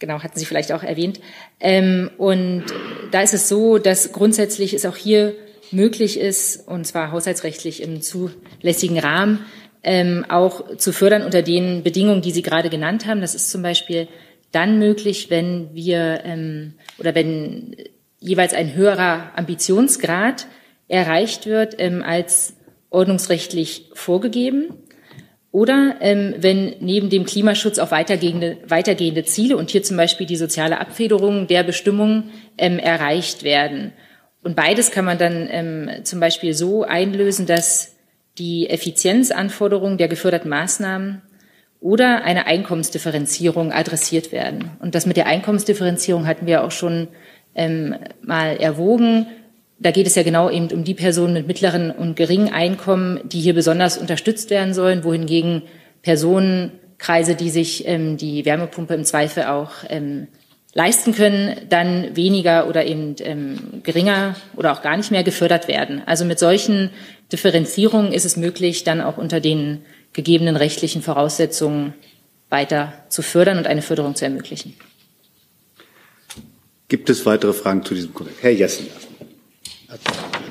Genau, 0.00 0.22
hatten 0.22 0.38
Sie 0.38 0.44
vielleicht 0.44 0.72
auch 0.72 0.82
erwähnt. 0.82 1.20
Ähm, 1.60 2.10
und 2.18 2.64
da 3.10 3.22
ist 3.22 3.32
es 3.32 3.48
so, 3.48 3.78
dass 3.78 4.12
grundsätzlich 4.12 4.74
es 4.74 4.84
auch 4.84 4.96
hier 4.96 5.34
möglich 5.70 6.18
ist, 6.18 6.66
und 6.68 6.86
zwar 6.86 7.12
haushaltsrechtlich 7.12 7.82
im 7.82 8.02
zulässigen 8.02 8.98
Rahmen, 8.98 9.46
ähm, 9.82 10.24
auch 10.28 10.76
zu 10.76 10.92
fördern 10.92 11.22
unter 11.22 11.42
den 11.42 11.82
Bedingungen, 11.82 12.22
die 12.22 12.32
Sie 12.32 12.42
gerade 12.42 12.70
genannt 12.70 13.06
haben. 13.06 13.20
Das 13.20 13.34
ist 13.34 13.50
zum 13.50 13.62
Beispiel 13.62 14.08
dann 14.54 14.78
möglich, 14.78 15.30
wenn 15.30 15.74
wir 15.74 16.22
ähm, 16.24 16.74
oder 16.98 17.14
wenn 17.14 17.76
jeweils 18.20 18.54
ein 18.54 18.74
höherer 18.74 19.32
Ambitionsgrad 19.36 20.46
erreicht 20.88 21.46
wird 21.46 21.76
ähm, 21.78 22.02
als 22.02 22.56
ordnungsrechtlich 22.90 23.90
vorgegeben. 23.94 24.74
Oder 25.50 25.96
ähm, 26.00 26.34
wenn 26.38 26.74
neben 26.80 27.10
dem 27.10 27.24
Klimaschutz 27.24 27.78
auch 27.78 27.90
weitergehende, 27.90 28.58
weitergehende 28.66 29.24
Ziele 29.24 29.56
und 29.56 29.70
hier 29.70 29.82
zum 29.82 29.96
Beispiel 29.96 30.26
die 30.26 30.36
soziale 30.36 30.80
Abfederung 30.80 31.46
der 31.46 31.62
Bestimmungen 31.62 32.30
ähm, 32.58 32.78
erreicht 32.78 33.44
werden. 33.44 33.92
Und 34.42 34.56
beides 34.56 34.90
kann 34.90 35.04
man 35.04 35.18
dann 35.18 35.48
ähm, 35.50 35.90
zum 36.04 36.18
Beispiel 36.18 36.54
so 36.54 36.82
einlösen, 36.82 37.46
dass 37.46 37.94
die 38.36 38.68
Effizienzanforderungen 38.68 39.96
der 39.96 40.08
geförderten 40.08 40.50
Maßnahmen 40.50 41.22
oder 41.84 42.24
eine 42.24 42.46
Einkommensdifferenzierung 42.46 43.70
adressiert 43.70 44.32
werden. 44.32 44.70
Und 44.80 44.94
das 44.94 45.04
mit 45.04 45.18
der 45.18 45.26
Einkommensdifferenzierung 45.26 46.26
hatten 46.26 46.46
wir 46.46 46.64
auch 46.64 46.70
schon 46.70 47.08
ähm, 47.54 47.94
mal 48.22 48.56
erwogen. 48.56 49.26
Da 49.78 49.90
geht 49.90 50.06
es 50.06 50.14
ja 50.14 50.22
genau 50.22 50.48
eben 50.48 50.72
um 50.72 50.84
die 50.84 50.94
Personen 50.94 51.34
mit 51.34 51.46
mittleren 51.46 51.90
und 51.90 52.16
geringen 52.16 52.50
Einkommen, 52.50 53.20
die 53.24 53.38
hier 53.38 53.52
besonders 53.52 53.98
unterstützt 53.98 54.48
werden 54.48 54.72
sollen, 54.72 55.04
wohingegen 55.04 55.60
Personenkreise, 56.00 57.34
die 57.34 57.50
sich 57.50 57.86
ähm, 57.86 58.16
die 58.16 58.46
Wärmepumpe 58.46 58.94
im 58.94 59.04
Zweifel 59.04 59.44
auch 59.44 59.72
ähm, 59.90 60.28
leisten 60.72 61.14
können, 61.14 61.54
dann 61.68 62.16
weniger 62.16 62.66
oder 62.66 62.86
eben 62.86 63.14
ähm, 63.20 63.58
geringer 63.82 64.36
oder 64.56 64.72
auch 64.72 64.80
gar 64.80 64.96
nicht 64.96 65.10
mehr 65.10 65.22
gefördert 65.22 65.68
werden. 65.68 66.00
Also 66.06 66.24
mit 66.24 66.38
solchen 66.38 66.88
Differenzierungen 67.30 68.10
ist 68.10 68.24
es 68.24 68.38
möglich, 68.38 68.84
dann 68.84 69.02
auch 69.02 69.18
unter 69.18 69.40
den 69.40 69.82
gegebenen 70.14 70.56
rechtlichen 70.56 71.02
Voraussetzungen 71.02 71.92
weiter 72.48 72.94
zu 73.10 73.20
fördern 73.20 73.58
und 73.58 73.66
eine 73.66 73.82
Förderung 73.82 74.14
zu 74.14 74.24
ermöglichen. 74.24 74.72
Gibt 76.88 77.10
es 77.10 77.26
weitere 77.26 77.52
Fragen 77.52 77.84
zu 77.84 77.94
diesem 77.94 78.14
Kollegen? 78.14 78.36
Herr 78.40 78.52
Jessen. 78.52 78.86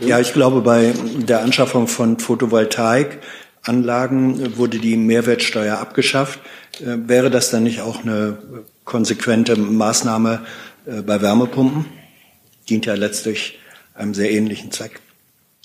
Ja, 0.02 0.20
ich 0.20 0.34
glaube, 0.34 0.62
bei 0.62 0.94
der 1.16 1.42
Anschaffung 1.42 1.88
von 1.88 2.20
Photovoltaikanlagen 2.20 4.58
wurde 4.58 4.80
die 4.80 4.98
Mehrwertsteuer 4.98 5.78
abgeschafft. 5.78 6.42
Äh, 6.82 6.98
wäre 7.08 7.32
das 7.32 7.52
dann 7.52 7.64
nicht 7.64 7.80
auch 7.82 8.04
eine 8.04 8.38
konsequente 8.84 9.56
Maßnahme 9.56 10.46
äh, 10.86 11.02
bei 11.02 11.22
Wärmepumpen? 11.22 11.86
Dient 12.70 12.86
ja 12.86 12.96
letztlich 12.96 13.60
einem 13.94 14.14
sehr 14.14 14.32
ähnlichen 14.32 14.72
Zweck. 14.72 15.00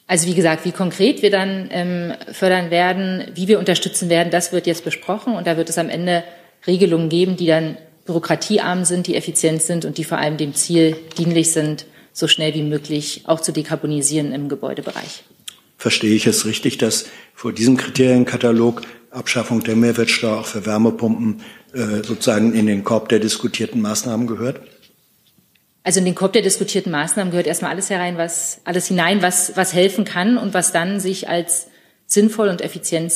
Also 0.08 0.26
wie 0.26 0.34
gesagt, 0.34 0.64
wie 0.64 0.72
konkret 0.72 1.20
wir 1.20 1.30
dann 1.30 1.68
ähm, 1.70 2.14
fördern 2.32 2.70
werden, 2.70 3.30
wie 3.34 3.46
wir 3.46 3.58
unterstützen 3.58 4.08
werden, 4.08 4.30
das 4.30 4.52
wird 4.52 4.66
jetzt 4.66 4.84
besprochen 4.84 5.34
und 5.34 5.46
da 5.46 5.58
wird 5.58 5.68
es 5.68 5.76
am 5.76 5.90
Ende 5.90 6.24
Regelungen 6.66 7.10
geben, 7.10 7.36
die 7.36 7.46
dann 7.46 7.76
bürokratiearm 8.06 8.86
sind, 8.86 9.06
die 9.06 9.16
effizient 9.16 9.60
sind 9.60 9.84
und 9.84 9.98
die 9.98 10.04
vor 10.04 10.16
allem 10.16 10.38
dem 10.38 10.54
Ziel 10.54 10.96
dienlich 11.18 11.52
sind, 11.52 11.84
so 12.14 12.26
schnell 12.26 12.54
wie 12.54 12.62
möglich 12.62 13.22
auch 13.26 13.40
zu 13.40 13.52
dekarbonisieren 13.52 14.32
im 14.32 14.48
Gebäudebereich. 14.48 15.24
Verstehe 15.76 16.14
ich 16.14 16.26
es 16.26 16.46
richtig, 16.46 16.78
dass 16.78 17.04
vor 17.34 17.52
diesem 17.52 17.76
Kriterienkatalog 17.76 18.82
Abschaffung 19.10 19.62
der 19.62 19.76
Mehrwertsteuer 19.76 20.38
auch 20.38 20.46
für 20.46 20.64
Wärmepumpen 20.64 21.42
äh, 21.74 22.02
sozusagen 22.02 22.54
in 22.54 22.66
den 22.66 22.82
Korb 22.82 23.10
der 23.10 23.18
diskutierten 23.18 23.82
Maßnahmen 23.82 24.26
gehört? 24.26 24.60
Also 25.88 26.00
in 26.00 26.04
den 26.04 26.14
Korb 26.14 26.34
der 26.34 26.42
diskutierten 26.42 26.92
Maßnahmen 26.92 27.30
gehört 27.30 27.46
erstmal 27.46 27.70
alles 27.70 27.88
herein, 27.88 28.18
was 28.18 28.60
alles 28.64 28.88
hinein, 28.88 29.22
was 29.22 29.56
was 29.56 29.72
helfen 29.72 30.04
kann 30.04 30.36
und 30.36 30.52
was 30.52 30.70
dann 30.70 31.00
sich 31.00 31.30
als 31.30 31.68
sinnvoll 32.06 32.50
und 32.50 32.60
effizient 32.60 33.10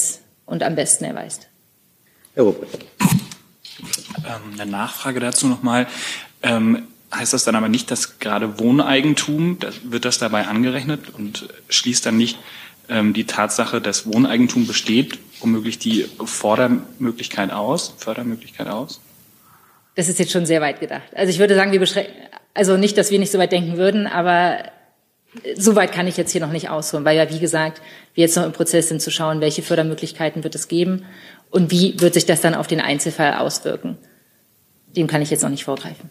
und 0.46 0.62
am 0.62 0.74
besten 0.74 1.04
erweist. 1.04 1.48
Herr 2.32 2.44
Rupp. 2.44 2.66
Ähm, 4.24 4.58
eine 4.58 4.70
Nachfrage 4.70 5.20
dazu 5.20 5.48
nochmal. 5.48 5.86
Ähm, 6.42 6.84
heißt 7.14 7.34
das 7.34 7.44
dann 7.44 7.56
aber 7.56 7.68
nicht, 7.68 7.90
dass 7.90 8.18
gerade 8.20 8.58
Wohneigentum, 8.58 9.58
das, 9.60 9.74
wird 9.84 10.06
das 10.06 10.16
dabei 10.16 10.46
angerechnet 10.46 11.10
und 11.12 11.50
schließt 11.68 12.06
dann 12.06 12.16
nicht 12.16 12.38
ähm, 12.88 13.12
die 13.12 13.24
Tatsache, 13.24 13.82
dass 13.82 14.06
Wohneigentum 14.06 14.66
besteht, 14.66 15.18
womöglich 15.40 15.78
die 15.78 16.06
Fordermöglichkeit 16.24 17.52
aus, 17.52 17.92
Fördermöglichkeit 17.98 18.68
aus? 18.68 19.02
Das 19.94 20.08
ist 20.08 20.18
jetzt 20.18 20.32
schon 20.32 20.46
sehr 20.46 20.62
weit 20.62 20.80
gedacht. 20.80 21.14
Also 21.14 21.28
ich 21.28 21.38
würde 21.38 21.54
sagen, 21.54 21.70
wir 21.70 21.78
beschränken, 21.78 22.14
also 22.55 22.76
nicht, 22.76 22.98
dass 22.98 23.11
wir 23.11 23.18
nicht 23.18 23.32
so 23.32 23.38
weit 23.38 23.53
denken 23.53 23.76
würden, 23.76 24.07
aber 24.07 24.59
so 25.57 25.74
weit 25.76 25.92
kann 25.92 26.07
ich 26.07 26.16
jetzt 26.16 26.32
hier 26.32 26.40
noch 26.40 26.53
nicht 26.53 26.68
ausholen, 26.68 27.05
weil 27.05 27.16
ja, 27.16 27.30
wie 27.30 27.38
gesagt, 27.38 27.80
wir 28.14 28.22
jetzt 28.22 28.36
noch 28.36 28.44
im 28.44 28.53
Prozess 28.53 28.88
sind 28.88 29.00
zu 29.00 29.11
schauen, 29.11 29.40
welche 29.40 29.62
Fördermöglichkeiten 29.62 30.44
wird 30.44 30.55
es 30.55 30.68
geben 30.68 31.05
und 31.50 31.70
wie 31.70 31.98
wird 32.00 32.14
sich 32.14 32.26
das 32.26 32.40
dann 32.40 32.55
auf 32.55 32.66
den 32.66 32.80
Einzelfall 32.80 33.34
auswirken. 33.34 33.96
Dem 34.94 35.07
kann 35.07 35.22
ich 35.22 35.30
jetzt 35.30 35.42
noch 35.42 35.50
nicht 35.50 35.64
vorgreifen. 35.64 36.11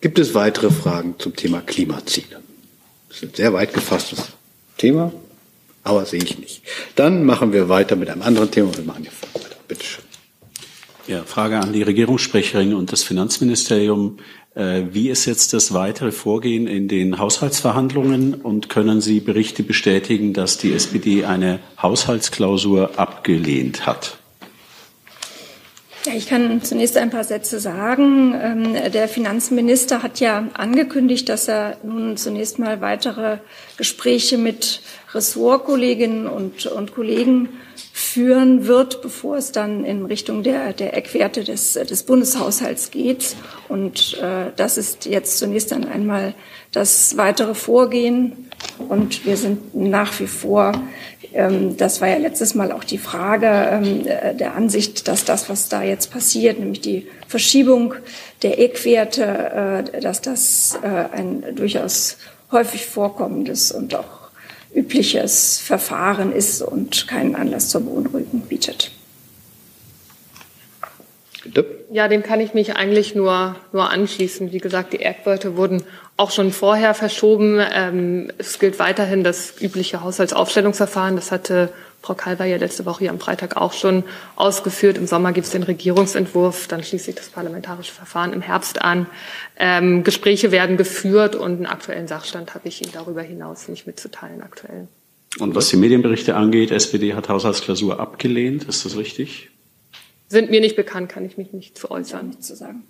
Gibt 0.00 0.18
es 0.18 0.34
weitere 0.34 0.70
Fragen 0.70 1.14
zum 1.18 1.36
Thema 1.36 1.60
Klimaziele? 1.60 2.40
Das 3.08 3.18
ist 3.18 3.22
ein 3.22 3.34
sehr 3.34 3.52
weit 3.52 3.74
gefasstes 3.74 4.32
Thema, 4.76 5.12
aber 5.84 6.04
sehe 6.04 6.22
ich 6.22 6.38
nicht. 6.38 6.62
Dann 6.96 7.24
machen 7.24 7.52
wir 7.52 7.68
weiter 7.68 7.96
mit 7.96 8.08
einem 8.08 8.22
anderen 8.22 8.50
Thema. 8.50 8.76
Wir 8.76 8.84
machen 8.84 9.04
hier 9.04 9.12
weiter. 9.34 9.56
Bitte 9.68 9.84
schön. 9.84 10.04
Ja, 11.06 11.24
Frage 11.24 11.58
an 11.58 11.72
die 11.72 11.82
Regierungssprecherin 11.82 12.74
und 12.74 12.92
das 12.92 13.02
Finanzministerium. 13.02 14.18
Äh, 14.54 14.82
wie 14.92 15.08
ist 15.10 15.26
jetzt 15.26 15.52
das 15.52 15.72
weitere 15.72 16.12
Vorgehen 16.12 16.66
in 16.66 16.88
den 16.88 17.18
Haushaltsverhandlungen 17.18 18.34
und 18.34 18.68
können 18.68 19.00
Sie 19.00 19.20
Berichte 19.20 19.62
bestätigen, 19.62 20.32
dass 20.32 20.58
die 20.58 20.72
SPD 20.72 21.24
eine 21.24 21.60
Haushaltsklausur 21.80 22.98
abgelehnt 22.98 23.86
hat? 23.86 24.19
Ja, 26.10 26.16
ich 26.16 26.26
kann 26.26 26.62
zunächst 26.62 26.96
ein 26.96 27.10
paar 27.10 27.24
Sätze 27.24 27.60
sagen. 27.60 28.34
Ähm, 28.40 28.92
der 28.92 29.06
Finanzminister 29.06 30.02
hat 30.02 30.18
ja 30.18 30.48
angekündigt, 30.54 31.28
dass 31.28 31.46
er 31.46 31.76
nun 31.84 32.16
zunächst 32.16 32.58
mal 32.58 32.80
weitere 32.80 33.38
Gespräche 33.76 34.36
mit 34.36 34.82
Ressortkolleginnen 35.14 36.26
und, 36.26 36.66
und 36.66 36.94
Kollegen 36.94 37.50
führen 37.92 38.66
wird, 38.66 39.02
bevor 39.02 39.36
es 39.36 39.52
dann 39.52 39.84
in 39.84 40.04
Richtung 40.04 40.42
der, 40.42 40.72
der 40.72 40.96
Eckwerte 40.96 41.44
des, 41.44 41.74
des 41.74 42.02
Bundeshaushalts 42.02 42.90
geht. 42.90 43.36
Und 43.68 44.18
äh, 44.20 44.50
das 44.56 44.78
ist 44.78 45.06
jetzt 45.06 45.38
zunächst 45.38 45.70
dann 45.70 45.86
einmal 45.86 46.34
das 46.72 47.16
weitere 47.18 47.54
Vorgehen. 47.54 48.50
Und 48.78 49.24
wir 49.26 49.36
sind 49.36 49.74
nach 49.74 50.18
wie 50.18 50.26
vor 50.26 50.72
das 51.32 52.00
war 52.00 52.08
ja 52.08 52.16
letztes 52.16 52.54
Mal 52.54 52.72
auch 52.72 52.82
die 52.82 52.98
Frage 52.98 53.46
ähm, 53.46 54.04
der 54.04 54.54
Ansicht, 54.54 55.06
dass 55.06 55.24
das, 55.24 55.48
was 55.48 55.68
da 55.68 55.82
jetzt 55.82 56.10
passiert, 56.10 56.58
nämlich 56.58 56.80
die 56.80 57.06
Verschiebung 57.28 57.94
der 58.42 58.58
Eckwerte, 58.58 59.84
äh, 59.94 60.00
dass 60.00 60.20
das 60.20 60.78
äh, 60.82 60.86
ein 60.86 61.54
durchaus 61.54 62.16
häufig 62.50 62.86
vorkommendes 62.86 63.70
und 63.70 63.94
auch 63.94 64.30
übliches 64.74 65.58
Verfahren 65.58 66.32
ist 66.32 66.62
und 66.62 67.06
keinen 67.06 67.34
Anlass 67.34 67.68
zur 67.68 67.82
Beunruhigung 67.82 68.42
bietet. 68.42 68.90
Ja, 71.92 72.06
dem 72.06 72.22
kann 72.22 72.38
ich 72.38 72.54
mich 72.54 72.76
eigentlich 72.76 73.16
nur, 73.16 73.56
nur 73.72 73.90
anschließen. 73.90 74.52
Wie 74.52 74.58
gesagt, 74.58 74.92
die 74.92 75.00
Eckwerte 75.00 75.56
wurden 75.56 75.82
auch 76.16 76.30
schon 76.30 76.52
vorher 76.52 76.94
verschoben. 76.94 77.58
Ähm, 77.74 78.30
es 78.38 78.60
gilt 78.60 78.78
weiterhin 78.78 79.24
das 79.24 79.60
übliche 79.60 80.00
Haushaltsaufstellungsverfahren. 80.04 81.16
Das 81.16 81.32
hatte 81.32 81.70
Frau 82.00 82.14
Kalber 82.14 82.44
ja 82.44 82.58
letzte 82.58 82.86
Woche 82.86 83.00
hier 83.00 83.10
am 83.10 83.18
Freitag 83.18 83.56
auch 83.56 83.72
schon 83.72 84.04
ausgeführt. 84.36 84.98
Im 84.98 85.08
Sommer 85.08 85.32
gibt 85.32 85.46
es 85.46 85.52
den 85.52 85.64
Regierungsentwurf, 85.64 86.68
dann 86.68 86.84
schließt 86.84 87.06
sich 87.06 87.16
das 87.16 87.28
parlamentarische 87.28 87.92
Verfahren 87.92 88.32
im 88.32 88.40
Herbst 88.40 88.80
an. 88.80 89.06
Ähm, 89.58 90.04
Gespräche 90.04 90.52
werden 90.52 90.76
geführt 90.76 91.34
und 91.34 91.56
einen 91.56 91.66
aktuellen 91.66 92.06
Sachstand 92.06 92.54
habe 92.54 92.68
ich 92.68 92.82
Ihnen 92.82 92.92
darüber 92.92 93.22
hinaus 93.22 93.68
nicht 93.68 93.88
mitzuteilen 93.88 94.42
aktuell. 94.42 94.86
Und 95.40 95.56
was 95.56 95.68
die 95.68 95.76
Medienberichte 95.76 96.36
angeht, 96.36 96.70
SPD 96.70 97.14
hat 97.14 97.28
Haushaltsklausur 97.28 97.98
abgelehnt, 97.98 98.64
ist 98.64 98.84
das 98.84 98.96
richtig? 98.96 99.50
Sind 100.30 100.48
mir 100.48 100.60
nicht 100.60 100.76
bekannt, 100.76 101.10
kann 101.10 101.24
ich 101.24 101.36
mich 101.36 101.52
nicht 101.52 101.76
zu 101.76 101.90
äußern. 101.90 102.28
Nicht 102.28 102.44
zu 102.44 102.54
sagen. 102.54 102.84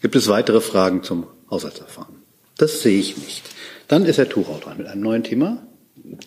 Gibt 0.00 0.14
es 0.14 0.28
weitere 0.28 0.60
Fragen 0.60 1.02
zum 1.02 1.26
Haushaltsverfahren? 1.50 2.14
Das 2.56 2.82
sehe 2.82 3.00
ich 3.00 3.16
nicht. 3.16 3.42
Dann 3.88 4.06
ist 4.06 4.16
Herr 4.16 4.28
Tuchau 4.28 4.58
dran 4.62 4.78
mit 4.78 4.86
einem 4.86 5.02
neuen 5.02 5.24
Thema. 5.24 5.66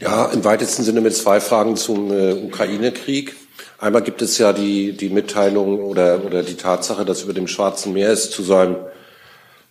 Ja, 0.01 0.25
im 0.25 0.43
weitesten 0.43 0.83
Sinne 0.83 0.99
mit 0.99 1.15
zwei 1.15 1.39
Fragen 1.39 1.77
zum 1.77 2.11
äh, 2.11 2.33
Ukraine-Krieg. 2.33 3.35
Einmal 3.77 4.01
gibt 4.01 4.21
es 4.21 4.37
ja 4.37 4.51
die, 4.51 4.91
die 4.91 5.09
Mitteilung 5.09 5.79
oder, 5.79 6.25
oder 6.25 6.43
die 6.43 6.55
Tatsache, 6.55 7.05
dass 7.05 7.23
über 7.23 7.33
dem 7.33 7.47
Schwarzen 7.47 7.93
Meer 7.93 8.09
es 8.09 8.31
zu 8.31 8.43
so 8.43 8.55
einem 8.55 8.75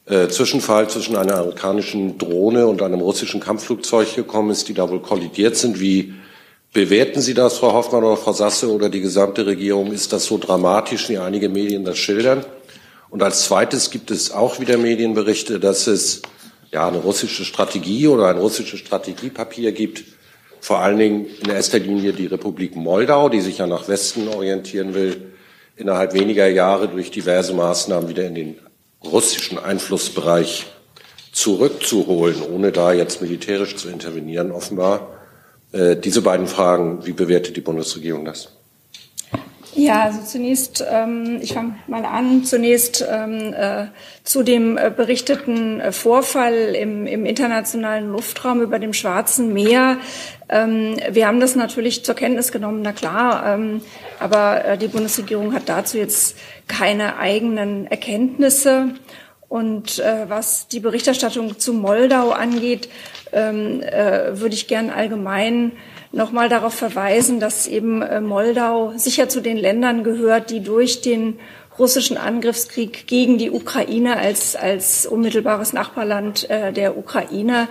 äh, 0.07 0.29
Zwischenfall 0.29 0.89
zwischen 0.89 1.14
einer 1.14 1.37
amerikanischen 1.37 2.16
Drohne 2.16 2.66
und 2.66 2.81
einem 2.81 3.01
russischen 3.01 3.41
Kampfflugzeug 3.41 4.14
gekommen 4.14 4.51
ist, 4.51 4.69
die 4.69 4.75
da 4.75 4.89
wohl 4.89 5.03
kollidiert 5.03 5.57
sind. 5.57 5.79
Wie 5.79 6.14
bewerten 6.73 7.21
Sie 7.21 7.35
das, 7.35 7.59
Frau 7.59 7.73
Hoffmann 7.73 8.05
oder 8.05 8.16
Frau 8.16 8.33
Sasse 8.33 8.71
oder 8.73 8.89
die 8.89 9.01
gesamte 9.01 9.47
Regierung? 9.47 9.93
Ist 9.93 10.12
das 10.12 10.27
so 10.27 10.39
dramatisch, 10.39 11.09
wie 11.09 11.19
einige 11.19 11.49
Medien 11.49 11.85
das 11.85 11.99
schildern? 11.99 12.45
Und 13.11 13.23
als 13.23 13.45
zweites 13.45 13.91
gibt 13.91 14.11
es 14.11 14.31
auch 14.31 14.61
wieder 14.61 14.77
Medienberichte, 14.77 15.59
dass 15.61 15.87
es 15.87 16.23
ja 16.71 16.89
eine 16.89 16.99
russische 16.99 17.45
Strategie 17.45 18.07
oder 18.07 18.29
ein 18.29 18.39
russisches 18.39 18.81
Strategiepapier 18.81 19.73
gibt, 19.73 20.05
vor 20.61 20.81
allen 20.81 20.99
Dingen 20.99 21.27
in 21.43 21.51
erster 21.51 21.79
Linie 21.79 22.12
die 22.12 22.27
Republik 22.27 22.77
Moldau, 22.77 23.29
die 23.29 23.41
sich 23.41 23.59
ja 23.59 23.66
nach 23.66 23.89
Westen 23.89 24.29
orientieren 24.29 24.95
will, 24.95 25.33
innerhalb 25.77 26.12
weniger 26.12 26.49
Jahre 26.49 26.89
durch 26.89 27.11
diverse 27.11 27.55
Maßnahmen 27.55 28.09
wieder 28.09 28.27
in 28.27 28.35
den 28.35 28.59
russischen 29.05 29.59
Einflussbereich 29.59 30.66
zurückzuholen, 31.33 32.43
ohne 32.43 32.73
da 32.73 32.93
jetzt 32.93 33.23
militärisch 33.23 33.77
zu 33.77 33.89
intervenieren, 33.89 34.51
offenbar. 34.51 35.18
Äh, 35.73 35.97
diese 35.97 36.23
beiden 36.23 36.47
Fragen, 36.47 37.05
wie 37.07 37.12
bewertet 37.12 37.57
die 37.57 37.61
Bundesregierung 37.61 38.25
das? 38.25 38.51
Ja, 39.79 40.03
also 40.03 40.23
zunächst, 40.25 40.85
ähm, 40.91 41.39
ich 41.41 41.53
fange 41.53 41.77
mal 41.87 42.05
an, 42.05 42.43
zunächst 42.43 43.07
ähm, 43.09 43.55
äh, 43.55 43.87
zu 44.25 44.43
dem 44.43 44.77
äh, 44.77 44.91
berichteten 44.91 45.79
äh, 45.79 45.93
Vorfall 45.93 46.75
im, 46.75 47.07
im 47.07 47.25
internationalen 47.25 48.11
Luftraum 48.11 48.61
über 48.61 48.81
dem 48.81 48.93
Schwarzen 48.93 49.53
Meer. 49.53 49.99
Ähm, 50.49 50.97
wir 51.12 51.29
haben 51.29 51.39
das 51.39 51.55
natürlich 51.55 52.05
zur 52.05 52.16
Kenntnis 52.16 52.51
genommen, 52.51 52.81
na 52.83 52.93
klar, 52.93 53.47
ähm, 53.47 53.83
aber 54.19 54.64
äh, 54.64 54.79
die 54.79 54.89
Bundesregierung 54.89 55.55
hat 55.55 55.69
dazu 55.69 55.97
jetzt 55.97 56.37
keine 56.66 57.19
eigenen 57.19 57.87
Erkenntnisse. 57.87 58.95
Und 59.49 59.99
äh, 60.01 60.29
was 60.29 60.69
die 60.69 60.81
Berichterstattung 60.81 61.59
zu 61.59 61.73
Moldau 61.73 62.31
angeht, 62.31 62.89
ähm, 63.33 63.83
äh, 63.83 64.39
würde 64.41 64.55
ich 64.55 64.68
gern 64.68 64.91
allgemein 64.91 65.72
nochmal 66.12 66.49
darauf 66.49 66.74
verweisen, 66.74 67.41
dass 67.41 67.66
eben 67.66 68.03
äh, 68.03 68.20
Moldau 68.20 68.93
sicher 68.97 69.29
zu 69.29 69.41
den 69.41 69.57
Ländern 69.57 70.05
gehört, 70.05 70.51
die 70.51 70.61
durch 70.61 71.01
den 71.01 71.39
russischen 71.79 72.16
Angriffskrieg 72.16 73.07
gegen 73.07 73.39
die 73.39 73.51
Ukraine 73.51 74.16
als, 74.16 74.57
als 74.57 75.07
unmittelbares 75.07 75.72
Nachbarland 75.72 76.51
äh, 76.51 76.72
der 76.72 76.99
Ukraine 76.99 77.68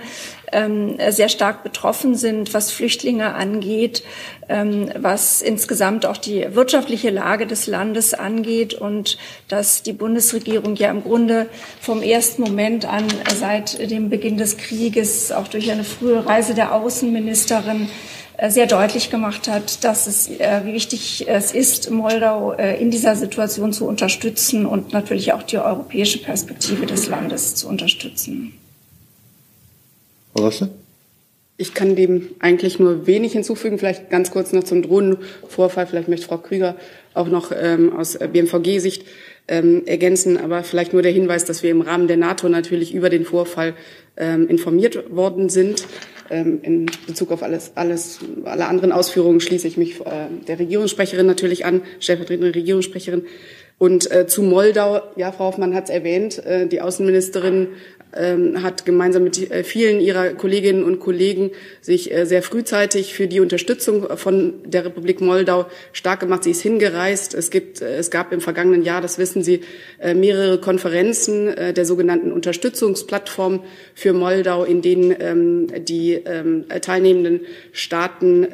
ähm, 0.51 0.97
sehr 1.09 1.29
stark 1.29 1.63
betroffen 1.63 2.15
sind, 2.15 2.53
was 2.53 2.71
Flüchtlinge 2.71 3.33
angeht, 3.33 4.03
ähm, 4.49 4.89
was 4.97 5.41
insgesamt 5.41 6.05
auch 6.05 6.17
die 6.17 6.55
wirtschaftliche 6.55 7.09
Lage 7.09 7.47
des 7.47 7.67
Landes 7.67 8.13
angeht 8.13 8.73
und 8.73 9.17
dass 9.47 9.83
die 9.83 9.93
Bundesregierung 9.93 10.75
ja 10.75 10.89
im 10.89 11.03
Grunde 11.03 11.47
vom 11.81 12.01
ersten 12.01 12.41
Moment 12.41 12.85
an 12.85 13.05
seit 13.39 13.91
dem 13.91 14.09
Beginn 14.09 14.37
des 14.37 14.57
Krieges 14.57 15.31
auch 15.31 15.47
durch 15.47 15.71
eine 15.71 15.83
frühe 15.83 16.25
Reise 16.25 16.53
der 16.53 16.73
Außenministerin 16.73 17.89
äh, 18.37 18.51
sehr 18.51 18.67
deutlich 18.67 19.09
gemacht 19.09 19.47
hat, 19.47 19.83
dass 19.83 20.07
es, 20.07 20.29
äh, 20.29 20.61
wie 20.63 20.73
wichtig 20.73 21.27
es 21.27 21.51
ist, 21.51 21.89
Moldau 21.89 22.53
äh, 22.53 22.79
in 22.79 22.91
dieser 22.91 23.15
Situation 23.15 23.73
zu 23.73 23.87
unterstützen 23.87 24.65
und 24.65 24.93
natürlich 24.93 25.33
auch 25.33 25.43
die 25.43 25.57
europäische 25.57 26.19
Perspektive 26.19 26.85
des 26.85 27.07
Landes 27.07 27.55
zu 27.55 27.67
unterstützen. 27.67 28.53
Frau 30.37 30.43
Rosse? 30.43 30.69
Ich 31.59 31.73
kann 31.73 31.95
dem 31.95 32.29
eigentlich 32.37 32.77
nur 32.77 33.07
wenig 33.07 33.33
hinzufügen. 33.33 33.79
Vielleicht 33.79 34.11
ganz 34.11 34.29
kurz 34.29 34.53
noch 34.53 34.63
zum 34.63 34.83
Drohnenvorfall. 34.83 35.87
Vielleicht 35.87 36.07
möchte 36.07 36.27
Frau 36.27 36.37
Krüger 36.37 36.75
auch 37.15 37.27
noch 37.27 37.51
ähm, 37.51 37.91
aus 37.91 38.19
BMVG-Sicht 38.19 39.03
ähm, 39.47 39.81
ergänzen. 39.87 40.37
Aber 40.37 40.61
vielleicht 40.61 40.93
nur 40.93 41.01
der 41.01 41.11
Hinweis, 41.11 41.45
dass 41.45 41.63
wir 41.63 41.71
im 41.71 41.81
Rahmen 41.81 42.07
der 42.07 42.17
NATO 42.17 42.49
natürlich 42.49 42.93
über 42.93 43.09
den 43.09 43.25
Vorfall 43.25 43.73
ähm, 44.15 44.47
informiert 44.47 45.09
worden 45.09 45.49
sind. 45.49 45.87
Ähm, 46.29 46.59
in 46.61 46.85
Bezug 47.07 47.31
auf 47.31 47.41
alles, 47.41 47.71
alles, 47.73 48.19
alle 48.43 48.67
anderen 48.67 48.91
Ausführungen 48.91 49.39
schließe 49.39 49.67
ich 49.67 49.77
mich 49.77 49.99
äh, 50.01 50.27
der 50.47 50.59
Regierungssprecherin 50.59 51.25
natürlich 51.25 51.65
an, 51.65 51.81
stellvertretende 51.99 52.53
Regierungssprecherin. 52.53 53.25
Und 53.79 54.11
äh, 54.11 54.25
zu 54.27 54.41
Moldau, 54.41 55.01
ja, 55.15 55.31
Frau 55.31 55.45
Hoffmann 55.45 55.75
hat 55.75 55.85
es 55.85 55.89
erwähnt, 55.91 56.43
äh, 56.45 56.67
die 56.67 56.81
Außenministerin 56.81 57.69
ähm, 58.17 58.63
hat 58.63 58.85
gemeinsam 58.85 59.23
mit 59.23 59.51
äh, 59.51 59.63
vielen 59.63 59.99
ihrer 59.99 60.29
Kolleginnen 60.29 60.83
und 60.83 60.99
Kollegen 60.99 61.51
sich 61.81 62.13
äh, 62.13 62.25
sehr 62.25 62.41
frühzeitig 62.41 63.13
für 63.13 63.27
die 63.27 63.39
Unterstützung 63.39 64.17
von 64.17 64.55
der 64.65 64.85
Republik 64.85 65.21
Moldau 65.21 65.65
stark 65.93 66.19
gemacht. 66.19 66.43
Sie 66.43 66.51
ist 66.51 66.61
hingereist. 66.61 67.33
Es 67.33 67.49
gibt, 67.49 67.81
äh, 67.81 67.97
es 67.97 68.11
gab 68.11 68.33
im 68.33 68.41
vergangenen 68.41 68.83
Jahr, 68.83 69.01
das 69.01 69.17
wissen 69.17 69.43
Sie, 69.43 69.61
mehrere 70.15 70.59
Konferenzen 70.59 71.53
der 71.75 71.85
sogenannten 71.85 72.31
Unterstützungsplattform 72.31 73.63
für 73.95 74.13
Moldau, 74.13 74.63
in 74.63 74.81
denen 74.81 75.15
ähm, 75.19 75.67
die 75.85 76.13
ähm, 76.13 76.65
teilnehmenden 76.81 77.41
Staaten 77.71 78.47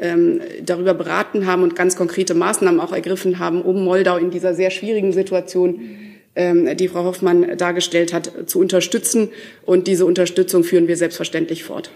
darüber 0.66 0.94
beraten 0.94 1.46
haben 1.46 1.64
und 1.64 1.76
ganz 1.76 1.96
konkrete 1.96 2.34
Maßnahmen 2.34 2.80
auch 2.80 2.94
ergriffen 2.94 3.40
haben, 3.40 3.62
um 3.62 3.84
Moldau 3.84 4.18
in 4.18 4.32
dieser 4.32 4.54
sehr 4.54 4.72
schwierigen 4.72 5.12
Situation 5.12 6.13
die 6.36 6.88
Frau 6.88 7.04
Hoffmann 7.04 7.58
dargestellt 7.58 8.14
hat, 8.14 8.50
zu 8.50 8.60
unterstützen. 8.60 9.30
Und 9.66 9.88
diese 9.88 10.06
Unterstützung 10.06 10.64
führen 10.64 10.88
wir 10.88 10.98
selbstverständlich 10.98 11.64
fort. 11.64 11.92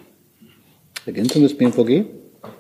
Ergänzung 1.06 1.44
des 1.44 1.58
BMVG? 1.58 2.06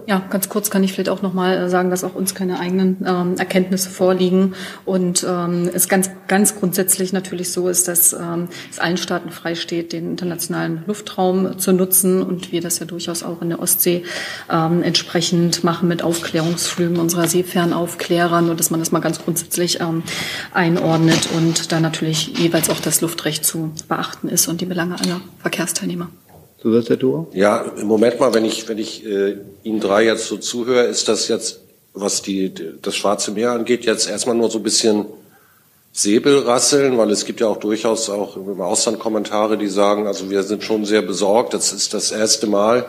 Ja, 0.05 0.23
ganz 0.29 0.47
kurz 0.47 0.69
kann 0.69 0.83
ich 0.83 0.93
vielleicht 0.93 1.09
auch 1.09 1.21
noch 1.21 1.33
mal 1.33 1.69
sagen, 1.69 1.89
dass 1.89 2.03
auch 2.03 2.15
uns 2.15 2.33
keine 2.33 2.59
eigenen 2.59 3.05
ähm, 3.05 3.35
Erkenntnisse 3.37 3.89
vorliegen 3.89 4.53
und 4.85 5.25
ähm, 5.27 5.69
es 5.73 5.89
ganz 5.89 6.09
ganz 6.27 6.55
grundsätzlich 6.55 7.13
natürlich 7.13 7.51
so 7.51 7.67
ist, 7.67 7.87
dass 7.87 8.13
ähm, 8.13 8.47
es 8.71 8.79
allen 8.79 8.97
Staaten 8.97 9.31
freisteht, 9.31 9.93
den 9.93 10.11
internationalen 10.11 10.83
Luftraum 10.87 11.57
zu 11.59 11.73
nutzen 11.73 12.21
und 12.21 12.51
wir 12.51 12.61
das 12.61 12.79
ja 12.79 12.85
durchaus 12.85 13.23
auch 13.23 13.41
in 13.41 13.49
der 13.49 13.59
Ostsee 13.59 14.03
ähm, 14.49 14.83
entsprechend 14.83 15.63
machen 15.63 15.87
mit 15.87 16.03
Aufklärungsflügen 16.03 16.99
unserer 16.99 17.27
Seefernaufklärern 17.27 18.49
und 18.49 18.59
dass 18.59 18.69
man 18.69 18.79
das 18.79 18.91
mal 18.91 18.99
ganz 18.99 19.23
grundsätzlich 19.23 19.81
ähm, 19.81 20.03
einordnet 20.53 21.29
und 21.35 21.71
da 21.71 21.79
natürlich 21.79 22.37
jeweils 22.37 22.69
auch 22.69 22.79
das 22.79 23.01
Luftrecht 23.01 23.45
zu 23.45 23.71
beachten 23.87 24.29
ist 24.29 24.47
und 24.47 24.61
die 24.61 24.65
Belange 24.65 24.95
aller 24.99 25.21
Verkehrsteilnehmer. 25.39 26.09
Thur? 26.97 27.27
Ja, 27.33 27.65
im 27.79 27.87
Moment 27.87 28.19
mal, 28.19 28.33
wenn 28.33 28.45
ich, 28.45 28.67
wenn 28.69 28.77
ich 28.77 29.05
äh, 29.05 29.37
Ihnen 29.63 29.79
drei 29.79 30.05
jetzt 30.05 30.27
so 30.27 30.37
zuhöre, 30.37 30.83
ist 30.83 31.07
das 31.07 31.27
jetzt 31.27 31.61
was 32.01 32.21
die, 32.21 32.53
das 32.81 32.95
Schwarze 32.95 33.31
Meer 33.31 33.51
angeht, 33.51 33.85
jetzt 33.85 34.09
erstmal 34.09 34.35
nur 34.35 34.49
so 34.49 34.59
ein 34.59 34.63
bisschen 34.63 35.05
Säbelrasseln, 35.93 36.97
weil 36.97 37.09
es 37.11 37.25
gibt 37.25 37.39
ja 37.39 37.47
auch 37.47 37.57
durchaus 37.57 38.09
auch 38.09 38.37
im 38.37 38.61
Ausland 38.61 38.99
Kommentare, 38.99 39.57
die 39.57 39.67
sagen, 39.67 40.05
also 40.05 40.29
wir 40.29 40.43
sind 40.43 40.63
schon 40.63 40.85
sehr 40.85 41.01
besorgt. 41.01 41.53
Das 41.53 41.73
ist 41.73 41.93
das 41.93 42.11
erste 42.11 42.45
Mal 42.45 42.85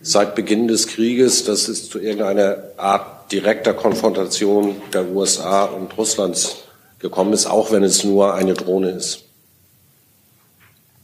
seit 0.00 0.34
Beginn 0.34 0.66
des 0.66 0.86
Krieges, 0.86 1.44
dass 1.44 1.68
es 1.68 1.90
zu 1.90 1.98
irgendeiner 1.98 2.56
Art 2.78 3.30
direkter 3.30 3.74
Konfrontation 3.74 4.76
der 4.94 5.10
USA 5.10 5.64
und 5.64 5.96
Russlands 5.98 6.56
gekommen 6.98 7.34
ist, 7.34 7.46
auch 7.46 7.72
wenn 7.72 7.84
es 7.84 8.04
nur 8.04 8.34
eine 8.34 8.54
Drohne 8.54 8.90
ist. 8.90 9.24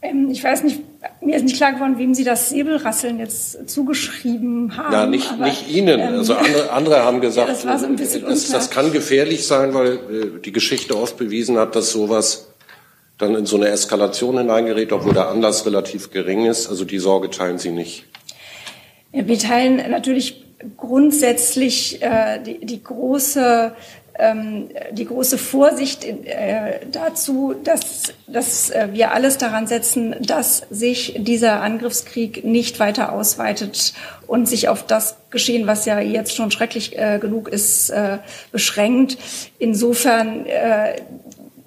Ähm, 0.08 0.30
ich 0.30 0.42
weiß 0.42 0.62
nicht, 0.64 0.80
mir 1.20 1.36
ist 1.36 1.44
nicht 1.44 1.56
klar 1.56 1.72
geworden, 1.72 1.98
wem 1.98 2.14
Sie 2.14 2.24
das 2.24 2.50
Säbelrasseln 2.50 3.18
jetzt 3.18 3.68
zugeschrieben 3.68 4.76
haben. 4.76 4.92
Ja, 4.92 5.06
nicht, 5.06 5.30
aber, 5.32 5.46
nicht 5.46 5.68
Ihnen. 5.68 6.00
ähm, 6.00 6.14
also 6.14 6.34
andere, 6.34 6.70
andere 6.70 7.04
haben 7.04 7.20
gesagt, 7.20 7.48
Ja, 7.48 7.54
das 7.54 7.66
war 7.66 7.78
so 7.78 7.86
ein 7.86 7.96
bisschen 7.96 8.22
das, 8.22 8.48
das 8.48 8.70
kann 8.70 8.92
gefährlich 8.92 9.46
sein, 9.46 9.74
weil 9.74 9.92
äh, 9.94 10.40
die 10.44 10.52
Geschichte 10.52 10.96
oft 10.96 11.16
bewiesen 11.16 11.58
hat, 11.58 11.76
dass 11.76 11.90
sowas 11.90 12.48
dann 13.18 13.34
in 13.34 13.46
so 13.46 13.56
eine 13.56 13.68
Eskalation 13.68 14.38
hineingerät, 14.38 14.92
obwohl 14.92 15.14
der 15.14 15.28
Anlass 15.28 15.64
relativ 15.64 16.10
gering 16.10 16.46
ist. 16.46 16.68
Also 16.68 16.84
die 16.84 16.98
Sorge 16.98 17.30
teilen 17.30 17.58
Sie 17.58 17.70
nicht. 17.70 18.04
Ja, 19.12 19.26
wir 19.26 19.38
teilen 19.38 19.90
natürlich 19.90 20.44
grundsätzlich 20.76 22.02
äh, 22.02 22.40
die, 22.42 22.64
die 22.64 22.82
große 22.82 23.72
die 24.92 25.04
große 25.04 25.36
Vorsicht 25.36 26.04
äh, 26.04 26.80
dazu, 26.90 27.54
dass, 27.64 28.14
dass 28.26 28.70
äh, 28.70 28.88
wir 28.92 29.12
alles 29.12 29.36
daran 29.36 29.66
setzen, 29.66 30.14
dass 30.20 30.62
sich 30.70 31.16
dieser 31.18 31.60
Angriffskrieg 31.60 32.44
nicht 32.44 32.80
weiter 32.80 33.12
ausweitet 33.12 33.92
und 34.26 34.48
sich 34.48 34.68
auf 34.68 34.86
das 34.86 35.16
Geschehen, 35.30 35.66
was 35.66 35.84
ja 35.84 36.00
jetzt 36.00 36.34
schon 36.34 36.50
schrecklich 36.50 36.98
äh, 36.98 37.18
genug 37.18 37.48
ist, 37.48 37.92
beschränkt. 38.52 39.18
Insofern 39.58 40.46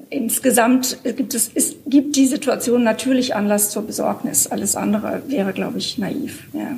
insgesamt 0.10 0.98
gibt 1.04 1.34
es 1.34 1.48
ist, 1.48 1.78
gibt 1.86 2.16
die 2.16 2.26
Situation 2.26 2.84
natürlich 2.84 3.36
Anlass 3.36 3.70
zur 3.70 3.84
Besorgnis. 3.84 4.48
Alles 4.48 4.76
andere 4.76 5.22
wäre, 5.28 5.54
glaube 5.54 5.78
ich, 5.78 5.98
naiv. 5.98 6.48
Ja. 6.54 6.76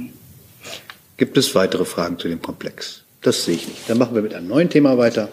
Gibt 1.18 1.38
es 1.38 1.56
weitere 1.56 1.86
Fragen 1.86 2.20
zu 2.20 2.28
dem 2.28 2.42
Komplex? 2.42 3.04
Das 3.22 3.46
sehe 3.46 3.56
ich 3.56 3.68
nicht. 3.68 3.88
Dann 3.88 4.00
machen 4.00 4.16
wir 4.16 4.24
mit 4.24 4.34
einem 4.34 4.48
neuen 4.48 4.70
Thema 4.70 4.98
weiter. 4.98 5.30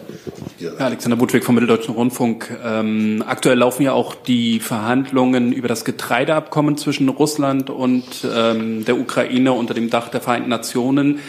Ja, 0.59 0.73
Alexander 0.73 1.17
Budwig 1.17 1.43
vom 1.43 1.55
Mitteldeutschen 1.55 1.95
Rundfunk. 1.95 2.55
Ähm, 2.63 3.23
aktuell 3.25 3.57
laufen 3.57 3.81
ja 3.81 3.93
auch 3.93 4.13
die 4.13 4.59
Verhandlungen 4.59 5.51
über 5.51 5.67
das 5.67 5.85
Getreideabkommen 5.85 6.77
zwischen 6.77 7.09
Russland 7.09 7.71
und 7.71 8.05
ähm, 8.31 8.85
der 8.85 8.99
Ukraine 8.99 9.53
unter 9.53 9.73
dem 9.73 9.89
Dach 9.89 10.09
der 10.09 10.21
Vereinten 10.21 10.49
Nationen. 10.49 11.19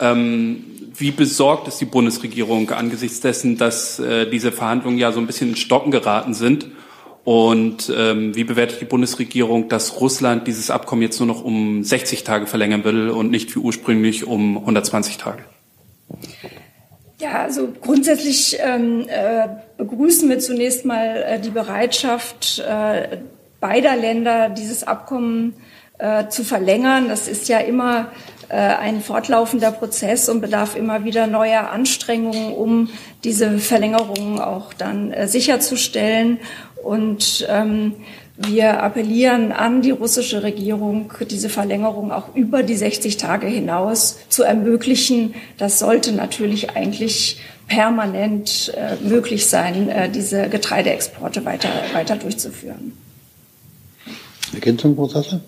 Ähm, 0.00 0.64
wie 0.96 1.12
besorgt 1.12 1.68
ist 1.68 1.80
die 1.80 1.84
Bundesregierung 1.84 2.70
angesichts 2.70 3.20
dessen, 3.20 3.56
dass 3.56 4.00
äh, 4.00 4.28
diese 4.28 4.50
Verhandlungen 4.50 4.98
ja 4.98 5.12
so 5.12 5.20
ein 5.20 5.28
bisschen 5.28 5.50
in 5.50 5.56
Stocken 5.56 5.92
geraten 5.92 6.34
sind? 6.34 6.66
Und 7.22 7.92
ähm, 7.96 8.34
wie 8.34 8.44
bewertet 8.44 8.80
die 8.80 8.86
Bundesregierung, 8.86 9.68
dass 9.68 10.00
Russland 10.00 10.48
dieses 10.48 10.70
Abkommen 10.70 11.02
jetzt 11.02 11.20
nur 11.20 11.28
noch 11.28 11.44
um 11.44 11.84
60 11.84 12.24
Tage 12.24 12.48
verlängern 12.48 12.82
will 12.82 13.10
und 13.10 13.30
nicht 13.30 13.54
wie 13.54 13.60
ursprünglich 13.60 14.26
um 14.26 14.56
120 14.58 15.16
Tage? 15.18 15.44
Ja, 17.18 17.42
also 17.42 17.68
grundsätzlich 17.82 18.56
ähm, 18.60 19.06
äh, 19.08 19.48
begrüßen 19.76 20.28
wir 20.28 20.38
zunächst 20.38 20.86
mal 20.86 21.16
äh, 21.16 21.38
die 21.38 21.50
Bereitschaft 21.50 22.60
äh, 22.66 23.18
beider 23.60 23.94
Länder, 23.94 24.48
dieses 24.48 24.84
Abkommen 24.84 25.54
äh, 25.98 26.28
zu 26.28 26.44
verlängern. 26.44 27.08
Das 27.08 27.28
ist 27.28 27.48
ja 27.48 27.58
immer 27.58 28.10
äh, 28.48 28.56
ein 28.56 29.02
fortlaufender 29.02 29.70
Prozess 29.70 30.30
und 30.30 30.40
bedarf 30.40 30.76
immer 30.76 31.04
wieder 31.04 31.26
neuer 31.26 31.70
Anstrengungen, 31.70 32.54
um 32.54 32.88
diese 33.22 33.58
Verlängerungen 33.58 34.40
auch 34.40 34.72
dann 34.72 35.12
äh, 35.12 35.28
sicherzustellen. 35.28 36.38
Und 36.82 37.46
ähm, 37.50 37.96
wir 38.42 38.82
appellieren 38.82 39.52
an 39.52 39.82
die 39.82 39.90
russische 39.90 40.42
Regierung, 40.42 41.12
diese 41.28 41.50
Verlängerung 41.50 42.10
auch 42.10 42.34
über 42.34 42.62
die 42.62 42.74
60 42.74 43.18
Tage 43.18 43.46
hinaus 43.46 44.18
zu 44.30 44.44
ermöglichen. 44.44 45.34
Das 45.58 45.78
sollte 45.78 46.12
natürlich 46.12 46.70
eigentlich 46.70 47.38
permanent 47.68 48.72
äh, 48.76 48.96
möglich 49.06 49.46
sein, 49.46 49.90
äh, 49.90 50.08
diese 50.10 50.48
Getreideexporte 50.48 51.44
weiter, 51.44 51.68
weiter 51.92 52.16
durchzuführen. 52.16 52.92
Ergänzung, 54.54 54.96
Sasser? 55.08 55.40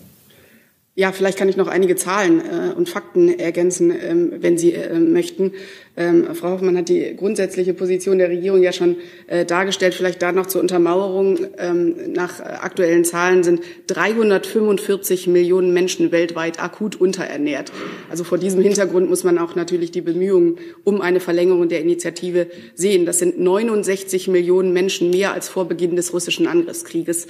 Ja, 0.95 1.11
vielleicht 1.11 1.39
kann 1.39 1.49
ich 1.49 1.57
noch 1.57 1.67
einige 1.67 1.95
Zahlen 1.95 2.39
äh, 2.39 2.71
und 2.75 2.87
Fakten 2.87 3.39
ergänzen, 3.39 3.91
ähm, 3.99 4.33
wenn 4.41 4.59
Sie 4.59 4.73
äh, 4.73 4.99
möchten. 4.99 5.53
Ähm, 5.97 6.35
Frau 6.35 6.51
Hoffmann 6.51 6.77
hat 6.77 6.87
die 6.87 7.15
grundsätzliche 7.15 7.73
Position 7.73 8.19
der 8.19 8.29
Regierung 8.29 8.61
ja 8.61 8.71
schon 8.71 8.97
äh, 9.25 9.43
dargestellt. 9.43 9.95
Vielleicht 9.95 10.21
da 10.21 10.31
noch 10.31 10.45
zur 10.45 10.61
Untermauerung. 10.61 11.39
Ähm, 11.57 12.13
nach 12.13 12.39
aktuellen 12.39 13.05
Zahlen 13.05 13.43
sind 13.43 13.61
345 13.87 15.25
Millionen 15.25 15.73
Menschen 15.73 16.11
weltweit 16.11 16.61
akut 16.61 16.95
unterernährt. 16.95 17.71
Also 18.11 18.23
vor 18.23 18.37
diesem 18.37 18.61
Hintergrund 18.61 19.09
muss 19.09 19.23
man 19.23 19.39
auch 19.39 19.55
natürlich 19.55 19.89
die 19.89 20.01
Bemühungen 20.01 20.59
um 20.83 21.01
eine 21.01 21.19
Verlängerung 21.19 21.69
der 21.69 21.81
Initiative 21.81 22.45
sehen. 22.75 23.07
Das 23.07 23.17
sind 23.17 23.39
69 23.39 24.27
Millionen 24.27 24.73
Menschen 24.73 25.09
mehr 25.09 25.33
als 25.33 25.49
vor 25.49 25.67
Beginn 25.67 25.95
des 25.95 26.13
russischen 26.13 26.45
Angriffskrieges 26.45 27.25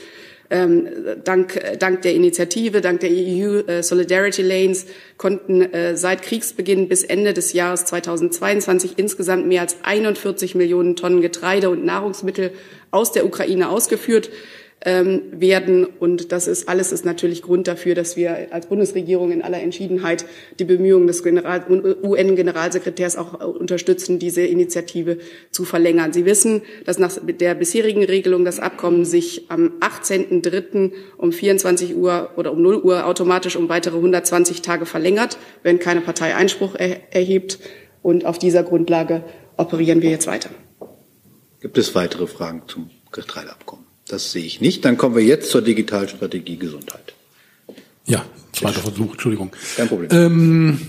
ähm, 0.49 0.87
dank, 1.23 1.59
dank 1.79 2.01
der 2.01 2.13
Initiative, 2.13 2.81
dank 2.81 2.99
der 2.99 3.09
EU 3.11 3.59
äh, 3.67 3.81
Solidarity 3.81 4.41
Lanes 4.41 4.85
konnten 5.17 5.61
äh, 5.61 5.95
seit 5.95 6.21
Kriegsbeginn 6.21 6.87
bis 6.87 7.03
Ende 7.03 7.33
des 7.33 7.53
Jahres 7.53 7.85
2022 7.85 8.93
insgesamt 8.97 9.47
mehr 9.47 9.61
als 9.61 9.77
41 9.83 10.55
Millionen 10.55 10.95
Tonnen 10.95 11.21
Getreide 11.21 11.69
und 11.69 11.85
Nahrungsmittel 11.85 12.51
aus 12.91 13.11
der 13.11 13.25
Ukraine 13.25 13.69
ausgeführt 13.69 14.29
ähm, 14.85 15.21
werden. 15.31 15.85
Und 15.85 16.31
das 16.31 16.47
ist 16.47 16.67
alles 16.67 16.91
ist 16.91 17.05
natürlich 17.05 17.41
Grund 17.41 17.67
dafür, 17.67 17.95
dass 17.95 18.17
wir 18.17 18.47
als 18.51 18.67
Bundesregierung 18.67 19.31
in 19.31 19.41
aller 19.41 19.61
Entschiedenheit 19.61 20.25
die 20.59 20.65
Bemühungen 20.65 21.07
des 21.07 21.23
General, 21.23 21.63
UN-Generalsekretärs 21.69 23.17
auch 23.17 23.39
unterstützen, 23.39 24.19
diese 24.19 24.41
Initiative 24.41 25.17
zu 25.51 25.63
verlängern. 25.63 26.13
Sie 26.13 26.25
wissen, 26.25 26.61
dass 26.85 26.99
nach 26.99 27.17
der 27.21 27.55
bisherigen 27.55 28.03
Regelung 28.03 28.45
das 28.45 28.59
Abkommen 28.59 29.05
sich 29.05 29.45
am 29.49 29.73
18.03. 29.79 30.91
um 31.17 31.31
24 31.31 31.95
Uhr 31.95 32.31
oder 32.35 32.51
um 32.51 32.61
0 32.61 32.81
Uhr 32.81 33.05
automatisch 33.05 33.55
um 33.55 33.69
weitere 33.69 33.95
120 33.95 34.61
Tage 34.61 34.85
verlängert, 34.85 35.37
wenn 35.63 35.79
keine 35.79 36.01
Partei 36.01 36.35
Einspruch 36.35 36.75
er 36.75 37.13
erhebt. 37.13 37.59
Und 38.01 38.25
auf 38.25 38.37
dieser 38.37 38.63
Grundlage 38.63 39.23
operieren 39.55 40.01
wir 40.01 40.09
jetzt 40.09 40.27
weiter. 40.27 40.49
Gibt 41.61 41.77
es 41.77 41.95
weitere 41.95 42.27
Fragen 42.27 42.63
zum 42.67 42.89
Getreideabkommen? 43.13 43.82
Das 44.13 44.31
sehe 44.31 44.45
ich 44.45 44.61
nicht. 44.61 44.85
Dann 44.85 44.95
kommen 44.95 45.15
wir 45.15 45.23
jetzt 45.23 45.49
zur 45.49 45.63
Digitalstrategie 45.63 46.57
Gesundheit. 46.57 47.15
Ja, 48.05 48.23
zweiter 48.51 48.81
Versuch, 48.81 49.13
Entschuldigung. 49.13 49.49
Kein 49.75 49.87
Problem. 49.87 50.09
Ähm, 50.11 50.79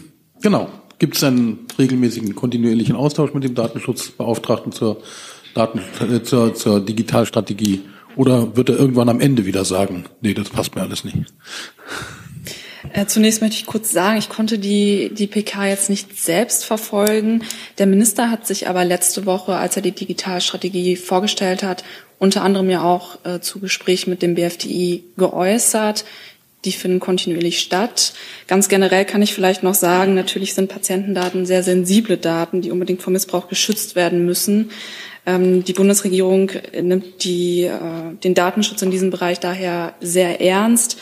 genau. 0.43 0.69
Gibt 0.99 1.17
es 1.17 1.25
einen 1.25 1.61
regelmäßigen, 1.79 2.35
kontinuierlichen 2.35 2.95
Austausch 2.95 3.33
mit 3.33 3.43
dem 3.43 3.55
Datenschutzbeauftragten 3.55 4.73
zur, 4.73 5.01
Daten, 5.55 5.81
äh, 6.01 6.23
zur, 6.23 6.55
zur 6.55 6.81
Digitalstrategie? 6.81 7.81
Oder 8.15 8.59
wird 8.59 8.69
er 8.69 8.79
irgendwann 8.79 9.09
am 9.09 9.21
Ende 9.21 9.47
wieder 9.47 9.65
sagen, 9.65 10.05
nee, 10.21 10.35
das 10.35 10.51
passt 10.51 10.75
mir 10.75 10.83
alles 10.83 11.05
nicht? 11.05 11.17
Äh, 12.93 13.07
zunächst 13.07 13.41
möchte 13.41 13.57
ich 13.57 13.67
kurz 13.67 13.91
sagen, 13.91 14.19
ich 14.19 14.29
konnte 14.29 14.59
die, 14.59 15.11
die 15.13 15.27
PK 15.27 15.67
jetzt 15.67 15.91
nicht 15.91 16.19
selbst 16.19 16.65
verfolgen. 16.65 17.43
Der 17.79 17.87
Minister 17.87 18.31
hat 18.31 18.47
sich 18.47 18.69
aber 18.69 18.85
letzte 18.85 19.27
Woche, 19.27 19.57
als 19.57 19.77
er 19.77 19.83
die 19.83 19.93
Digitalstrategie 19.93 20.97
vorgestellt 20.97 21.63
hat, 21.63 21.85
unter 22.19 22.43
anderem 22.43 22.71
ja 22.71 22.83
auch 22.83 23.19
äh, 23.25 23.41
zu 23.41 23.61
Gesprächen 23.61 24.11
mit 24.11 24.23
dem 24.23 24.35
BFDI 24.35 25.05
geäußert. 25.17 26.05
Die 26.65 26.73
finden 26.73 27.01
kontinuierlich 27.01 27.61
statt. 27.61 28.15
Ganz 28.47 28.69
generell 28.69 29.05
kann 29.05 29.21
ich 29.21 29.35
vielleicht 29.35 29.63
noch 29.63 29.75
sagen, 29.75 30.15
natürlich 30.15 30.55
sind 30.55 30.71
Patientendaten 30.71 31.45
sehr 31.45 31.63
sensible 31.63 32.17
Daten, 32.17 32.63
die 32.63 32.71
unbedingt 32.71 33.03
vor 33.03 33.13
Missbrauch 33.13 33.49
geschützt 33.49 33.97
werden 33.97 34.25
müssen. 34.25 34.71
Ähm, 35.27 35.65
die 35.65 35.73
Bundesregierung 35.73 36.51
nimmt 36.81 37.25
die, 37.25 37.65
äh, 37.65 38.15
den 38.23 38.35
Datenschutz 38.35 38.81
in 38.83 38.91
diesem 38.91 39.11
Bereich 39.11 39.41
daher 39.41 39.95
sehr 40.01 40.41
ernst. 40.41 40.99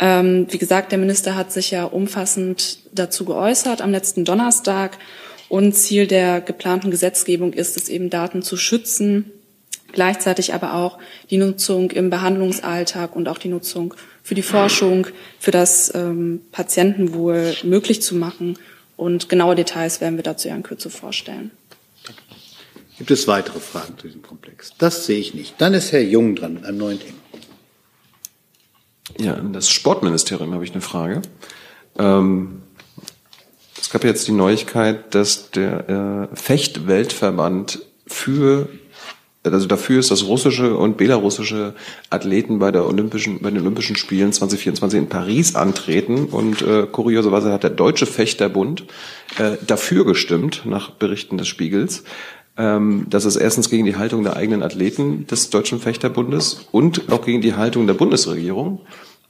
Ähm, 0.00 0.46
wie 0.48 0.58
gesagt, 0.58 0.92
der 0.92 0.98
Minister 0.98 1.36
hat 1.36 1.52
sich 1.52 1.70
ja 1.70 1.84
umfassend 1.84 2.78
dazu 2.92 3.26
geäußert 3.26 3.82
am 3.82 3.92
letzten 3.92 4.24
Donnerstag. 4.24 4.96
Und 5.50 5.74
Ziel 5.74 6.06
der 6.06 6.40
geplanten 6.40 6.90
Gesetzgebung 6.90 7.52
ist 7.52 7.76
es 7.76 7.88
eben, 7.88 8.08
Daten 8.08 8.42
zu 8.42 8.56
schützen, 8.56 9.30
gleichzeitig 9.92 10.54
aber 10.54 10.74
auch 10.74 10.98
die 11.28 11.36
Nutzung 11.36 11.90
im 11.90 12.08
Behandlungsalltag 12.08 13.14
und 13.14 13.28
auch 13.28 13.36
die 13.36 13.48
Nutzung 13.48 13.94
für 14.22 14.34
die 14.34 14.42
Forschung, 14.42 15.08
für 15.38 15.50
das 15.50 15.92
ähm, 15.94 16.40
Patientenwohl 16.52 17.56
möglich 17.64 18.00
zu 18.00 18.14
machen. 18.14 18.58
Und 18.96 19.28
genaue 19.28 19.54
Details 19.54 20.00
werden 20.00 20.16
wir 20.16 20.22
dazu 20.22 20.48
ja 20.48 20.54
in 20.54 20.62
Kürze 20.62 20.88
vorstellen. 20.88 21.50
Gibt 22.96 23.10
es 23.10 23.26
weitere 23.26 23.60
Fragen 23.60 23.98
zu 23.98 24.06
diesem 24.06 24.22
Komplex? 24.22 24.72
Das 24.78 25.06
sehe 25.06 25.18
ich 25.18 25.34
nicht. 25.34 25.54
Dann 25.58 25.74
ist 25.74 25.90
Herr 25.92 26.02
Jung 26.02 26.36
dran 26.36 26.54
mit 26.54 26.64
einem 26.64 26.78
neuen 26.78 27.00
Thema. 27.00 27.19
Ja, 29.20 29.34
an 29.34 29.52
das 29.52 29.68
Sportministerium 29.70 30.54
habe 30.54 30.64
ich 30.64 30.72
eine 30.72 30.80
Frage. 30.80 31.20
Ähm, 31.98 32.62
Es 33.78 33.90
gab 33.90 34.04
jetzt 34.04 34.26
die 34.28 34.32
Neuigkeit, 34.32 35.14
dass 35.14 35.50
der 35.50 36.28
äh, 36.32 36.36
Fechtweltverband 36.36 37.80
für 38.06 38.68
also 39.42 39.66
dafür 39.66 40.00
ist, 40.00 40.10
dass 40.10 40.26
russische 40.26 40.76
und 40.76 40.98
belarussische 40.98 41.74
Athleten 42.10 42.58
bei 42.58 42.70
der 42.70 42.86
Olympischen, 42.86 43.40
bei 43.40 43.50
den 43.50 43.60
Olympischen 43.60 43.96
Spielen 43.96 44.32
2024 44.32 44.98
in 44.98 45.08
Paris 45.08 45.54
antreten. 45.54 46.26
Und 46.26 46.60
äh, 46.60 46.86
kurioserweise 46.86 47.50
hat 47.50 47.62
der 47.62 47.70
Deutsche 47.70 48.04
Fechterbund 48.04 48.84
äh, 49.38 49.56
dafür 49.66 50.04
gestimmt, 50.04 50.62
nach 50.66 50.90
Berichten 50.90 51.38
des 51.38 51.48
Spiegels. 51.48 52.04
Ähm, 52.58 53.06
das 53.08 53.24
ist 53.24 53.36
erstens 53.36 53.70
gegen 53.70 53.86
die 53.86 53.96
Haltung 53.96 54.24
der 54.24 54.36
eigenen 54.36 54.62
Athleten 54.62 55.26
des 55.26 55.48
Deutschen 55.48 55.80
Fechterbundes 55.80 56.66
und 56.70 57.10
auch 57.10 57.24
gegen 57.24 57.40
die 57.40 57.54
Haltung 57.54 57.86
der 57.86 57.94
Bundesregierung. 57.94 58.82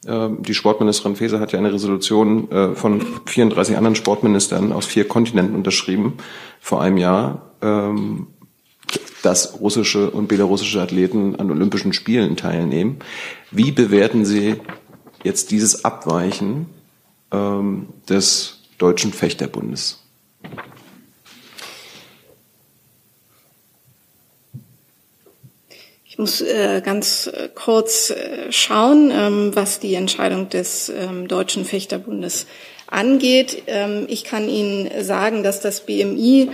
Ähm, 0.07 0.43
die 0.43 0.55
Sportministerin 0.55 1.17
Faeser 1.17 1.41
hat 1.41 1.53
ja 1.53 1.59
eine 1.59 1.73
Resolution 1.73 2.51
äh, 2.51 2.75
von 2.75 3.05
34 3.27 3.77
anderen 3.77 3.97
Sportministern 3.97 4.73
aus 4.73 4.87
vier 4.87 5.07
Kontinenten 5.07 5.55
unterschrieben 5.55 6.15
vor 6.61 6.81
einem 6.81 6.97
Jahr. 6.97 7.53
Ähm, 7.63 8.29
dass 9.23 9.61
russische 9.61 10.11
und 10.11 10.29
belarussische 10.29 10.81
Athleten 10.81 11.37
an 11.37 11.51
Olympischen 11.51 11.93
Spielen 11.93 12.37
teilnehmen. 12.37 12.99
Wie 13.51 13.73
bewerten 13.73 14.25
Sie 14.25 14.57
jetzt 15.23 15.51
dieses 15.51 15.85
Abweichen 15.85 16.67
ähm, 17.31 17.89
des 18.09 18.61
Deutschen 18.79 19.13
Fechterbundes? 19.13 20.03
Muss 26.21 26.41
äh, 26.43 26.83
ganz 26.85 27.27
äh, 27.27 27.49
kurz 27.55 28.11
äh, 28.11 28.53
schauen, 28.53 29.11
ähm, 29.13 29.51
was 29.55 29.81
die 29.81 29.95
Entscheidung 29.95 30.49
des 30.51 30.91
ähm, 30.91 31.27
Deutschen 31.27 31.65
Fechterbundes 31.65 32.47
angeht. 32.87 33.63
Ähm, 33.67 34.05
ich 34.09 34.25
kann 34.25 34.49
Ihnen 34.49 35.03
sagen, 35.03 35.43
dass 35.43 35.61
das 35.61 35.81
BMI 35.87 36.51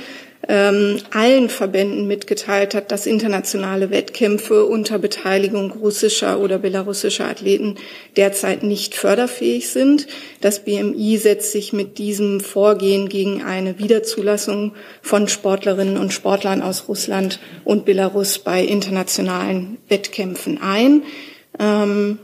ähm, 0.49 0.99
allen 1.11 1.49
Verbänden 1.49 2.07
mitgeteilt 2.07 2.75
hat, 2.75 2.93
dass 2.93 3.07
internationale 3.07 3.91
Wettkämpfe 3.91 4.65
unter 4.65 4.99
Beteiligung 4.99 5.73
russischer 5.73 6.39
oder 6.39 6.59
belarussischer 6.59 7.27
Athleten 7.27 7.77
derzeit 8.17 8.63
nicht 8.63 8.95
förderfähig 8.95 9.71
sind. 9.71 10.07
Das 10.41 10.65
BMI 10.65 11.19
setzt 11.19 11.53
sich 11.53 11.73
mit 11.73 11.99
diesem 11.99 12.41
Vorgehen 12.41 13.09
gegen 13.09 13.43
eine 13.43 13.79
Wiederzulassung 13.79 14.75
von 15.03 15.29
Sportlerinnen 15.29 15.97
und 15.97 16.13
Sportlern 16.13 16.63
aus 16.63 16.89
Russland 16.89 17.41
und 17.65 17.85
Belarus 17.85 18.39
bei 18.39 18.63
internationalen 18.63 19.79
Wettkämpfen 19.89 20.61
ein. 20.63 21.03
Ähm, 21.59 22.19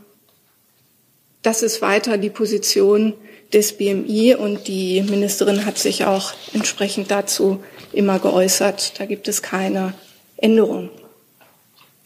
das 1.43 1.65
ist 1.65 1.83
weiter 1.83 2.19
die 2.19 2.31
Position 2.31 3.15
des 3.53 3.77
BMI 3.77 4.35
und 4.35 4.67
die 4.69 5.03
Ministerin 5.03 5.65
hat 5.67 5.79
sich 5.79 6.05
auch 6.05 6.33
entsprechend 6.53 7.11
dazu 7.11 7.63
immer 7.93 8.19
geäußert. 8.19 8.99
Da 8.99 9.07
gibt 9.07 9.29
es 9.29 9.43
keine 9.43 9.95
Änderung. 10.37 10.91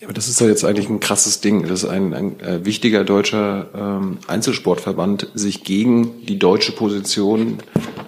aber 0.03 0.12
das 0.12 0.28
ist 0.28 0.40
doch 0.40 0.47
jetzt 0.47 0.64
eigentlich 0.64 0.88
ein 0.88 1.01
krasses 1.01 1.40
Ding, 1.40 1.66
dass 1.68 1.84
ein, 1.84 2.12
ein 2.12 2.40
äh, 2.40 2.64
wichtiger 2.64 3.05
deutscher 3.05 3.68
ähm, 3.74 4.18
Einzelsportverband 4.26 5.28
sich 5.34 5.64
gegen 5.64 6.26
die 6.26 6.38
deutsche 6.38 6.72
Position 6.72 7.59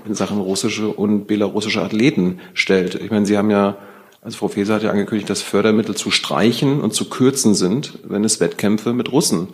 in 0.07 0.15
Sachen 0.15 0.39
russische 0.39 0.89
und 0.89 1.27
belarussische 1.27 1.83
Athleten 1.83 2.41
stellt. 2.55 2.95
Ich 2.97 3.11
meine, 3.11 3.27
Sie 3.27 3.39
haben 3.39 3.51
ja, 3.51 3.77
also 4.23 4.37
Frau 4.39 4.49
Feser 4.49 4.75
hat 4.75 4.83
ja 4.83 4.91
angekündigt, 4.91 5.31
dass 5.31 5.43
Fördermittel 5.43 5.95
zu 5.95 6.11
streichen 6.11 6.81
und 6.81 6.93
zu 6.93 7.09
kürzen 7.09 7.55
sind, 7.55 7.99
wenn 8.05 8.25
es 8.25 8.41
Wettkämpfe 8.41 8.93
mit 8.93 9.13
Russen 9.13 9.49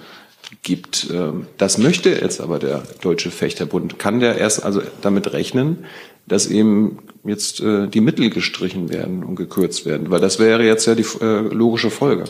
gibt. 0.63 1.09
Ähm, 1.13 1.47
das 1.59 1.79
möchte 1.79 2.11
jetzt 2.11 2.41
aber 2.41 2.59
der 2.59 2.83
Deutsche 3.03 3.31
Fechterbund. 3.31 3.99
Kann 3.99 4.21
der 4.21 4.39
erst 4.39 4.65
also 4.65 4.83
damit 5.03 5.33
rechnen, 5.33 5.85
dass 6.27 6.47
eben 6.47 6.99
jetzt 7.25 7.61
äh, 7.61 7.87
die 7.89 8.01
Mittel 8.01 8.31
gestrichen 8.31 8.91
werden 8.91 9.25
und 9.25 9.37
gekürzt 9.37 9.87
werden, 9.87 10.11
weil 10.11 10.21
das 10.21 10.39
wäre 10.39 10.65
jetzt 10.65 10.87
ja 10.87 10.95
die 10.95 11.07
äh, 11.21 11.41
logische 11.41 11.91
Folge. 11.91 12.25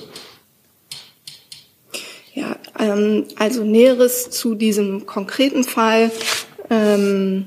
Ja, 2.33 2.57
ähm, 2.79 3.25
also 3.37 3.62
Näheres 3.62 4.31
zu 4.31 4.55
diesem 4.55 5.07
konkreten 5.07 5.62
Fall 5.62 6.11
ähm, 6.70 7.47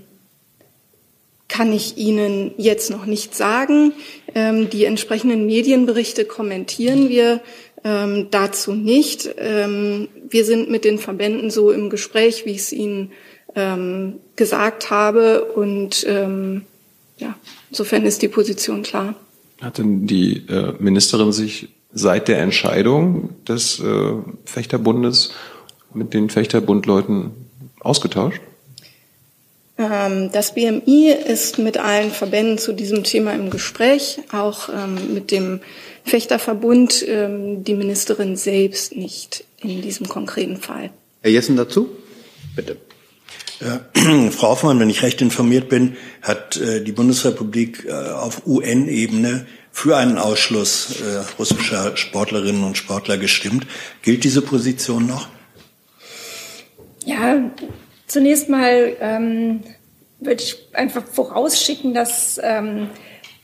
kann 1.48 1.74
ich 1.74 1.98
Ihnen 1.98 2.52
jetzt 2.58 2.92
noch 2.92 3.06
nicht 3.06 3.36
sagen. 3.36 3.94
Ähm, 4.36 4.70
die 4.70 4.86
entsprechenden 4.86 5.46
Medienberichte 5.46 6.26
kommentieren 6.26 7.10
wir 7.10 7.42
ähm, 7.84 8.28
dazu 8.32 8.74
nicht. 8.74 9.30
Ähm, 9.38 10.08
wir 10.30 10.46
sind 10.46 10.70
mit 10.70 10.86
den 10.86 10.98
Verbänden 10.98 11.50
so 11.52 11.72
im 11.72 11.90
Gespräch, 11.90 12.46
wie 12.46 12.52
ich 12.52 12.58
es 12.60 12.72
Ihnen 12.72 13.12
ähm, 13.56 14.16
gesagt 14.36 14.90
habe. 14.90 15.46
Und 15.46 16.06
ähm, 16.08 16.64
ja, 17.18 17.36
insofern 17.70 18.06
ist 18.06 18.22
die 18.22 18.28
Position 18.28 18.84
klar. 18.84 19.16
Hat 19.62 19.78
denn 19.78 20.06
die 20.06 20.46
äh, 20.48 20.74
Ministerin 20.80 21.32
sich 21.32 21.70
seit 21.92 22.28
der 22.28 22.40
Entscheidung 22.40 23.30
des 23.48 23.80
äh, 23.80 24.12
Fechterbundes 24.46 25.32
mit 25.94 26.14
den 26.14 26.30
Fechterbundleuten 26.30 27.32
ausgetauscht? 27.80 28.42
Ähm, 29.78 30.32
das 30.32 30.54
BMI 30.54 31.12
ist 31.12 31.60
mit 31.60 31.78
allen 31.78 32.12
Verbänden 32.12 32.58
zu 32.58 32.74
diesem 32.74 33.04
Thema 33.04 33.34
im 33.34 33.50
Gespräch, 33.50 34.20
auch 34.32 34.70
ähm, 34.70 35.14
mit 35.14 35.32
dem 35.32 35.60
Fechterverbund, 36.04 37.06
ähm, 37.08 37.64
die 37.64 37.76
Ministerin 37.76 38.38
selbst 38.38 38.96
nicht 38.96 39.44
in 39.62 39.82
diesem 39.82 40.08
konkreten 40.08 40.58
Fall. 40.58 40.90
Herr 41.22 41.32
Jessen 41.32 41.58
dazu? 41.58 41.90
Bitte. 42.56 42.78
Äh, 43.60 44.30
Frau 44.32 44.50
Hoffmann, 44.50 44.80
wenn 44.80 44.90
ich 44.90 45.04
recht 45.04 45.22
informiert 45.22 45.70
bin, 45.70 45.96
hat 46.22 46.58
äh, 46.58 46.84
die 46.84 46.92
Bundesrepublik 46.92 47.86
äh, 47.88 47.92
auf 47.92 48.48
UN-Ebene 48.48 49.46
für 49.72 49.98
einen 49.98 50.18
Ausschluss 50.18 51.02
äh, 51.02 51.24
russischer 51.38 51.96
Sportlerinnen 51.98 52.64
und 52.64 52.78
Sportler 52.78 53.18
gestimmt. 53.18 53.68
Gilt 54.02 54.24
diese 54.24 54.42
Position 54.42 55.06
noch? 55.06 55.28
Ja, 57.06 57.40
zunächst 58.08 58.49
mal 58.49 58.95
ähm, 58.99 59.64
würde 60.20 60.41
ich 60.41 60.68
einfach 60.74 61.03
vorausschicken, 61.05 61.93
dass 61.93 62.39
ähm, 62.41 62.89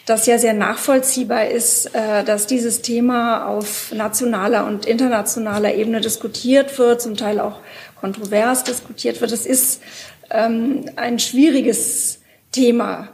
das 0.05 0.25
ja 0.25 0.37
sehr 0.37 0.53
nachvollziehbar 0.53 1.47
ist, 1.47 1.93
äh, 1.93 2.23
dass 2.23 2.47
dieses 2.47 2.81
Thema 2.81 3.47
auf 3.47 3.91
nationaler 3.93 4.65
und 4.65 4.85
internationaler 4.85 5.75
Ebene 5.75 6.01
diskutiert 6.01 6.77
wird, 6.77 7.01
zum 7.01 7.15
Teil 7.15 7.39
auch 7.39 7.59
kontrovers 7.99 8.63
diskutiert 8.63 9.21
wird. 9.21 9.31
Es 9.31 9.45
ist 9.45 9.81
ähm, 10.29 10.85
ein 10.95 11.19
schwieriges 11.19 12.19
Thema. 12.51 13.09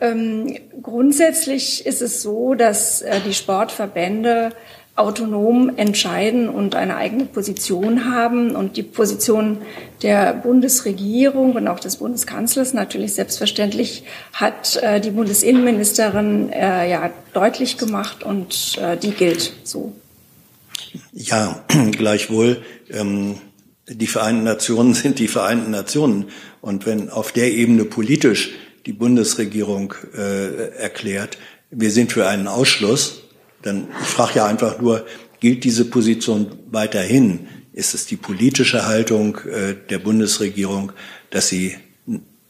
Ähm, 0.00 0.58
grundsätzlich 0.82 1.84
ist 1.86 2.00
es 2.00 2.22
so, 2.22 2.54
dass 2.54 3.02
äh, 3.02 3.20
die 3.20 3.34
Sportverbände 3.34 4.50
autonom 4.96 5.72
entscheiden 5.76 6.48
und 6.48 6.74
eine 6.74 6.96
eigene 6.96 7.24
Position 7.24 8.12
haben. 8.12 8.54
Und 8.54 8.76
die 8.76 8.82
Position 8.82 9.58
der 10.02 10.34
Bundesregierung 10.34 11.54
und 11.54 11.66
auch 11.68 11.80
des 11.80 11.96
Bundeskanzlers 11.96 12.74
natürlich 12.74 13.14
selbstverständlich 13.14 14.04
hat 14.32 14.76
äh, 14.82 15.00
die 15.00 15.10
Bundesinnenministerin 15.10 16.50
äh, 16.52 16.90
ja 16.90 17.10
deutlich 17.32 17.76
gemacht 17.76 18.22
und 18.22 18.78
äh, 18.80 18.96
die 18.96 19.10
gilt 19.10 19.52
so. 19.64 19.92
Ja, 21.12 21.64
gleichwohl. 21.92 22.62
Ähm 22.90 23.36
die 23.88 24.06
Vereinten 24.06 24.44
Nationen 24.44 24.94
sind 24.94 25.18
die 25.18 25.28
Vereinten 25.28 25.70
Nationen. 25.70 26.26
Und 26.60 26.86
wenn 26.86 27.10
auf 27.10 27.32
der 27.32 27.52
Ebene 27.52 27.84
politisch 27.84 28.52
die 28.86 28.92
Bundesregierung 28.92 29.94
äh, 30.16 30.70
erklärt, 30.78 31.38
wir 31.70 31.90
sind 31.90 32.12
für 32.12 32.26
einen 32.26 32.46
Ausschluss, 32.46 33.22
dann 33.64 33.88
ich 34.00 34.08
frage 34.08 34.36
ja 34.36 34.46
einfach 34.46 34.80
nur, 34.80 35.06
gilt 35.40 35.64
diese 35.64 35.84
Position 35.84 36.46
weiterhin? 36.70 37.48
Ist 37.72 37.94
es 37.94 38.06
die 38.06 38.16
politische 38.16 38.86
Haltung 38.86 39.38
äh, 39.38 39.74
der 39.90 39.98
Bundesregierung, 39.98 40.92
dass 41.30 41.48
sie 41.48 41.76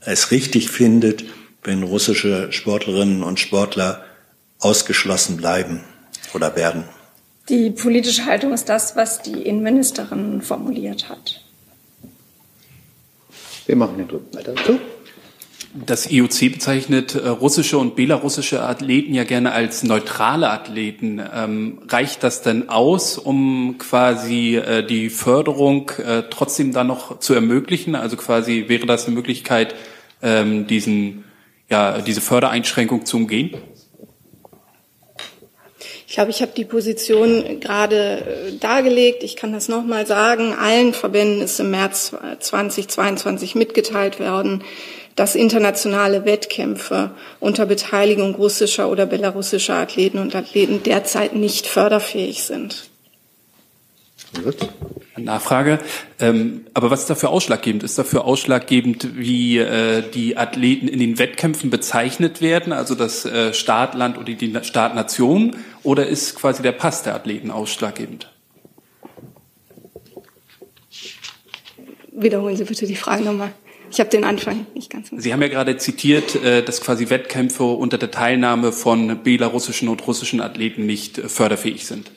es 0.01 0.31
richtig 0.31 0.71
findet, 0.71 1.25
wenn 1.63 1.83
russische 1.83 2.53
Sportlerinnen 2.53 3.23
und 3.23 3.41
Sportler 3.41 4.05
ausgeschlossen 4.59 5.39
bleiben 5.39 5.81
oder 6.35 6.55
werden? 6.57 6.85
Die 7.49 7.71
politische 7.71 8.27
Haltung 8.27 8.53
ist 8.53 8.69
das, 8.69 8.97
was 8.97 9.23
die 9.23 9.43
Innenministerin 9.43 10.41
formuliert 10.43 11.09
hat. 11.09 11.43
Wir 13.67 13.77
machen 13.77 13.99
den 13.99 14.09
dritten 14.09 14.37
weiter. 14.37 14.55
So. 14.67 14.79
Das 15.73 16.11
IOC 16.11 16.53
bezeichnet 16.53 17.15
äh, 17.15 17.29
russische 17.29 17.79
und 17.79 17.97
belarussische 17.97 18.63
Athleten 18.63 19.15
ja 19.15 19.25
gerne 19.25 19.53
als 19.53 19.83
neutrale 19.83 20.51
Athleten. 20.51 21.21
Ähm, 21.35 21.81
reicht 21.89 22.23
das 22.23 22.43
denn 22.43 22.69
aus, 22.69 23.19
um 23.19 23.77
quasi 23.79 24.57
äh, 24.57 24.87
die 24.87 25.11
Förderung 25.11 25.91
äh, 25.99 26.25
trotzdem 26.31 26.73
dann 26.73 26.89
noch 26.89 27.19
zu 27.19 27.35
ermöglichen? 27.35 27.95
Also 27.95 28.17
quasi 28.17 28.67
wäre 28.69 28.87
das 28.87 29.07
eine 29.07 29.15
Möglichkeit, 29.15 29.75
ähm, 30.23 30.67
diesen, 30.67 31.25
ja, 31.69 32.01
diese 32.01 32.21
Fördereinschränkung 32.21 33.07
zu 33.07 33.17
umgehen? 33.17 33.57
Ich 36.15 36.17
glaube, 36.17 36.31
ich 36.31 36.43
habe 36.43 36.53
die 36.57 36.65
Position 36.65 37.59
gerade 37.59 37.97
äh, 37.97 38.59
dargelegt. 38.61 39.25
Ich 39.25 39.35
kann 39.35 39.53
das 39.53 39.69
nochmal 39.69 40.07
sagen. 40.07 40.55
Allen 40.55 40.95
Verbänden 40.95 41.43
ist 41.43 41.59
im 41.59 41.73
März 41.73 42.15
2022 42.39 43.57
mitgeteilt 43.57 44.21
worden, 44.21 44.63
dass 45.17 45.35
internationale 45.35 46.25
Wettkämpfe 46.25 47.11
unter 47.41 47.67
Beteiligung 47.67 48.35
russischer 48.35 48.89
oder 48.89 49.07
belarussischer 49.07 49.75
Athleten 49.75 50.19
und 50.19 50.35
Athleten 50.35 50.83
derzeit 50.83 51.35
nicht 51.35 51.67
förderfähig 51.67 52.43
sind. 52.43 52.91
Nachfrage. 55.17 55.79
Ähm, 56.19 56.67
aber 56.75 56.91
was 56.91 57.03
ist 57.03 57.11
dafür 57.11 57.31
ausschlaggebend? 57.31 57.85
Ist 57.85 57.99
dafür 57.99 58.25
ausschlaggebend, 58.25 59.17
wie 59.17 59.59
äh, 59.59 60.03
die 60.03 60.37
Athleten 60.37 60.89
in 60.89 60.99
den 60.99 61.19
Wettkämpfen 61.19 61.71
bezeichnet 61.71 62.41
werden, 62.41 62.73
also 62.73 62.95
das 62.95 63.25
äh, 63.25 63.55
Startland 63.55 64.19
oder 64.19 64.33
die 64.33 64.59
Startnation, 64.63 65.57
oder 65.83 66.07
ist 66.07 66.35
quasi 66.35 66.63
der 66.63 66.73
Pass 66.73 67.05
der 67.05 67.15
Athleten 67.15 67.51
ausschlaggebend? 67.51 68.31
Wiederholen 72.13 72.57
Sie 72.57 72.65
bitte 72.65 72.87
die 72.87 72.97
Frage 72.97 73.25
nochmal. 73.25 73.53
Ich 73.95 74.01
habe 74.01 74.11
den 74.11 74.25
Anfang 74.25 74.67
nicht 74.75 74.91
ganz. 74.91 75.11
Sie 75.17 75.33
haben 75.33 75.41
ja 75.41 75.47
gerade 75.47 75.77
zitiert, 75.77 76.35
äh, 76.43 76.65
dass 76.65 76.81
quasi 76.81 77.11
Wettkämpfe 77.11 77.63
unter 77.63 77.97
der 77.97 78.11
Teilnahme 78.11 78.73
von 78.73 79.23
belarussischen 79.23 79.89
und 79.89 80.05
russischen 80.05 80.41
Athleten 80.41 80.85
nicht 80.85 81.19
äh, 81.19 81.29
förderfähig 81.29 81.87
sind. 81.87 82.11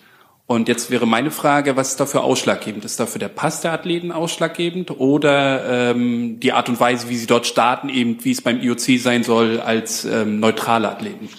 Und 0.47 0.69
jetzt 0.69 0.89
wäre 0.89 1.05
meine 1.05 1.29
Frage, 1.29 1.75
was 1.75 1.89
ist 1.89 1.99
dafür 1.99 2.23
ausschlaggebend? 2.23 2.83
Ist 2.83 2.99
dafür 2.99 3.19
der 3.19 3.27
Pass 3.27 3.61
der 3.61 3.73
Athleten 3.73 4.11
ausschlaggebend 4.11 4.89
oder 4.99 5.91
ähm, 5.91 6.39
die 6.39 6.51
Art 6.51 6.67
und 6.67 6.79
Weise, 6.79 7.09
wie 7.09 7.15
sie 7.15 7.27
dort 7.27 7.45
starten, 7.45 7.89
eben 7.89 8.25
wie 8.25 8.31
es 8.31 8.41
beim 8.41 8.59
IOC 8.59 8.99
sein 8.99 9.23
soll, 9.23 9.59
als 9.59 10.03
ähm, 10.03 10.39
neutrale 10.39 10.89
Athleten? 10.89 11.29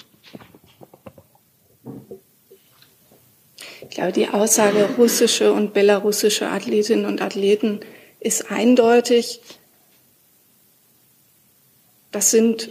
Ich 3.82 3.96
glaube, 3.96 4.12
die 4.12 4.28
Aussage 4.28 4.88
russische 4.98 5.52
und 5.52 5.74
belarussische 5.74 6.48
Athletinnen 6.48 7.06
und 7.06 7.20
Athleten 7.22 7.80
ist 8.20 8.52
eindeutig. 8.52 9.40
Das 12.12 12.30
sind 12.30 12.70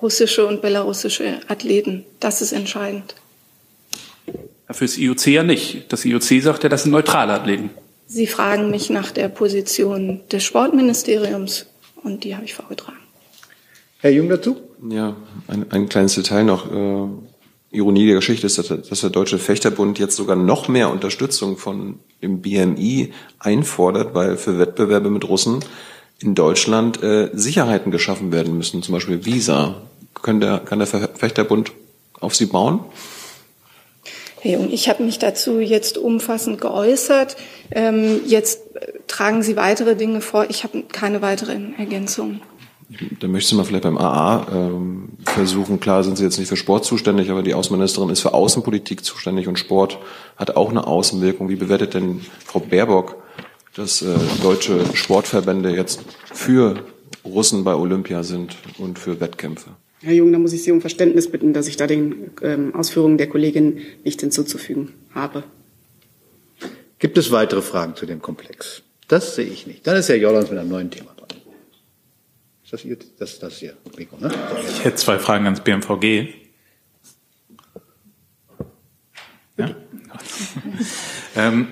russische 0.00 0.46
und 0.46 0.62
belarussische 0.62 1.40
Athleten. 1.48 2.04
Das 2.20 2.42
ist 2.42 2.52
entscheidend. 2.52 3.14
Fürs 4.70 4.98
IOC 4.98 5.26
ja 5.28 5.42
nicht. 5.42 5.92
Das 5.92 6.04
IOC 6.04 6.42
sagt 6.42 6.62
ja, 6.62 6.68
das 6.68 6.82
sind 6.82 6.92
neutrale 6.92 7.32
Athleten. 7.32 7.70
Sie 8.06 8.26
fragen 8.26 8.70
mich 8.70 8.90
nach 8.90 9.10
der 9.10 9.28
Position 9.28 10.20
des 10.30 10.44
Sportministeriums 10.44 11.66
und 12.02 12.24
die 12.24 12.34
habe 12.34 12.44
ich 12.44 12.54
vorgetragen. 12.54 12.98
Herr 14.00 14.10
Jung 14.10 14.28
dazu? 14.28 14.56
Ja, 14.88 15.16
ein, 15.48 15.70
ein 15.70 15.88
kleines 15.88 16.14
Detail 16.14 16.44
noch. 16.44 16.70
Äh, 16.72 17.08
Ironie 17.70 18.06
der 18.06 18.14
Geschichte 18.14 18.46
ist, 18.46 18.56
dass 18.56 18.68
der, 18.68 18.78
dass 18.78 19.00
der 19.00 19.10
Deutsche 19.10 19.38
Fechterbund 19.38 19.98
jetzt 19.98 20.16
sogar 20.16 20.36
noch 20.36 20.68
mehr 20.68 20.90
Unterstützung 20.90 21.58
von 21.58 21.98
dem 22.22 22.40
BMI 22.40 23.12
einfordert, 23.38 24.14
weil 24.14 24.36
für 24.36 24.58
Wettbewerbe 24.58 25.10
mit 25.10 25.28
Russen 25.28 25.60
in 26.20 26.34
Deutschland 26.34 27.02
äh, 27.02 27.30
Sicherheiten 27.32 27.90
geschaffen 27.90 28.32
werden 28.32 28.56
müssen, 28.56 28.82
zum 28.82 28.94
Beispiel 28.94 29.24
Visa. 29.24 29.82
Kann 30.22 30.40
der, 30.40 30.58
kann 30.58 30.80
der 30.80 30.88
Fechterbund 30.88 31.72
auf 32.18 32.34
Sie 32.34 32.46
bauen? 32.46 32.80
Herr 34.40 34.52
Jung, 34.52 34.70
ich 34.70 34.88
habe 34.88 35.02
mich 35.02 35.18
dazu 35.18 35.58
jetzt 35.58 35.98
umfassend 35.98 36.60
geäußert. 36.60 37.36
Ähm, 37.70 38.20
jetzt 38.26 38.60
tragen 39.08 39.42
Sie 39.42 39.56
weitere 39.56 39.96
Dinge 39.96 40.20
vor. 40.20 40.46
Ich 40.48 40.64
habe 40.64 40.82
keine 40.82 41.22
weiteren 41.22 41.74
Ergänzungen. 41.78 42.40
Da 43.20 43.28
möchte 43.28 43.52
ich 43.52 43.56
mal 43.56 43.64
vielleicht 43.64 43.82
beim 43.82 43.98
AA 43.98 44.46
ähm, 44.50 45.10
versuchen. 45.24 45.78
Klar 45.78 46.04
sind 46.04 46.16
Sie 46.16 46.24
jetzt 46.24 46.38
nicht 46.38 46.48
für 46.48 46.56
Sport 46.56 46.84
zuständig, 46.84 47.30
aber 47.30 47.42
die 47.42 47.52
Außenministerin 47.52 48.08
ist 48.08 48.22
für 48.22 48.32
Außenpolitik 48.32 49.04
zuständig 49.04 49.46
und 49.46 49.58
Sport 49.58 49.98
hat 50.36 50.56
auch 50.56 50.70
eine 50.70 50.86
Außenwirkung. 50.86 51.48
Wie 51.50 51.56
bewertet 51.56 51.94
denn 51.94 52.22
Frau 52.46 52.60
Baerbock, 52.60 53.16
dass 53.74 54.02
äh, 54.02 54.16
deutsche 54.42 54.84
Sportverbände 54.94 55.70
jetzt 55.70 56.00
für 56.32 56.84
Russen 57.24 57.64
bei 57.64 57.74
Olympia 57.74 58.22
sind 58.22 58.56
und 58.78 58.98
für 58.98 59.20
Wettkämpfe? 59.20 59.70
Herr 60.00 60.14
Jung, 60.14 60.32
da 60.32 60.38
muss 60.38 60.52
ich 60.52 60.62
Sie 60.62 60.70
um 60.70 60.80
Verständnis 60.80 61.30
bitten, 61.30 61.52
dass 61.52 61.66
ich 61.66 61.76
da 61.76 61.86
den 61.86 62.30
ähm, 62.42 62.74
Ausführungen 62.74 63.18
der 63.18 63.28
Kollegin 63.28 63.80
nicht 64.04 64.20
hinzuzufügen 64.20 64.94
habe. 65.14 65.42
Gibt 66.98 67.18
es 67.18 67.30
weitere 67.30 67.62
Fragen 67.62 67.96
zu 67.96 68.06
dem 68.06 68.22
Komplex? 68.22 68.82
Das 69.08 69.34
sehe 69.34 69.46
ich 69.46 69.66
nicht. 69.66 69.86
Dann 69.86 69.96
ist 69.96 70.08
Herr 70.08 70.16
Jordans 70.16 70.50
mit 70.50 70.58
einem 70.58 70.68
neuen 70.68 70.90
Thema 70.90 71.14
dran. 71.16 71.28
Ist 72.62 72.72
das 72.72 72.84
Ihr, 72.84 72.98
das, 73.18 73.38
das 73.38 73.58
hier, 73.58 73.74
Mikro, 73.96 74.18
ne? 74.18 74.30
Ich 74.68 74.84
hätte 74.84 74.96
zwei 74.96 75.18
Fragen 75.18 75.46
ans 75.46 75.60
BMVG. 75.60 76.34
Ja. 79.56 79.74
ähm, 81.34 81.66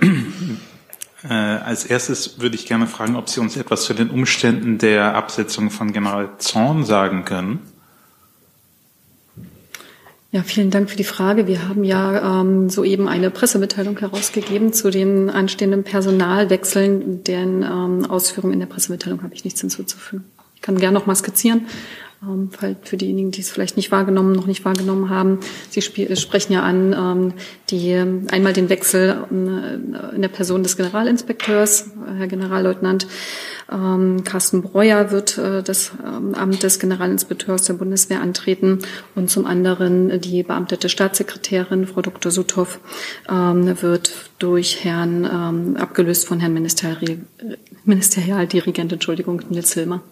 äh, 1.29 1.33
als 1.33 1.85
erstes 1.85 2.41
würde 2.41 2.57
ich 2.57 2.67
gerne 2.67 2.87
fragen, 2.87 3.17
ob 3.17 3.29
Sie 3.29 3.41
uns 3.41 3.57
etwas 3.57 3.85
zu 3.85 3.95
den 3.95 4.11
Umständen 4.11 4.79
der 4.79 5.15
Absetzung 5.15 5.71
von 5.71 5.93
General 5.93 6.31
Zorn 6.39 6.85
sagen 6.85 7.25
können. 7.25 7.61
Ja, 10.33 10.43
vielen 10.43 10.71
Dank 10.71 10.91
für 10.91 10.97
die 10.97 11.05
Frage. 11.05 11.47
Wir 11.47 11.69
haben 11.69 11.83
ja 11.83 12.41
ähm, 12.41 12.69
soeben 12.69 13.09
eine 13.09 13.31
Pressemitteilung 13.31 13.99
herausgegeben 13.99 14.73
zu 14.73 14.91
den 14.91 15.31
anstehenden 15.31 15.83
Personalwechseln. 15.83 17.25
Deren 17.25 17.63
ähm, 17.63 18.11
Ausführungen 18.11 18.53
in 18.53 18.61
der 18.61 18.67
Pressemitteilung 18.67 19.23
habe 19.23 19.35
ich 19.35 19.45
nichts 19.45 19.61
hinzuzufügen. 19.61 20.25
Ich 20.55 20.63
kann 20.63 20.77
gerne 20.79 20.99
noch 20.99 21.07
mal 21.07 21.15
skizzieren, 21.15 21.67
ähm, 22.27 22.51
für 22.83 22.97
diejenigen, 22.97 23.31
die 23.31 23.41
es 23.41 23.51
vielleicht 23.51 23.77
nicht 23.77 23.91
wahrgenommen, 23.91 24.33
noch 24.33 24.47
nicht 24.47 24.65
wahrgenommen 24.65 25.11
haben. 25.11 25.41
Sie 25.71 25.83
sprechen 25.83 26.53
ja 26.53 26.63
an 26.63 26.93
ähm, 26.93 27.33
die 27.71 27.95
einmal 28.31 28.53
den 28.53 28.69
Wechsel 28.69 29.25
äh, 29.31 30.15
in 30.15 30.23
der 30.23 30.29
Person 30.29 30.63
des 30.63 30.77
Generalinspekteurs, 30.77 31.91
Herr 32.19 32.27
Generalleutnant 32.27 33.07
ähm, 33.71 34.23
Carsten 34.25 34.63
Breuer 34.63 35.11
wird 35.11 35.39
äh, 35.39 35.63
das 35.63 35.93
ähm, 36.05 36.35
Amt 36.35 36.63
des 36.63 36.79
Generalinspekteurs 36.79 37.65
der 37.65 37.75
Bundeswehr 37.75 38.21
antreten 38.21 38.81
und 39.15 39.31
zum 39.31 39.47
anderen 39.47 40.21
die 40.21 40.43
beamtete 40.43 40.89
Staatssekretärin, 40.89 41.87
Frau 41.87 42.03
Dr. 42.03 42.31
Suthoff, 42.31 42.81
ähm, 43.29 43.83
wird 43.83 44.13
durch 44.39 44.85
Herrn, 44.85 45.25
ähm, 45.25 45.77
abgelöst 45.77 46.27
von 46.27 46.41
Herrn 46.41 46.55
Ministeri 46.55 47.19
Ministerialdirigent, 47.85 48.93
Entschuldigung, 48.93 49.43
Nils 49.49 49.75
Hilmer. 49.75 50.03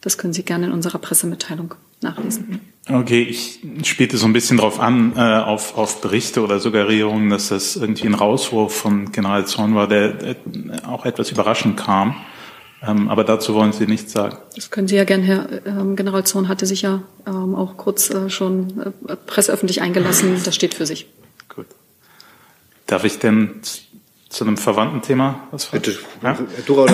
Das 0.00 0.16
können 0.16 0.32
Sie 0.32 0.44
gerne 0.44 0.66
in 0.66 0.72
unserer 0.72 0.98
Pressemitteilung 0.98 1.74
nachlesen. 2.00 2.60
Okay, 2.88 3.22
ich 3.22 3.60
spielte 3.82 4.16
so 4.16 4.26
ein 4.26 4.32
bisschen 4.32 4.56
drauf 4.56 4.80
an, 4.80 5.14
äh, 5.16 5.20
auf, 5.20 5.76
auf 5.76 6.00
Berichte 6.00 6.42
oder 6.42 6.60
Suggerierungen, 6.60 7.30
dass 7.30 7.48
das 7.48 7.76
irgendwie 7.76 8.06
ein 8.06 8.14
Rauswurf 8.14 8.74
von 8.74 9.12
General 9.12 9.46
Zorn 9.46 9.74
war, 9.74 9.88
der 9.88 10.22
äh, 10.22 10.36
auch 10.86 11.04
etwas 11.04 11.30
überraschend 11.30 11.76
kam. 11.76 12.16
Ähm, 12.80 13.08
aber 13.08 13.24
dazu 13.24 13.54
wollen 13.54 13.72
Sie 13.72 13.86
nichts 13.86 14.12
sagen. 14.12 14.36
Das 14.54 14.70
können 14.70 14.86
Sie 14.86 14.94
ja 14.94 15.04
gerne, 15.04 15.24
Herr 15.24 15.66
ähm, 15.66 15.96
General 15.96 16.24
Zorn 16.24 16.48
hatte 16.48 16.64
sich 16.64 16.82
ja 16.82 17.02
ähm, 17.26 17.56
auch 17.56 17.76
kurz 17.76 18.10
äh, 18.10 18.30
schon 18.30 18.92
äh, 19.08 19.16
presseöffentlich 19.16 19.82
eingelassen. 19.82 20.40
Das 20.44 20.54
steht 20.54 20.74
für 20.74 20.86
sich. 20.86 21.08
Gut. 21.48 21.66
Darf 22.86 23.02
ich 23.02 23.18
denn 23.18 23.60
zu 24.28 24.44
einem 24.44 24.56
verwandten 24.56 25.02
Thema 25.02 25.48
was 25.50 25.64
fragen? 25.64 25.82
Bitte. 25.82 25.98
Ja? 26.22 26.38
Herr 26.38 26.64
Thura, 26.64 26.86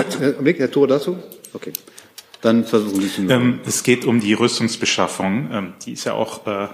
Herr 0.42 0.70
Thura 0.70 0.86
dazu? 0.86 1.18
Okay. 1.52 1.72
Dann 2.44 2.64
versuchen 2.64 3.00
Sie 3.00 3.06
es. 3.06 3.18
Ähm, 3.18 3.60
es 3.64 3.82
geht 3.82 4.04
um 4.04 4.20
die 4.20 4.34
Rüstungsbeschaffung. 4.34 5.48
Ähm, 5.50 5.72
die 5.84 5.92
ist 5.92 6.04
ja 6.04 6.12
auch 6.12 6.46
äh, 6.46 6.68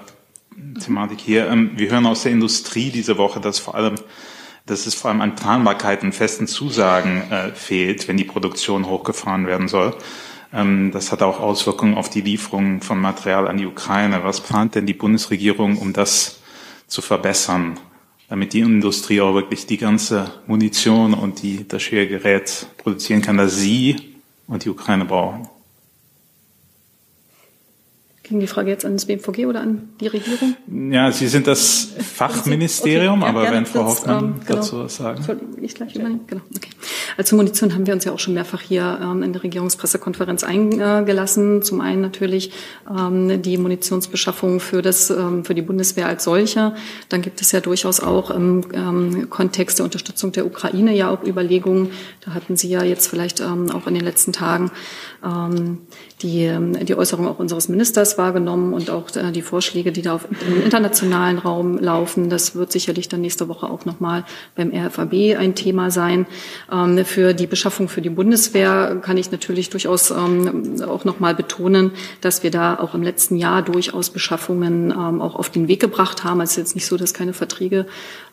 Thematik 0.82 1.20
hier. 1.20 1.46
Ähm, 1.46 1.70
wir 1.76 1.90
hören 1.90 2.06
aus 2.06 2.24
der 2.24 2.32
Industrie 2.32 2.90
diese 2.90 3.18
Woche, 3.18 3.40
dass 3.40 3.60
vor 3.60 3.76
allem 3.76 3.94
dass 4.66 4.86
es 4.86 4.94
vor 4.94 5.10
allem 5.10 5.20
an 5.20 5.34
Planbarkeit 5.36 6.02
und 6.02 6.12
festen 6.12 6.46
Zusagen 6.46 7.22
äh, 7.30 7.50
fehlt, 7.52 8.08
wenn 8.08 8.16
die 8.16 8.24
Produktion 8.24 8.86
hochgefahren 8.86 9.46
werden 9.46 9.68
soll. 9.68 9.94
Ähm, 10.52 10.90
das 10.92 11.12
hat 11.12 11.22
auch 11.22 11.40
Auswirkungen 11.40 11.94
auf 11.94 12.10
die 12.10 12.20
Lieferung 12.20 12.82
von 12.82 13.00
Material 13.00 13.48
an 13.48 13.56
die 13.56 13.66
Ukraine. 13.66 14.24
Was 14.24 14.40
plant 14.40 14.74
denn 14.74 14.86
die 14.86 14.94
Bundesregierung, 14.94 15.78
um 15.78 15.92
das 15.92 16.40
zu 16.88 17.00
verbessern, 17.00 17.78
damit 18.28 18.52
die 18.52 18.60
Industrie 18.60 19.20
auch 19.20 19.34
wirklich 19.34 19.66
die 19.66 19.78
ganze 19.78 20.32
Munition 20.46 21.14
und 21.14 21.42
die, 21.42 21.66
das 21.66 21.82
schwere 21.82 22.08
Gerät 22.08 22.66
produzieren 22.78 23.22
kann, 23.22 23.36
das 23.36 23.56
sie 23.56 23.96
und 24.48 24.64
die 24.64 24.70
Ukraine 24.70 25.04
brauchen? 25.04 25.48
Ging 28.30 28.38
die 28.38 28.46
Frage 28.46 28.70
jetzt 28.70 28.84
an 28.84 28.92
das 28.92 29.06
BMVG 29.06 29.46
oder 29.46 29.60
an 29.60 29.88
die 30.00 30.06
Regierung? 30.06 30.54
Ja, 30.92 31.10
Sie 31.10 31.26
sind 31.26 31.48
das 31.48 31.88
Fachministerium, 31.98 33.22
okay, 33.22 33.28
aber 33.28 33.50
wenn 33.50 33.66
Frau 33.66 33.86
Hoffmann 33.86 34.24
ähm, 34.24 34.34
genau. 34.46 34.60
dazu 34.60 34.84
was 34.84 34.94
sagen. 34.94 35.20
Soll 35.20 35.40
ich 35.60 35.74
gleich 35.74 35.96
übernehmen? 35.96 36.20
Genau, 36.28 36.42
okay. 36.54 36.70
Also 37.16 37.34
Munition 37.34 37.74
haben 37.74 37.88
wir 37.88 37.92
uns 37.92 38.04
ja 38.04 38.12
auch 38.12 38.20
schon 38.20 38.34
mehrfach 38.34 38.60
hier 38.60 39.00
ähm, 39.02 39.24
in 39.24 39.32
der 39.32 39.42
Regierungspressekonferenz 39.42 40.44
eingelassen. 40.44 41.64
Zum 41.64 41.80
einen 41.80 42.02
natürlich 42.02 42.52
ähm, 42.88 43.42
die 43.42 43.58
Munitionsbeschaffung 43.58 44.60
für, 44.60 44.80
das, 44.80 45.10
ähm, 45.10 45.44
für 45.44 45.56
die 45.56 45.62
Bundeswehr 45.62 46.06
als 46.06 46.22
solche. 46.22 46.76
Dann 47.08 47.22
gibt 47.22 47.40
es 47.40 47.50
ja 47.50 47.58
durchaus 47.58 47.98
auch 47.98 48.30
im 48.30 48.64
ähm, 48.72 49.28
Kontext 49.28 49.80
der 49.80 49.84
Unterstützung 49.86 50.30
der 50.30 50.46
Ukraine 50.46 50.94
ja 50.94 51.10
auch 51.10 51.24
Überlegungen. 51.24 51.90
Da 52.24 52.34
hatten 52.34 52.56
Sie 52.56 52.68
ja 52.68 52.84
jetzt 52.84 53.08
vielleicht 53.08 53.40
ähm, 53.40 53.72
auch 53.72 53.88
in 53.88 53.94
den 53.94 54.04
letzten 54.04 54.32
Tagen 54.32 54.70
ähm, 55.24 55.78
die, 56.22 56.44
ähm, 56.44 56.84
die 56.84 56.94
Äußerung 56.94 57.26
auch 57.26 57.38
unseres 57.38 57.68
Ministers 57.68 58.19
wahrgenommen 58.20 58.74
und 58.74 58.90
auch 58.90 59.08
äh, 59.16 59.32
die 59.32 59.40
Vorschläge, 59.40 59.92
die 59.92 60.02
da 60.02 60.14
auf, 60.14 60.28
im 60.46 60.62
internationalen 60.62 61.38
Raum 61.38 61.78
laufen. 61.78 62.28
Das 62.28 62.54
wird 62.54 62.70
sicherlich 62.70 63.08
dann 63.08 63.22
nächste 63.22 63.48
Woche 63.48 63.70
auch 63.70 63.86
nochmal 63.86 64.24
beim 64.54 64.70
RFAB 64.74 65.36
ein 65.38 65.54
Thema 65.54 65.90
sein. 65.90 66.26
Ähm, 66.70 67.02
für 67.06 67.32
die 67.32 67.46
Beschaffung 67.46 67.88
für 67.88 68.02
die 68.02 68.10
Bundeswehr 68.10 68.98
kann 69.00 69.16
ich 69.16 69.32
natürlich 69.32 69.70
durchaus 69.70 70.10
ähm, 70.10 70.82
auch 70.86 71.04
nochmal 71.04 71.34
betonen, 71.34 71.92
dass 72.20 72.42
wir 72.42 72.50
da 72.50 72.78
auch 72.78 72.94
im 72.94 73.02
letzten 73.02 73.36
Jahr 73.36 73.62
durchaus 73.62 74.10
Beschaffungen 74.10 74.90
ähm, 74.90 75.22
auch 75.22 75.34
auf 75.34 75.48
den 75.48 75.66
Weg 75.66 75.80
gebracht 75.80 76.22
haben. 76.22 76.42
Es 76.42 76.50
ist 76.50 76.56
jetzt 76.56 76.74
nicht 76.74 76.86
so, 76.86 76.98
dass 76.98 77.14
keine 77.14 77.32
Verträge 77.32 77.86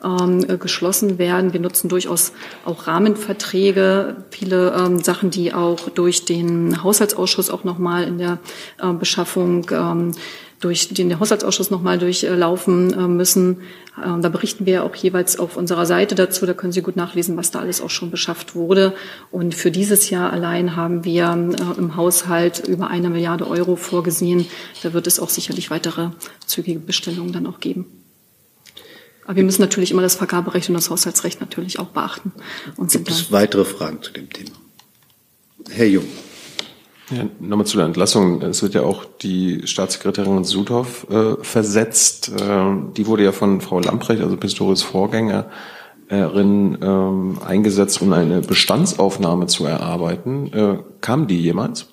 ähm, 0.04 0.60
geschlossen 0.60 1.18
werden. 1.18 1.54
Wir 1.54 1.60
nutzen 1.60 1.90
durchaus 1.90 2.34
auch 2.66 2.88
Rahmenverträge, 2.88 4.18
viele 4.30 4.74
ähm, 4.74 5.00
Sachen, 5.00 5.30
die 5.30 5.54
auch 5.54 5.90
durch 5.90 6.26
den 6.26 6.84
Haushaltsausschuss 6.84 7.50
auch 7.50 7.64
nochmal 7.64 8.04
in 8.04 8.18
der 8.18 8.40
äh, 8.82 8.94
Beschaffung 8.94 9.66
ähm, 9.72 10.12
durch 10.60 10.90
den 10.90 11.20
Haushaltsausschuss 11.20 11.70
nochmal 11.70 12.00
durchlaufen 12.00 12.94
äh, 12.94 13.08
müssen. 13.08 13.62
Ähm, 14.04 14.22
da 14.22 14.30
berichten 14.30 14.66
wir 14.66 14.84
auch 14.84 14.96
jeweils 14.96 15.38
auf 15.38 15.56
unserer 15.56 15.86
Seite 15.86 16.16
dazu. 16.16 16.46
Da 16.46 16.54
können 16.54 16.74
Sie 16.74 16.82
gut 16.82 16.96
nachlesen, 16.96 17.38
was 17.38 17.52
da 17.52 17.60
alles 17.60 17.82
auch 17.82 17.90
schon 17.90 18.10
beschafft 18.10 18.56
wurde. 18.56 18.94
Und 19.32 19.54
für 19.54 19.72
dieses 19.72 20.10
Jahr 20.10 20.34
allein 20.34 20.76
haben 20.76 21.04
wir 21.04 21.26
äh, 21.26 21.80
im 21.80 21.96
Haushalt 21.96 22.68
über 22.68 22.88
eine 22.88 23.10
Milliarde 23.10 23.48
Euro 23.48 23.76
vorgesehen. 23.76 24.48
Da 24.82 24.94
wird 24.94 25.08
es 25.08 25.20
auch 25.20 25.30
sicherlich 25.30 25.70
weitere 25.70 26.10
zügige 26.46 26.80
Bestellungen 26.80 27.34
dann 27.34 27.46
auch 27.46 27.60
geben. 27.60 28.07
Aber 29.28 29.36
wir 29.36 29.44
müssen 29.44 29.62
natürlich 29.62 29.92
immer 29.92 30.02
das 30.02 30.16
Vergaberecht 30.16 30.70
und 30.70 30.76
das 30.76 30.90
Haushaltsrecht 30.90 31.42
natürlich 31.42 31.80
auch 31.80 31.88
beachten. 31.88 32.32
Und 32.78 32.92
Gibt 32.92 33.12
es 33.12 33.30
weitere 33.32 33.66
Fragen 33.66 34.02
zu 34.02 34.14
dem 34.14 34.30
Thema? 34.30 34.52
Herr 35.70 35.86
Jung. 35.86 36.06
Ja, 37.10 37.26
nochmal 37.40 37.66
zu 37.66 37.76
der 37.78 37.86
Entlassung. 37.86 38.42
Es 38.42 38.64
wird 38.64 38.74
ja 38.74 38.84
auch 38.84 39.04
die 39.06 39.68
Staatssekretärin 39.68 40.46
Sudhoff 40.46 41.08
äh, 41.10 41.36
versetzt. 41.42 42.32
Äh, 42.40 42.76
die 42.96 43.06
wurde 43.06 43.26
ja 43.26 43.34
von 43.34 43.60
Frau 43.60 43.80
Lamprecht, 43.82 44.22
also 44.22 44.38
Pistorius 44.38 44.82
Vorgängerin, 44.82 45.48
äh, 46.10 47.46
eingesetzt, 47.46 48.02
um 48.02 48.14
eine 48.14 48.40
Bestandsaufnahme 48.40 49.48
zu 49.48 49.66
erarbeiten. 49.66 50.54
Äh, 50.54 50.78
kam 51.02 51.28
die 51.28 51.42
jemals? 51.42 51.88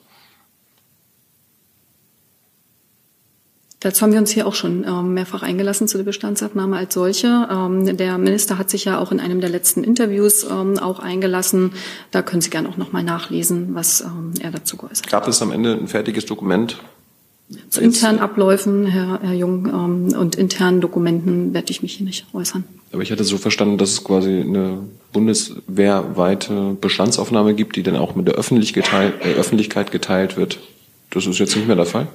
Dazu 3.84 4.00
haben 4.00 4.12
wir 4.12 4.18
uns 4.18 4.30
hier 4.30 4.46
auch 4.46 4.54
schon 4.54 4.82
ähm, 4.88 5.12
mehrfach 5.12 5.42
eingelassen 5.42 5.88
zu 5.88 5.98
der 5.98 6.04
Bestandsabnahme 6.04 6.78
als 6.78 6.94
solche. 6.94 7.46
Ähm, 7.50 7.98
der 7.98 8.16
Minister 8.16 8.56
hat 8.56 8.70
sich 8.70 8.86
ja 8.86 8.98
auch 8.98 9.12
in 9.12 9.20
einem 9.20 9.42
der 9.42 9.50
letzten 9.50 9.84
Interviews 9.84 10.42
ähm, 10.50 10.78
auch 10.78 11.00
eingelassen. 11.00 11.72
Da 12.10 12.22
können 12.22 12.40
Sie 12.40 12.48
gerne 12.48 12.70
auch 12.70 12.78
noch 12.78 12.92
mal 12.92 13.02
nachlesen, 13.02 13.74
was 13.74 14.02
er 14.40 14.50
dazu 14.50 14.78
geäußert 14.78 15.04
hat. 15.04 15.12
Gab 15.12 15.28
es 15.28 15.42
am 15.42 15.52
Ende 15.52 15.74
ein 15.74 15.86
fertiges 15.86 16.24
Dokument? 16.24 16.78
Zu 17.68 17.82
internen 17.82 18.20
Abläufen, 18.20 18.86
Herr, 18.86 19.20
Herr 19.22 19.34
Jung, 19.34 19.66
und 19.66 20.34
internen 20.34 20.80
Dokumenten 20.80 21.52
werde 21.52 21.70
ich 21.70 21.82
mich 21.82 21.92
hier 21.96 22.06
nicht 22.06 22.24
äußern. 22.32 22.64
Aber 22.90 23.02
ich 23.02 23.12
hatte 23.12 23.22
so 23.22 23.36
verstanden, 23.36 23.76
dass 23.76 23.90
es 23.90 24.02
quasi 24.02 24.40
eine 24.40 24.78
bundeswehrweite 25.12 26.74
Bestandsaufnahme 26.80 27.52
gibt, 27.52 27.76
die 27.76 27.82
dann 27.82 27.96
auch 27.96 28.14
mit 28.14 28.28
der 28.28 28.36
geteilt, 28.36 29.14
äh, 29.26 29.34
Öffentlichkeit 29.34 29.92
geteilt 29.92 30.38
wird. 30.38 30.58
Das 31.10 31.26
ist 31.26 31.38
jetzt 31.38 31.54
nicht 31.54 31.66
mehr 31.66 31.76
der 31.76 31.84
Fall? 31.84 32.08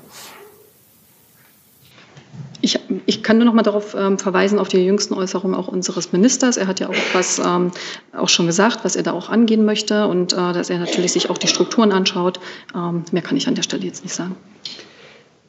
Ich, 2.69 2.79
ich 3.07 3.23
kann 3.23 3.37
nur 3.37 3.45
noch 3.45 3.53
mal 3.53 3.63
darauf 3.63 3.95
ähm, 3.95 4.19
verweisen, 4.19 4.59
auf 4.59 4.67
die 4.67 4.77
jüngsten 4.77 5.15
Äußerungen 5.15 5.55
auch 5.55 5.67
unseres 5.67 6.11
Ministers. 6.11 6.57
Er 6.57 6.67
hat 6.67 6.79
ja 6.79 6.87
auch 6.87 6.93
etwas 6.93 7.39
ähm, 7.39 7.71
auch 8.13 8.29
schon 8.29 8.45
gesagt, 8.45 8.79
was 8.83 8.95
er 8.95 9.03
da 9.03 9.13
auch 9.13 9.29
angehen 9.29 9.65
möchte 9.65 10.07
und 10.07 10.33
äh, 10.33 10.35
dass 10.35 10.69
er 10.69 10.77
natürlich 10.77 11.11
sich 11.13 11.29
auch 11.29 11.37
die 11.37 11.47
Strukturen 11.47 11.91
anschaut. 11.91 12.39
Ähm, 12.75 13.03
mehr 13.11 13.23
kann 13.23 13.37
ich 13.37 13.47
an 13.47 13.55
der 13.55 13.63
Stelle 13.63 13.85
jetzt 13.85 14.03
nicht 14.03 14.13
sagen. 14.13 14.35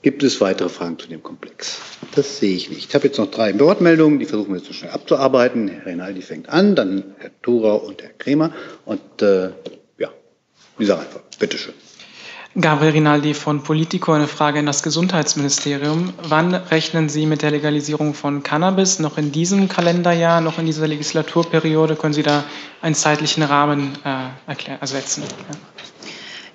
Gibt 0.03 0.23
es 0.23 0.41
weitere 0.41 0.71
Fragen 0.71 0.99
zu 0.99 1.09
dem 1.09 1.23
Komplex? 1.23 1.79
Das 2.15 2.39
sehe 2.39 2.57
ich 2.57 2.71
nicht. 2.71 2.89
Ich 2.89 2.95
habe 2.95 3.07
jetzt 3.07 3.19
noch 3.19 3.31
drei 3.31 3.59
Wortmeldungen, 3.61 4.19
die 4.19 4.25
versuchen 4.25 4.53
wir 4.53 4.57
jetzt 4.57 4.69
so 4.69 4.73
schnell 4.73 4.93
abzuarbeiten. 4.93 5.69
Herr 5.69 5.85
Rinaldi 5.85 6.23
fängt 6.23 6.49
an, 6.49 6.75
dann 6.75 7.15
Herr 7.19 7.31
Thurau 7.43 7.77
und 7.77 8.03
Herr 8.03 8.11
Kremer. 8.17 8.51
Und 8.87 9.21
äh, 9.21 9.51
ja, 9.99 10.09
dieser. 10.79 11.05
Bitte 11.39 11.59
schön. 11.59 11.75
Gabriel 12.59 12.91
Rinaldi 12.91 13.33
von 13.35 13.63
Politico, 13.63 14.13
eine 14.13 14.27
Frage 14.27 14.59
an 14.59 14.67
das 14.67 14.83
Gesundheitsministerium. 14.83 16.13
Wann 16.25 16.53
rechnen 16.53 17.09
Sie 17.09 17.25
mit 17.25 17.43
der 17.43 17.53
Legalisierung 17.53 18.13
von 18.13 18.43
Cannabis? 18.43 18.99
Noch 18.99 19.19
in 19.19 19.31
diesem 19.31 19.69
Kalenderjahr, 19.69 20.41
noch 20.41 20.59
in 20.59 20.67
dieser 20.67 20.89
Legislaturperiode? 20.89 21.95
Können 21.95 22.13
Sie 22.13 22.25
da 22.25 22.43
einen 22.83 22.97
zeitlichen 22.97 23.45
Rahmen 23.45 23.97
äh, 24.05 24.51
erklären, 24.51 24.79
ersetzen? 24.81 25.23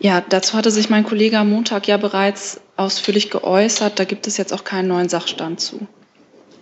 Ja. 0.02 0.16
ja, 0.18 0.22
dazu 0.28 0.58
hatte 0.58 0.70
sich 0.70 0.89
mein 0.89 1.06
Kollege 1.06 1.39
am 1.39 1.50
Montag 1.50 1.88
ja 1.88 1.96
bereits 1.96 2.60
ausführlich 2.76 3.30
geäußert. 3.30 3.98
Da 3.98 4.04
gibt 4.04 4.28
es 4.28 4.36
jetzt 4.36 4.52
auch 4.52 4.66
keinen 4.66 4.89
neuen 4.89 5.08
Sachstand 5.08 5.62
zu. 5.62 5.88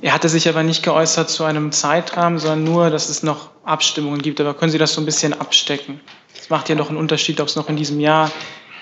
Er 0.04 0.14
hatte 0.14 0.30
sich 0.30 0.48
aber 0.48 0.62
nicht 0.62 0.84
geäußert 0.84 1.32
zu 1.32 1.44
einem 1.44 1.72
Zeitrahmen, 1.72 2.38
sondern 2.38 2.66
nur, 2.66 2.92
dass 2.92 3.10
es 3.10 3.24
noch 3.24 3.50
Abstimmungen 3.64 4.22
gibt. 4.22 4.40
Aber 4.42 4.54
können 4.54 4.72
Sie 4.72 4.78
das 4.78 4.94
so 4.94 5.02
ein 5.02 5.06
bisschen 5.06 5.34
abstecken? 5.34 6.00
Es 6.40 6.52
macht 6.52 6.70
ja 6.70 6.76
doch 6.76 6.90
einen 6.90 7.00
Unterschied, 7.00 7.42
ob 7.42 7.48
es 7.48 7.56
noch 7.56 7.68
in 7.68 7.78
diesem 7.78 8.00
Jahr 8.00 8.30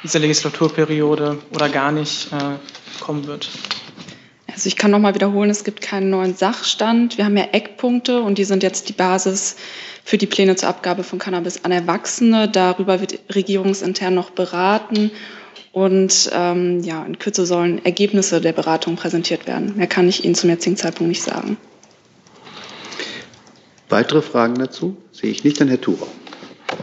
dieser 0.04 0.20
Legislaturperiode 0.20 1.40
oder 1.54 1.70
gar 1.70 1.92
nicht 1.92 2.32
äh, 2.34 2.58
kommen 3.02 3.28
wird. 3.28 3.50
Also 4.48 4.68
ich 4.68 4.76
kann 4.76 4.92
noch 4.92 5.00
mal 5.00 5.16
wiederholen, 5.16 5.50
es 5.50 5.64
gibt 5.64 5.82
keinen 5.82 6.10
neuen 6.10 6.36
Sachstand. 6.36 7.18
Wir 7.18 7.26
haben 7.26 7.38
ja 7.38 7.48
Eckpunkte 7.52 8.22
und 8.22 8.38
die 8.38 8.44
sind 8.44 8.64
jetzt 8.64 8.90
die 8.90 8.94
Basis 8.94 9.56
für 10.04 10.18
die 10.18 10.28
Pläne 10.28 10.56
zur 10.56 10.70
Abgabe 10.70 11.04
von 11.04 11.20
Cannabis 11.20 11.64
an 11.64 11.72
Erwachsene. 11.72 12.50
Darüber 12.50 13.00
wird 13.00 13.20
regierungsintern 13.34 14.14
noch 14.14 14.32
beraten 14.32 15.12
und 15.72 16.30
ähm, 16.34 16.82
ja, 16.84 17.04
in 17.06 17.18
Kürze 17.18 17.46
sollen 17.46 17.84
Ergebnisse 17.86 18.42
der 18.42 18.52
Beratung 18.52 18.98
präsentiert 18.98 19.48
werden. 19.48 19.78
Mehr 19.78 19.88
kann 19.88 20.10
ich 20.10 20.26
Ihnen 20.26 20.36
zum 20.36 20.50
jetzigen 20.50 20.76
Zeitpunkt 20.76 21.10
nicht 21.10 21.24
sagen. 21.24 21.58
Weitere 23.88 24.22
Fragen 24.22 24.56
dazu? 24.56 24.98
Sehe 25.12 25.32
ich 25.32 25.44
nicht, 25.44 25.60
dann 25.60 25.70
Herr 25.70 25.80
Thurer. 25.80 26.08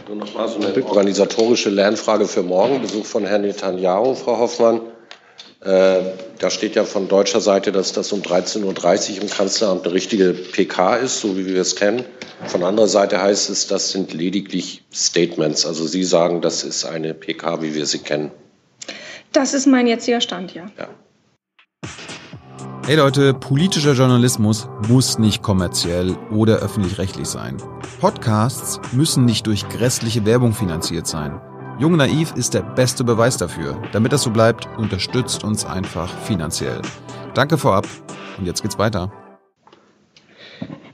Nur 0.09 0.17
noch 0.17 0.33
mal 0.33 0.47
so 0.47 0.57
eine 0.57 0.83
organisatorische 0.83 1.69
Lernfrage 1.69 2.25
für 2.25 2.41
morgen. 2.41 2.81
Besuch 2.81 3.05
von 3.05 3.27
Herrn 3.27 3.43
Netanyahu, 3.43 4.15
Frau 4.15 4.39
Hoffmann. 4.39 4.81
Äh, 5.61 6.01
da 6.39 6.49
steht 6.49 6.73
ja 6.73 6.83
von 6.83 7.07
deutscher 7.07 7.41
Seite, 7.41 7.71
dass 7.71 7.93
das 7.93 8.11
um 8.11 8.23
13.30 8.23 9.17
Uhr 9.17 9.21
im 9.21 9.29
Kanzleramt 9.29 9.85
eine 9.85 9.93
richtige 9.93 10.33
PK 10.33 10.95
ist, 10.95 11.19
so 11.19 11.37
wie 11.37 11.45
wir 11.45 11.61
es 11.61 11.75
kennen. 11.75 12.05
Von 12.47 12.63
anderer 12.63 12.87
Seite 12.87 13.21
heißt 13.21 13.51
es, 13.51 13.67
das 13.67 13.91
sind 13.91 14.11
lediglich 14.11 14.83
Statements. 14.91 15.67
Also 15.67 15.85
Sie 15.85 16.03
sagen, 16.03 16.41
das 16.41 16.63
ist 16.63 16.85
eine 16.85 17.13
PK, 17.13 17.61
wie 17.61 17.75
wir 17.75 17.85
sie 17.85 17.99
kennen. 17.99 18.31
Das 19.31 19.53
ist 19.53 19.67
mein 19.67 19.85
jetziger 19.85 20.21
Stand, 20.21 20.55
ja. 20.55 20.71
ja. 20.79 20.87
Hey 22.89 22.95
Leute, 22.95 23.35
politischer 23.35 23.93
Journalismus 23.93 24.67
muss 24.87 25.19
nicht 25.19 25.43
kommerziell 25.43 26.17
oder 26.31 26.55
öffentlich-rechtlich 26.57 27.27
sein. 27.27 27.57
Podcasts 27.99 28.81
müssen 28.93 29.25
nicht 29.25 29.45
durch 29.45 29.69
grässliche 29.69 30.25
Werbung 30.25 30.53
finanziert 30.53 31.05
sein. 31.05 31.39
Jung 31.77 31.97
Naiv 31.97 32.33
ist 32.35 32.55
der 32.55 32.63
beste 32.63 33.03
Beweis 33.03 33.37
dafür. 33.37 33.79
Damit 33.91 34.11
das 34.11 34.23
so 34.23 34.31
bleibt, 34.31 34.67
unterstützt 34.79 35.43
uns 35.43 35.65
einfach 35.65 36.11
finanziell. 36.23 36.81
Danke 37.35 37.59
vorab 37.59 37.87
und 38.39 38.47
jetzt 38.47 38.63
geht's 38.63 38.79
weiter. 38.79 39.13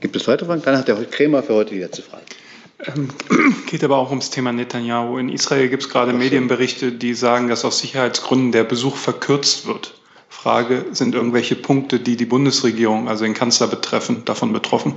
Gibt 0.00 0.16
es 0.16 0.28
weitere 0.28 0.48
Fragen? 0.48 0.60
Dann 0.66 0.76
hat 0.76 0.88
der 0.88 1.02
Krämer 1.06 1.42
für 1.42 1.54
heute 1.54 1.72
die 1.72 1.80
letzte 1.80 2.02
Frage. 2.02 2.24
Ähm, 2.94 3.08
geht 3.68 3.82
aber 3.82 3.96
auch 3.96 4.10
ums 4.10 4.28
Thema 4.28 4.52
Netanyahu. 4.52 5.16
In 5.16 5.30
Israel 5.30 5.70
gibt 5.70 5.84
es 5.84 5.88
gerade 5.88 6.12
Medienberichte, 6.12 6.92
die 6.92 7.14
sagen, 7.14 7.48
dass 7.48 7.64
aus 7.64 7.78
Sicherheitsgründen 7.78 8.52
der 8.52 8.64
Besuch 8.64 8.96
verkürzt 8.96 9.66
wird. 9.66 9.94
Frage, 10.28 10.86
sind 10.92 11.14
irgendwelche 11.14 11.56
Punkte, 11.56 12.00
die 12.00 12.16
die 12.16 12.26
Bundesregierung, 12.26 13.08
also 13.08 13.24
den 13.24 13.34
Kanzler 13.34 13.66
betreffen, 13.66 14.24
davon 14.24 14.52
betroffen? 14.52 14.94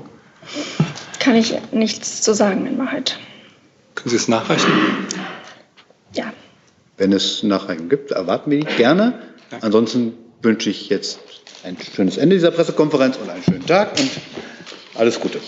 Kann 1.20 1.36
ich 1.36 1.56
nichts 1.72 2.22
zu 2.22 2.34
sagen 2.34 2.66
in 2.66 2.78
Wahrheit. 2.78 3.20
Können 3.96 4.10
Sie 4.10 4.16
es 4.16 4.28
nachreichen? 4.28 4.72
Ja. 6.14 6.34
Wenn 6.98 7.14
es 7.14 7.44
Nachreichung 7.44 7.90
gibt, 7.90 8.12
erwarten 8.12 8.52
wir 8.52 8.60
die 8.60 8.76
gerne. 8.76 9.22
Ja. 9.52 9.60
Ansonsten 9.62 10.14
wünsche 10.42 10.70
ich 10.70 10.90
jetzt 10.90 11.20
ein 11.64 11.78
schönes 11.96 12.18
Ende 12.18 12.36
dieser 12.36 12.52
Pressekonferenz 12.52 13.18
und 13.18 13.30
einen 13.30 13.44
schönen 13.44 13.66
Tag 13.66 14.00
und 14.00 14.10
alles 14.96 15.20
Gute. 15.20 15.40